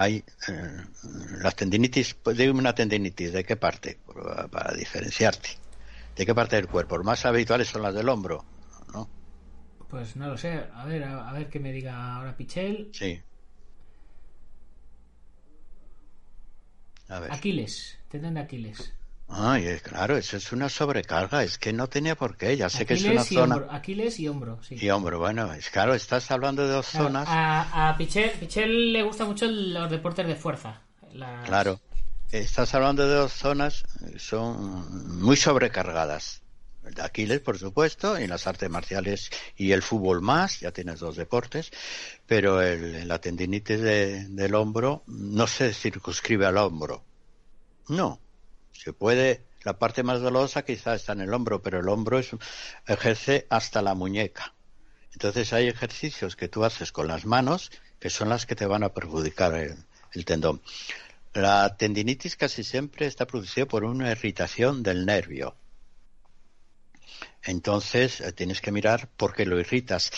Hay 0.00 0.24
eh, 0.46 0.84
las 1.42 1.56
tendinitis, 1.56 2.14
pues 2.14 2.36
dime 2.36 2.52
una 2.52 2.72
tendinitis, 2.72 3.32
¿de 3.32 3.42
qué 3.42 3.56
parte? 3.56 3.98
Para, 4.48 4.72
diferenciarte. 4.72 5.48
¿De 6.14 6.24
qué 6.24 6.32
parte 6.36 6.54
del 6.54 6.68
cuerpo? 6.68 6.96
Los 6.96 7.04
más 7.04 7.26
habituales 7.26 7.66
son 7.66 7.82
las 7.82 7.92
del 7.92 8.08
hombro, 8.08 8.44
¿no? 8.92 9.10
Pues 9.90 10.14
no 10.14 10.28
lo 10.28 10.38
sé. 10.38 10.52
A 10.72 10.84
ver, 10.84 11.02
a, 11.02 11.32
ver 11.32 11.48
qué 11.50 11.58
me 11.58 11.72
diga 11.72 12.14
ahora 12.14 12.36
Pichel. 12.36 12.90
Sí. 12.92 13.20
A 17.08 17.18
ver. 17.18 17.32
Aquiles, 17.32 17.98
tendón 18.08 18.34
de 18.34 18.40
Aquiles. 18.40 18.94
Ay, 19.30 19.78
claro, 19.82 20.16
eso 20.16 20.38
es 20.38 20.52
una 20.52 20.70
sobrecarga, 20.70 21.42
es 21.42 21.58
que 21.58 21.72
no 21.72 21.86
tenía 21.86 22.16
por 22.16 22.36
qué, 22.36 22.56
ya 22.56 22.70
sé 22.70 22.86
que 22.86 22.94
es 22.94 23.04
una 23.04 23.22
zona... 23.22 23.66
Aquiles 23.70 24.18
y 24.18 24.26
hombro, 24.26 24.58
sí. 24.62 24.76
Y 24.80 24.88
hombro, 24.88 25.18
bueno, 25.18 25.52
es 25.52 25.68
claro, 25.68 25.94
estás 25.94 26.30
hablando 26.30 26.66
de 26.66 26.72
dos 26.72 26.86
zonas... 26.86 27.28
A, 27.28 27.90
a 27.90 27.96
Pichel, 27.98 28.92
le 28.92 29.02
gusta 29.02 29.26
mucho 29.26 29.46
los 29.46 29.90
deportes 29.90 30.26
de 30.26 30.34
fuerza. 30.34 30.80
Claro, 31.44 31.78
estás 32.32 32.74
hablando 32.74 33.06
de 33.06 33.14
dos 33.14 33.32
zonas, 33.32 33.84
son 34.16 35.20
muy 35.20 35.36
sobrecargadas. 35.36 36.40
de 36.82 37.02
Aquiles, 37.02 37.40
por 37.40 37.58
supuesto, 37.58 38.18
y 38.18 38.26
las 38.26 38.46
artes 38.46 38.70
marciales 38.70 39.30
y 39.56 39.72
el 39.72 39.82
fútbol 39.82 40.20
más, 40.22 40.60
ya 40.60 40.72
tienes 40.72 41.00
dos 41.00 41.16
deportes, 41.16 41.70
pero 42.26 42.62
el, 42.62 43.06
la 43.06 43.20
tendinitis 43.20 43.80
del 43.80 44.54
hombro 44.54 45.02
no 45.06 45.46
se 45.46 45.72
circunscribe 45.72 46.46
al 46.46 46.56
hombro. 46.56 47.04
No, 47.88 48.20
se 48.72 48.92
puede, 48.92 49.44
la 49.62 49.78
parte 49.78 50.02
más 50.02 50.20
dolorosa 50.20 50.64
quizás 50.64 51.00
está 51.00 51.12
en 51.12 51.20
el 51.20 51.34
hombro, 51.34 51.62
pero 51.62 51.80
el 51.80 51.88
hombro 51.88 52.18
es, 52.18 52.30
ejerce 52.86 53.46
hasta 53.50 53.82
la 53.82 53.94
muñeca. 53.94 54.54
Entonces 55.12 55.52
hay 55.52 55.68
ejercicios 55.68 56.36
que 56.36 56.48
tú 56.48 56.64
haces 56.64 56.92
con 56.92 57.08
las 57.08 57.26
manos 57.26 57.70
que 57.98 58.10
son 58.10 58.28
las 58.28 58.46
que 58.46 58.54
te 58.54 58.66
van 58.66 58.84
a 58.84 58.92
perjudicar 58.92 59.54
el, 59.54 60.24
tendón. 60.24 60.62
La 61.34 61.76
tendinitis 61.76 62.36
casi 62.36 62.64
siempre 62.64 63.06
está 63.06 63.26
producida 63.26 63.66
por 63.66 63.84
una 63.84 64.10
irritación 64.10 64.82
del 64.82 65.04
nervio. 65.06 65.56
Entonces 67.42 68.20
eh, 68.20 68.32
tienes 68.32 68.60
que 68.60 68.72
mirar 68.72 69.08
por 69.16 69.34
qué 69.34 69.46
lo 69.46 69.58
irritas. 69.58 70.10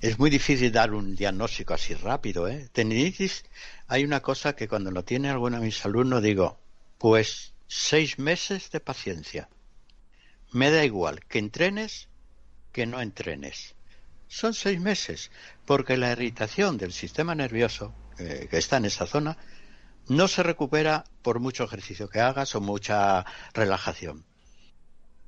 Es 0.00 0.18
muy 0.18 0.30
difícil 0.30 0.72
dar 0.72 0.92
un 0.92 1.16
diagnóstico 1.16 1.74
así 1.74 1.94
rápido. 1.94 2.48
¿eh? 2.48 2.68
Tendinitis, 2.72 3.44
hay 3.86 4.04
una 4.04 4.20
cosa 4.20 4.54
que 4.54 4.68
cuando 4.68 4.90
lo 4.90 5.04
tiene 5.04 5.30
alguno 5.30 5.58
de 5.58 5.66
mis 5.66 5.84
alumnos 5.84 6.22
digo, 6.22 6.60
pues 6.98 7.47
seis 7.68 8.18
meses 8.18 8.70
de 8.70 8.80
paciencia. 8.80 9.48
Me 10.50 10.70
da 10.70 10.84
igual 10.84 11.24
que 11.26 11.38
entrenes 11.38 12.08
que 12.72 12.86
no 12.86 13.00
entrenes. 13.00 13.74
Son 14.26 14.54
seis 14.54 14.80
meses, 14.80 15.30
porque 15.66 15.96
la 15.96 16.12
irritación 16.12 16.78
del 16.78 16.92
sistema 16.92 17.34
nervioso 17.34 17.94
eh, 18.18 18.48
que 18.50 18.58
está 18.58 18.78
en 18.78 18.86
esa 18.86 19.06
zona 19.06 19.36
no 20.08 20.26
se 20.26 20.42
recupera 20.42 21.04
por 21.22 21.38
mucho 21.40 21.64
ejercicio 21.64 22.08
que 22.08 22.20
hagas 22.20 22.54
o 22.54 22.60
mucha 22.60 23.24
relajación. 23.52 24.24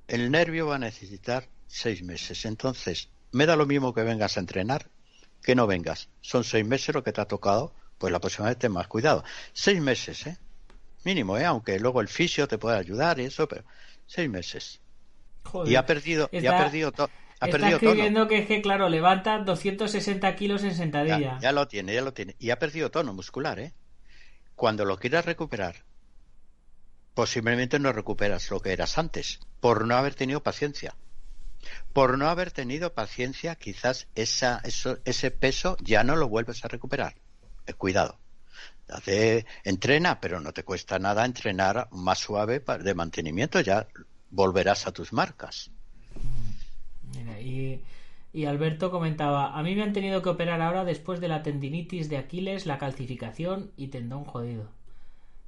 El 0.08 0.30
nervio 0.30 0.66
va 0.66 0.76
a 0.76 0.78
necesitar 0.78 1.48
seis 1.66 2.02
meses. 2.02 2.44
Entonces, 2.46 3.10
me 3.32 3.46
da 3.46 3.56
lo 3.56 3.66
mismo 3.66 3.94
que 3.94 4.02
vengas 4.02 4.36
a 4.36 4.40
entrenar 4.40 4.90
que 5.42 5.54
no 5.54 5.66
vengas. 5.66 6.08
Son 6.20 6.44
seis 6.44 6.66
meses 6.66 6.94
lo 6.94 7.04
que 7.04 7.12
te 7.12 7.20
ha 7.20 7.26
tocado, 7.26 7.74
pues 7.98 8.12
la 8.12 8.20
próxima 8.20 8.48
vez 8.48 8.58
ten 8.58 8.72
más 8.72 8.88
cuidado. 8.88 9.24
Seis 9.52 9.80
meses, 9.80 10.26
¿eh? 10.26 10.38
Mínimo, 11.04 11.38
¿eh? 11.38 11.44
Aunque 11.44 11.78
luego 11.78 12.00
el 12.00 12.08
fisio 12.08 12.46
te 12.46 12.58
pueda 12.58 12.78
ayudar 12.78 13.18
y 13.18 13.24
eso, 13.24 13.48
pero 13.48 13.64
seis 14.06 14.28
meses. 14.28 14.80
y 15.64 15.74
ha 15.74 15.86
perdido, 15.86 16.28
y 16.32 16.46
ha 16.46 16.58
perdido 16.58 16.92
todo. 16.92 17.08
Ha 17.40 17.46
está 17.46 17.68
escribiendo 17.70 18.28
que 18.28 18.38
es 18.38 18.46
que, 18.46 18.60
claro, 18.60 18.90
levanta 18.90 19.38
260 19.38 20.36
kilos 20.36 20.62
en 20.62 20.74
sentadilla. 20.74 21.38
ya, 21.40 21.52
lo 21.52 21.66
tiene, 21.66 21.94
ya 21.94 22.02
lo 22.02 22.12
tiene. 22.12 22.36
Y 22.38 22.50
ha 22.50 22.58
perdido 22.58 22.90
tono 22.90 23.14
muscular, 23.14 23.58
¿eh? 23.58 23.72
Cuando 24.54 24.84
lo 24.84 24.98
quieras 24.98 25.24
recuperar, 25.24 25.86
posiblemente 27.14 27.78
no 27.78 27.94
recuperas 27.94 28.50
lo 28.50 28.60
que 28.60 28.72
eras 28.72 28.98
antes, 28.98 29.40
por 29.60 29.86
no 29.86 29.96
haber 29.96 30.14
tenido 30.14 30.42
paciencia. 30.42 30.94
Por 31.94 32.18
no 32.18 32.28
haber 32.28 32.50
tenido 32.50 32.92
paciencia, 32.92 33.54
quizás 33.54 34.06
esa, 34.14 34.60
ese 35.04 35.30
peso 35.30 35.78
ya 35.80 36.04
no 36.04 36.16
lo 36.16 36.28
vuelves 36.28 36.62
a 36.62 36.68
recuperar. 36.68 37.16
Eh, 37.66 37.72
cuidado. 37.72 38.19
Hace, 38.90 39.46
entrena, 39.64 40.20
pero 40.20 40.40
no 40.40 40.52
te 40.52 40.64
cuesta 40.64 40.98
nada 40.98 41.24
entrenar 41.24 41.88
más 41.92 42.18
suave 42.18 42.60
de 42.60 42.94
mantenimiento, 42.94 43.60
ya 43.60 43.86
volverás 44.30 44.86
a 44.86 44.92
tus 44.92 45.12
marcas. 45.12 45.70
y, 47.40 47.80
y 48.32 48.44
Alberto 48.44 48.90
comentaba, 48.90 49.58
a 49.58 49.62
mí 49.62 49.74
me 49.74 49.82
han 49.82 49.92
tenido 49.92 50.22
que 50.22 50.28
operar 50.28 50.60
ahora 50.60 50.84
después 50.84 51.20
de 51.20 51.28
la 51.28 51.42
tendinitis 51.42 52.08
de 52.08 52.18
Aquiles, 52.18 52.66
la 52.66 52.78
calcificación 52.78 53.72
y 53.76 53.88
tendón 53.88 54.24
jodido. 54.24 54.68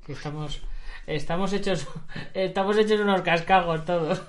estamos, 0.09 0.61
estamos 1.07 1.53
hechos, 1.53 1.87
estamos 2.35 2.77
hechos 2.77 3.01
unos 3.01 3.23
cascagos 3.23 3.85
todos. 3.85 4.23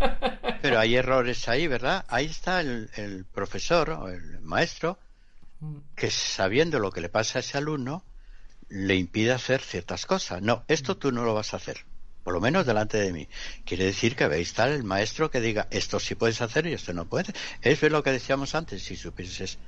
Pero 0.62 0.78
hay 0.78 0.96
errores 0.96 1.48
ahí, 1.48 1.66
¿verdad? 1.66 2.04
Ahí 2.08 2.26
está 2.26 2.60
el, 2.60 2.90
el 2.96 3.24
profesor 3.26 3.90
o 3.90 4.08
el 4.08 4.40
maestro 4.40 4.98
mm. 5.60 5.76
que 5.94 6.10
sabiendo 6.10 6.78
lo 6.78 6.90
que 6.90 7.00
le 7.00 7.10
pasa 7.10 7.38
a 7.38 7.40
ese 7.40 7.58
alumno 7.58 8.02
le 8.68 8.96
impide 8.96 9.32
hacer 9.32 9.60
ciertas 9.60 10.06
cosas. 10.06 10.42
No, 10.42 10.64
esto 10.68 10.96
tú 10.96 11.12
no 11.12 11.24
lo 11.24 11.34
vas 11.34 11.54
a 11.54 11.58
hacer 11.58 11.84
por 12.24 12.32
lo 12.32 12.40
menos 12.40 12.64
delante 12.64 12.96
de 12.98 13.12
mí. 13.12 13.28
Quiere 13.64 13.84
decir 13.84 14.16
que 14.16 14.26
veis 14.26 14.48
estar 14.48 14.70
el 14.70 14.82
maestro 14.82 15.30
que 15.30 15.40
diga 15.40 15.68
esto 15.70 16.00
sí 16.00 16.14
puedes 16.14 16.40
hacer 16.40 16.66
y 16.66 16.72
esto 16.72 16.94
no 16.94 17.04
puedes. 17.04 17.34
Es 17.60 17.82
lo 17.82 18.02
que 18.02 18.12
decíamos 18.12 18.54
antes, 18.54 18.82
si 18.82 18.96
supieses 18.96 19.58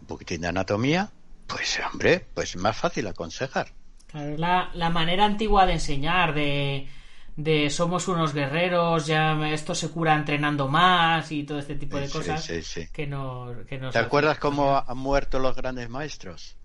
un 0.00 0.06
poquitín 0.06 0.40
de 0.40 0.48
anatomía, 0.48 1.10
pues 1.46 1.80
hombre, 1.92 2.26
pues 2.34 2.50
es 2.50 2.56
más 2.56 2.76
fácil 2.76 3.06
aconsejar. 3.06 3.68
Claro, 4.06 4.36
la, 4.38 4.70
la 4.74 4.88
manera 4.88 5.26
antigua 5.26 5.66
de 5.66 5.74
enseñar, 5.74 6.34
de, 6.34 6.88
de 7.36 7.68
somos 7.68 8.08
unos 8.08 8.32
guerreros, 8.32 9.06
ya 9.06 9.38
esto 9.50 9.74
se 9.74 9.90
cura 9.90 10.14
entrenando 10.14 10.68
más 10.68 11.30
y 11.30 11.44
todo 11.44 11.58
este 11.58 11.74
tipo 11.74 11.98
de 11.98 12.08
cosas 12.08 12.50
que 12.92 13.06
no 13.06 13.52
que 13.68 13.78
¿Te 13.78 13.98
acuerdas 13.98 14.38
cómo 14.38 14.82
han 14.86 14.98
muerto 14.98 15.38
los 15.38 15.54
grandes 15.54 15.90
maestros? 15.90 16.56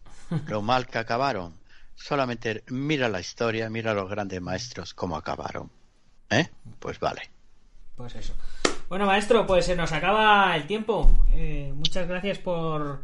Lo 0.47 0.61
mal 0.61 0.87
que 0.87 0.97
acabaron 0.97 1.53
Solamente 1.97 2.63
mira 2.69 3.09
la 3.09 3.19
historia, 3.19 3.71
mira 3.71 3.91
a 3.91 3.93
los 3.95 4.07
grandes 4.07 4.39
maestros 4.39 4.93
cómo 4.93 5.17
acabaron. 5.17 5.71
¿Eh? 6.29 6.47
Pues 6.79 6.99
vale. 6.99 7.21
Pues 7.95 8.13
eso. 8.15 8.35
Bueno, 8.87 9.07
maestro, 9.07 9.47
pues 9.47 9.65
se 9.65 9.75
nos 9.75 9.91
acaba 9.91 10.55
el 10.55 10.67
tiempo. 10.67 11.11
Eh, 11.31 11.73
muchas 11.75 12.07
gracias 12.07 12.37
por, 12.37 13.01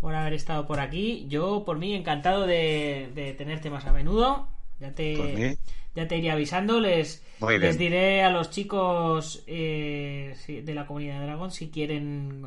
por 0.00 0.14
haber 0.14 0.32
estado 0.32 0.66
por 0.66 0.80
aquí. 0.80 1.26
Yo, 1.28 1.64
por 1.66 1.78
mí, 1.78 1.94
encantado 1.94 2.46
de, 2.46 3.34
tenerte 3.36 3.68
más 3.68 3.84
a 3.84 3.92
menudo. 3.92 4.48
Ya 4.80 4.94
te, 4.94 5.58
ya 5.94 6.08
te 6.08 6.16
iré 6.16 6.30
avisando. 6.30 6.80
Les, 6.80 7.22
les 7.46 7.76
diré 7.76 8.22
a 8.22 8.30
los 8.30 8.48
chicos 8.48 9.44
eh, 9.46 10.34
de 10.64 10.74
la 10.74 10.86
comunidad 10.86 11.20
de 11.20 11.26
Dragón 11.26 11.50
si 11.50 11.68
quieren 11.68 12.46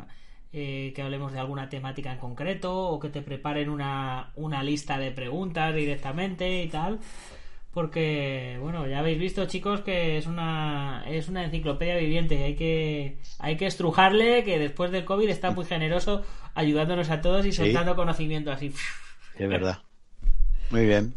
eh, 0.55 0.93
que 0.95 1.01
hablemos 1.01 1.33
de 1.33 1.39
alguna 1.39 1.67
temática 1.67 2.11
en 2.11 2.19
concreto 2.19 2.77
o 2.77 2.99
que 2.99 3.09
te 3.09 3.23
preparen 3.23 3.69
una, 3.69 4.31
una 4.35 4.61
lista 4.61 4.99
de 4.99 5.09
preguntas 5.09 5.73
directamente 5.73 6.61
y 6.61 6.69
tal. 6.69 6.99
Porque 7.73 8.59
bueno 8.61 8.85
ya 8.85 8.99
habéis 8.99 9.17
visto 9.17 9.47
chicos 9.47 9.81
que 9.81 10.15
es 10.15 10.27
una 10.27 11.03
es 11.07 11.27
una 11.27 11.43
enciclopedia 11.43 11.97
viviente. 11.97 12.43
Hay 12.43 12.53
que 12.53 13.17
hay 13.39 13.57
que 13.57 13.65
estrujarle 13.65 14.43
que 14.43 14.59
después 14.59 14.91
del 14.91 15.05
covid 15.05 15.27
está 15.29 15.49
muy 15.49 15.65
generoso 15.65 16.21
ayudándonos 16.53 17.09
a 17.09 17.21
todos 17.21 17.47
y 17.47 17.51
soltando 17.51 17.95
conocimiento 17.95 18.51
así. 18.51 18.71
Es 19.39 19.49
verdad. 19.49 19.79
Muy 20.69 20.85
bien. 20.85 21.15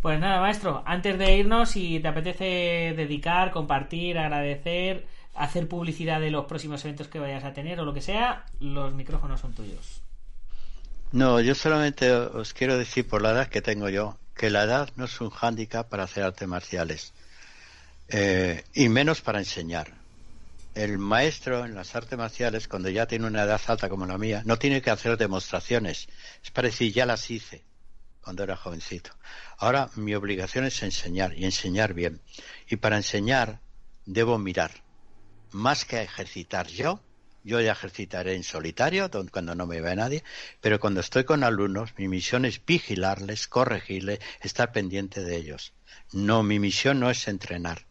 Pues 0.00 0.18
nada 0.18 0.40
maestro 0.40 0.82
antes 0.86 1.18
de 1.18 1.36
irnos 1.36 1.68
si 1.68 2.00
te 2.00 2.08
apetece 2.08 2.94
dedicar 2.96 3.50
compartir 3.50 4.16
agradecer 4.16 5.04
hacer 5.34 5.68
publicidad 5.68 6.20
de 6.20 6.30
los 6.30 6.46
próximos 6.46 6.84
eventos 6.84 7.08
que 7.08 7.18
vayas 7.18 7.44
a 7.44 7.52
tener 7.52 7.80
o 7.80 7.84
lo 7.84 7.92
que 7.92 8.00
sea, 8.00 8.46
los 8.60 8.94
micrófonos 8.94 9.40
son 9.40 9.52
tuyos. 9.52 10.02
No, 11.12 11.40
yo 11.40 11.54
solamente 11.54 12.10
os 12.12 12.52
quiero 12.54 12.76
decir 12.76 13.06
por 13.06 13.22
la 13.22 13.30
edad 13.30 13.48
que 13.48 13.62
tengo 13.62 13.88
yo, 13.88 14.18
que 14.34 14.50
la 14.50 14.64
edad 14.64 14.90
no 14.96 15.04
es 15.04 15.20
un 15.20 15.30
hándicap 15.30 15.88
para 15.88 16.04
hacer 16.04 16.24
artes 16.24 16.48
marciales, 16.48 17.12
eh, 18.08 18.64
y 18.74 18.88
menos 18.88 19.20
para 19.20 19.38
enseñar. 19.38 19.92
El 20.74 20.98
maestro 20.98 21.64
en 21.64 21.76
las 21.76 21.94
artes 21.94 22.18
marciales, 22.18 22.66
cuando 22.66 22.88
ya 22.90 23.06
tiene 23.06 23.26
una 23.26 23.44
edad 23.44 23.60
alta 23.68 23.88
como 23.88 24.06
la 24.06 24.18
mía, 24.18 24.42
no 24.44 24.58
tiene 24.58 24.82
que 24.82 24.90
hacer 24.90 25.16
demostraciones. 25.16 26.08
Es 26.42 26.50
para 26.50 26.66
decir, 26.66 26.92
ya 26.92 27.06
las 27.06 27.30
hice 27.30 27.62
cuando 28.20 28.42
era 28.42 28.56
jovencito. 28.56 29.10
Ahora 29.58 29.90
mi 29.94 30.16
obligación 30.16 30.64
es 30.64 30.82
enseñar 30.82 31.38
y 31.38 31.44
enseñar 31.44 31.94
bien. 31.94 32.20
Y 32.68 32.76
para 32.76 32.96
enseñar 32.96 33.60
debo 34.04 34.36
mirar 34.38 34.83
más 35.54 35.84
que 35.84 36.02
ejercitar 36.02 36.66
yo, 36.66 37.00
yo 37.44 37.60
ya 37.60 37.72
ejercitaré 37.72 38.34
en 38.34 38.42
solitario, 38.42 39.08
cuando 39.30 39.54
no 39.54 39.66
me 39.66 39.80
ve 39.80 39.94
nadie, 39.94 40.24
pero 40.60 40.80
cuando 40.80 41.00
estoy 41.00 41.24
con 41.24 41.44
alumnos, 41.44 41.94
mi 41.96 42.08
misión 42.08 42.44
es 42.44 42.64
vigilarles, 42.64 43.46
corregirles, 43.46 44.18
estar 44.40 44.72
pendiente 44.72 45.22
de 45.22 45.36
ellos. 45.36 45.72
No, 46.12 46.42
mi 46.42 46.58
misión 46.58 46.98
no 46.98 47.08
es 47.08 47.28
entrenar. 47.28 47.86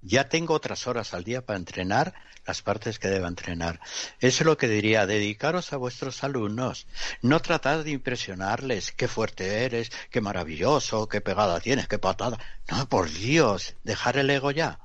Ya 0.00 0.28
tengo 0.28 0.54
otras 0.54 0.86
horas 0.86 1.12
al 1.12 1.24
día 1.24 1.44
para 1.44 1.58
entrenar 1.58 2.14
las 2.46 2.62
partes 2.62 2.98
que 2.98 3.08
deba 3.08 3.28
entrenar. 3.28 3.80
Eso 4.20 4.42
es 4.42 4.46
lo 4.46 4.56
que 4.56 4.68
diría, 4.68 5.06
dedicaros 5.06 5.72
a 5.72 5.78
vuestros 5.78 6.22
alumnos. 6.22 6.86
No 7.20 7.40
tratar 7.40 7.82
de 7.82 7.90
impresionarles, 7.90 8.92
qué 8.92 9.08
fuerte 9.08 9.64
eres, 9.64 9.90
qué 10.10 10.20
maravilloso, 10.20 11.08
qué 11.08 11.20
pegada 11.20 11.60
tienes, 11.60 11.88
qué 11.88 11.98
patada. 11.98 12.38
No, 12.70 12.88
por 12.88 13.10
Dios, 13.10 13.74
dejar 13.82 14.18
el 14.18 14.30
ego 14.30 14.50
ya 14.50 14.78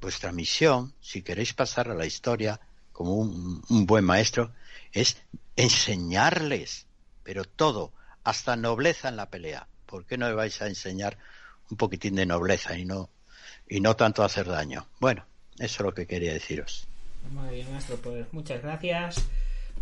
vuestra 0.00 0.32
misión, 0.32 0.92
si 1.00 1.22
queréis 1.22 1.54
pasar 1.54 1.90
a 1.90 1.94
la 1.94 2.06
historia 2.06 2.60
como 2.92 3.14
un, 3.14 3.86
buen 3.86 4.04
maestro, 4.04 4.52
es 4.92 5.16
enseñarles, 5.56 6.86
pero 7.22 7.44
todo, 7.44 7.92
hasta 8.24 8.56
nobleza 8.56 9.08
en 9.08 9.16
la 9.16 9.30
pelea. 9.30 9.68
¿Por 9.86 10.04
qué 10.04 10.18
no 10.18 10.26
me 10.26 10.34
vais 10.34 10.60
a 10.62 10.66
enseñar 10.66 11.16
un 11.70 11.76
poquitín 11.76 12.16
de 12.16 12.26
nobleza 12.26 12.76
y 12.76 12.84
no, 12.84 13.08
y 13.68 13.80
no 13.80 13.96
tanto 13.96 14.24
hacer 14.24 14.46
daño? 14.46 14.86
Bueno, 15.00 15.24
eso 15.58 15.76
es 15.76 15.80
lo 15.80 15.94
que 15.94 16.06
quería 16.06 16.32
deciros. 16.32 16.88
Maestro, 17.32 17.96
pues 17.96 18.26
muchas 18.32 18.62
gracias 18.62 19.24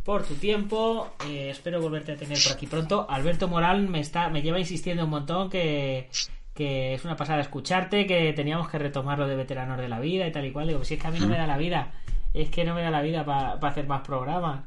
por 0.04 0.24
tu 0.24 0.34
tiempo. 0.34 1.14
Eh, 1.26 1.50
espero 1.50 1.80
volverte 1.80 2.12
a 2.12 2.16
tener 2.16 2.38
por 2.42 2.52
aquí 2.52 2.66
pronto. 2.66 3.06
Alberto 3.08 3.48
Moral 3.48 3.88
me 3.88 4.00
está, 4.00 4.28
me 4.28 4.42
lleva 4.42 4.58
insistiendo 4.58 5.04
un 5.04 5.10
montón 5.10 5.50
que 5.50 6.08
que 6.56 6.94
es 6.94 7.04
una 7.04 7.16
pasada 7.16 7.40
escucharte, 7.42 8.06
que 8.06 8.32
teníamos 8.32 8.68
que 8.68 8.78
retomar 8.78 9.18
lo 9.18 9.28
de 9.28 9.36
veteranos 9.36 9.78
de 9.78 9.88
la 9.88 10.00
vida 10.00 10.26
y 10.26 10.32
tal 10.32 10.46
y 10.46 10.52
cual. 10.52 10.68
Digo, 10.68 10.82
si 10.84 10.94
es 10.94 11.00
que 11.00 11.06
a 11.08 11.10
mí 11.12 11.20
no 11.20 11.28
me 11.28 11.36
da 11.38 11.46
la 11.46 11.58
vida, 11.58 11.92
es 12.34 12.50
que 12.50 12.64
no 12.64 12.74
me 12.74 12.82
da 12.82 12.90
la 12.90 13.02
vida 13.02 13.24
para 13.24 13.52
hacer 13.68 13.86
más 13.86 14.00
programas. 14.02 14.64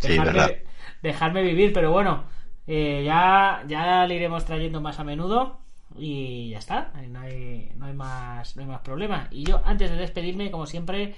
Dejarme, 0.00 0.62
dejarme 1.02 1.42
vivir, 1.42 1.72
pero 1.72 1.90
bueno, 1.92 2.24
eh, 2.66 3.02
ya, 3.04 3.64
ya 3.66 4.06
le 4.06 4.14
iremos 4.16 4.44
trayendo 4.44 4.80
más 4.80 4.98
a 5.00 5.04
menudo 5.04 5.60
y 5.96 6.50
ya 6.50 6.58
está, 6.58 6.92
no 7.08 7.20
hay, 7.20 7.72
no 7.76 7.86
hay, 7.86 7.94
más, 7.94 8.56
no 8.56 8.62
hay 8.62 8.68
más 8.68 8.80
problema. 8.80 9.28
Y 9.30 9.44
yo, 9.44 9.60
antes 9.64 9.90
de 9.90 9.96
despedirme, 9.96 10.50
como 10.50 10.66
siempre, 10.66 11.14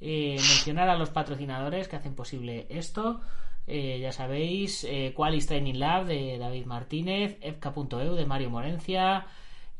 eh, 0.00 0.36
mencionar 0.36 0.88
a 0.88 0.96
los 0.96 1.10
patrocinadores 1.10 1.88
que 1.88 1.96
hacen 1.96 2.14
posible 2.14 2.66
esto. 2.70 3.20
eh, 3.66 3.98
ya 4.00 4.12
sabéis, 4.12 4.84
eh, 4.84 5.12
Qualis 5.14 5.46
Training 5.46 5.74
Lab 5.78 6.06
de 6.06 6.38
David 6.38 6.64
Martínez, 6.66 7.36
EFCA.eu 7.42 8.14
de 8.14 8.24
Mario 8.26 8.50
Morencia, 8.50 9.26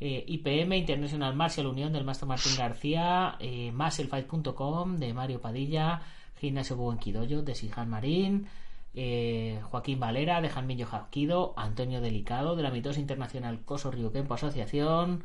eh, 0.00 0.24
IPM 0.26 0.76
International 0.76 1.34
Martial 1.34 1.66
Unión 1.66 1.92
del 1.92 2.04
Maestro 2.04 2.26
Martín 2.26 2.52
García, 2.56 3.36
eh, 3.40 3.72
Musclefight.com 3.72 4.96
de 4.96 5.12
Mario 5.12 5.40
Padilla, 5.40 6.02
Gimnasio 6.40 6.76
Buenquidoyo 6.76 7.42
de 7.42 7.54
Sijan 7.54 7.90
Marín, 7.90 8.46
eh, 8.94 9.60
Joaquín 9.70 10.00
Valera 10.00 10.40
de 10.40 10.48
Janmillo 10.48 10.86
Jaquido, 10.86 11.54
Antonio 11.56 12.00
Delicado 12.00 12.56
de 12.56 12.62
la 12.62 12.70
Mitosa 12.70 13.00
Internacional 13.00 13.60
Coso 13.64 13.90
Río 13.90 14.12
Kempo 14.12 14.34
Asociación, 14.34 15.24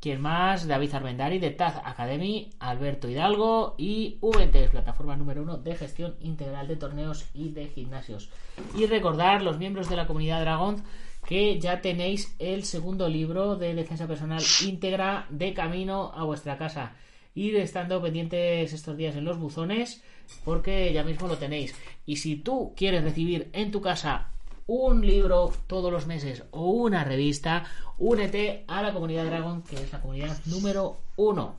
¿Quién 0.00 0.20
más? 0.20 0.68
David 0.68 0.94
Armendari 0.94 1.40
de 1.40 1.50
Taz 1.50 1.74
Academy, 1.84 2.50
Alberto 2.60 3.08
Hidalgo 3.08 3.74
y 3.78 4.16
VNTS, 4.20 4.70
plataforma 4.70 5.16
número 5.16 5.42
uno 5.42 5.56
de 5.56 5.74
gestión 5.74 6.14
integral 6.20 6.68
de 6.68 6.76
torneos 6.76 7.26
y 7.34 7.48
de 7.48 7.66
gimnasios. 7.66 8.30
Y 8.76 8.86
recordar, 8.86 9.42
los 9.42 9.58
miembros 9.58 9.88
de 9.88 9.96
la 9.96 10.06
comunidad 10.06 10.40
Dragon, 10.40 10.84
que 11.28 11.60
ya 11.60 11.82
tenéis 11.82 12.34
el 12.38 12.64
segundo 12.64 13.06
libro 13.06 13.56
de 13.56 13.74
defensa 13.74 14.06
personal 14.06 14.42
íntegra 14.64 15.26
de 15.28 15.52
camino 15.52 16.10
a 16.14 16.24
vuestra 16.24 16.56
casa. 16.56 16.94
Ir 17.34 17.56
estando 17.56 18.00
pendientes 18.00 18.72
estos 18.72 18.96
días 18.96 19.14
en 19.14 19.26
los 19.26 19.38
buzones, 19.38 20.02
porque 20.42 20.90
ya 20.90 21.04
mismo 21.04 21.28
lo 21.28 21.36
tenéis. 21.36 21.74
Y 22.06 22.16
si 22.16 22.36
tú 22.36 22.72
quieres 22.74 23.04
recibir 23.04 23.50
en 23.52 23.70
tu 23.70 23.82
casa 23.82 24.30
un 24.66 25.06
libro 25.06 25.52
todos 25.66 25.92
los 25.92 26.06
meses 26.06 26.44
o 26.50 26.70
una 26.70 27.04
revista, 27.04 27.66
únete 27.98 28.64
a 28.66 28.80
la 28.80 28.94
comunidad 28.94 29.26
Dragon, 29.26 29.60
que 29.60 29.76
es 29.76 29.92
la 29.92 30.00
comunidad 30.00 30.38
número 30.46 30.96
uno. 31.16 31.56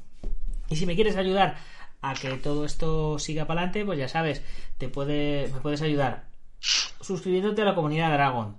Y 0.72 0.78
si 0.78 0.88
me 0.88 0.95
quieres 0.95 1.15
ayudar 1.15 1.57
a 2.01 2.15
que 2.15 2.38
todo 2.38 2.65
esto 2.65 3.20
siga 3.20 3.45
para 3.45 3.61
adelante, 3.61 3.86
pues 3.86 3.99
ya 3.99 4.07
sabes, 4.07 4.41
te 4.80 4.88
me 4.88 5.59
puedes 5.61 5.84
ayudar 5.84 6.26
suscribiéndote 6.59 7.61
a 7.61 7.65
la 7.65 7.76
comunidad 7.76 8.11
Dragon. 8.11 8.57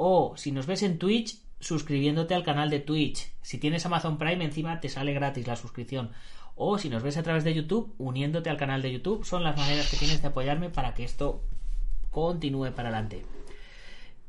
O 0.00 0.36
si 0.36 0.52
nos 0.52 0.66
ves 0.66 0.84
en 0.84 0.96
Twitch, 0.96 1.38
suscribiéndote 1.58 2.32
al 2.34 2.44
canal 2.44 2.70
de 2.70 2.78
Twitch. 2.78 3.32
Si 3.42 3.58
tienes 3.58 3.84
Amazon 3.84 4.16
Prime, 4.16 4.44
encima 4.44 4.78
te 4.78 4.88
sale 4.88 5.12
gratis 5.12 5.48
la 5.48 5.56
suscripción. 5.56 6.12
O 6.54 6.78
si 6.78 6.88
nos 6.88 7.02
ves 7.02 7.16
a 7.16 7.24
través 7.24 7.42
de 7.42 7.52
YouTube, 7.52 7.94
uniéndote 7.98 8.48
al 8.48 8.56
canal 8.56 8.80
de 8.80 8.92
YouTube. 8.92 9.24
Son 9.24 9.42
las 9.42 9.56
maneras 9.56 9.90
que 9.90 9.96
tienes 9.96 10.22
de 10.22 10.28
apoyarme 10.28 10.70
para 10.70 10.94
que 10.94 11.02
esto 11.02 11.42
continúe 12.12 12.70
para 12.70 12.90
adelante. 12.90 13.26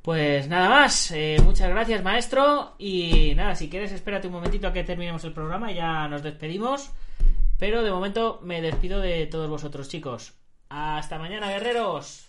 Pues 0.02 0.48
nada 0.48 0.70
más, 0.70 1.12
eh, 1.12 1.38
muchas 1.44 1.70
gracias 1.70 2.04
maestro 2.04 2.74
y 2.80 3.34
nada, 3.36 3.54
si 3.54 3.70
quieres 3.70 3.92
espérate 3.92 4.26
un 4.26 4.34
momentito 4.34 4.68
a 4.68 4.74
que 4.74 4.84
terminemos 4.84 5.24
el 5.24 5.34
programa 5.34 5.72
ya 5.72 6.08
nos 6.08 6.24
despedimos, 6.24 6.90
pero 7.60 7.84
de 7.84 7.92
momento 7.92 8.40
me 8.42 8.62
despido 8.62 9.02
de 9.02 9.28
todos 9.28 9.50
vosotros 9.50 9.88
chicos. 9.88 10.34
Hasta 10.70 11.20
mañana 11.20 11.50
guerreros. 11.50 12.29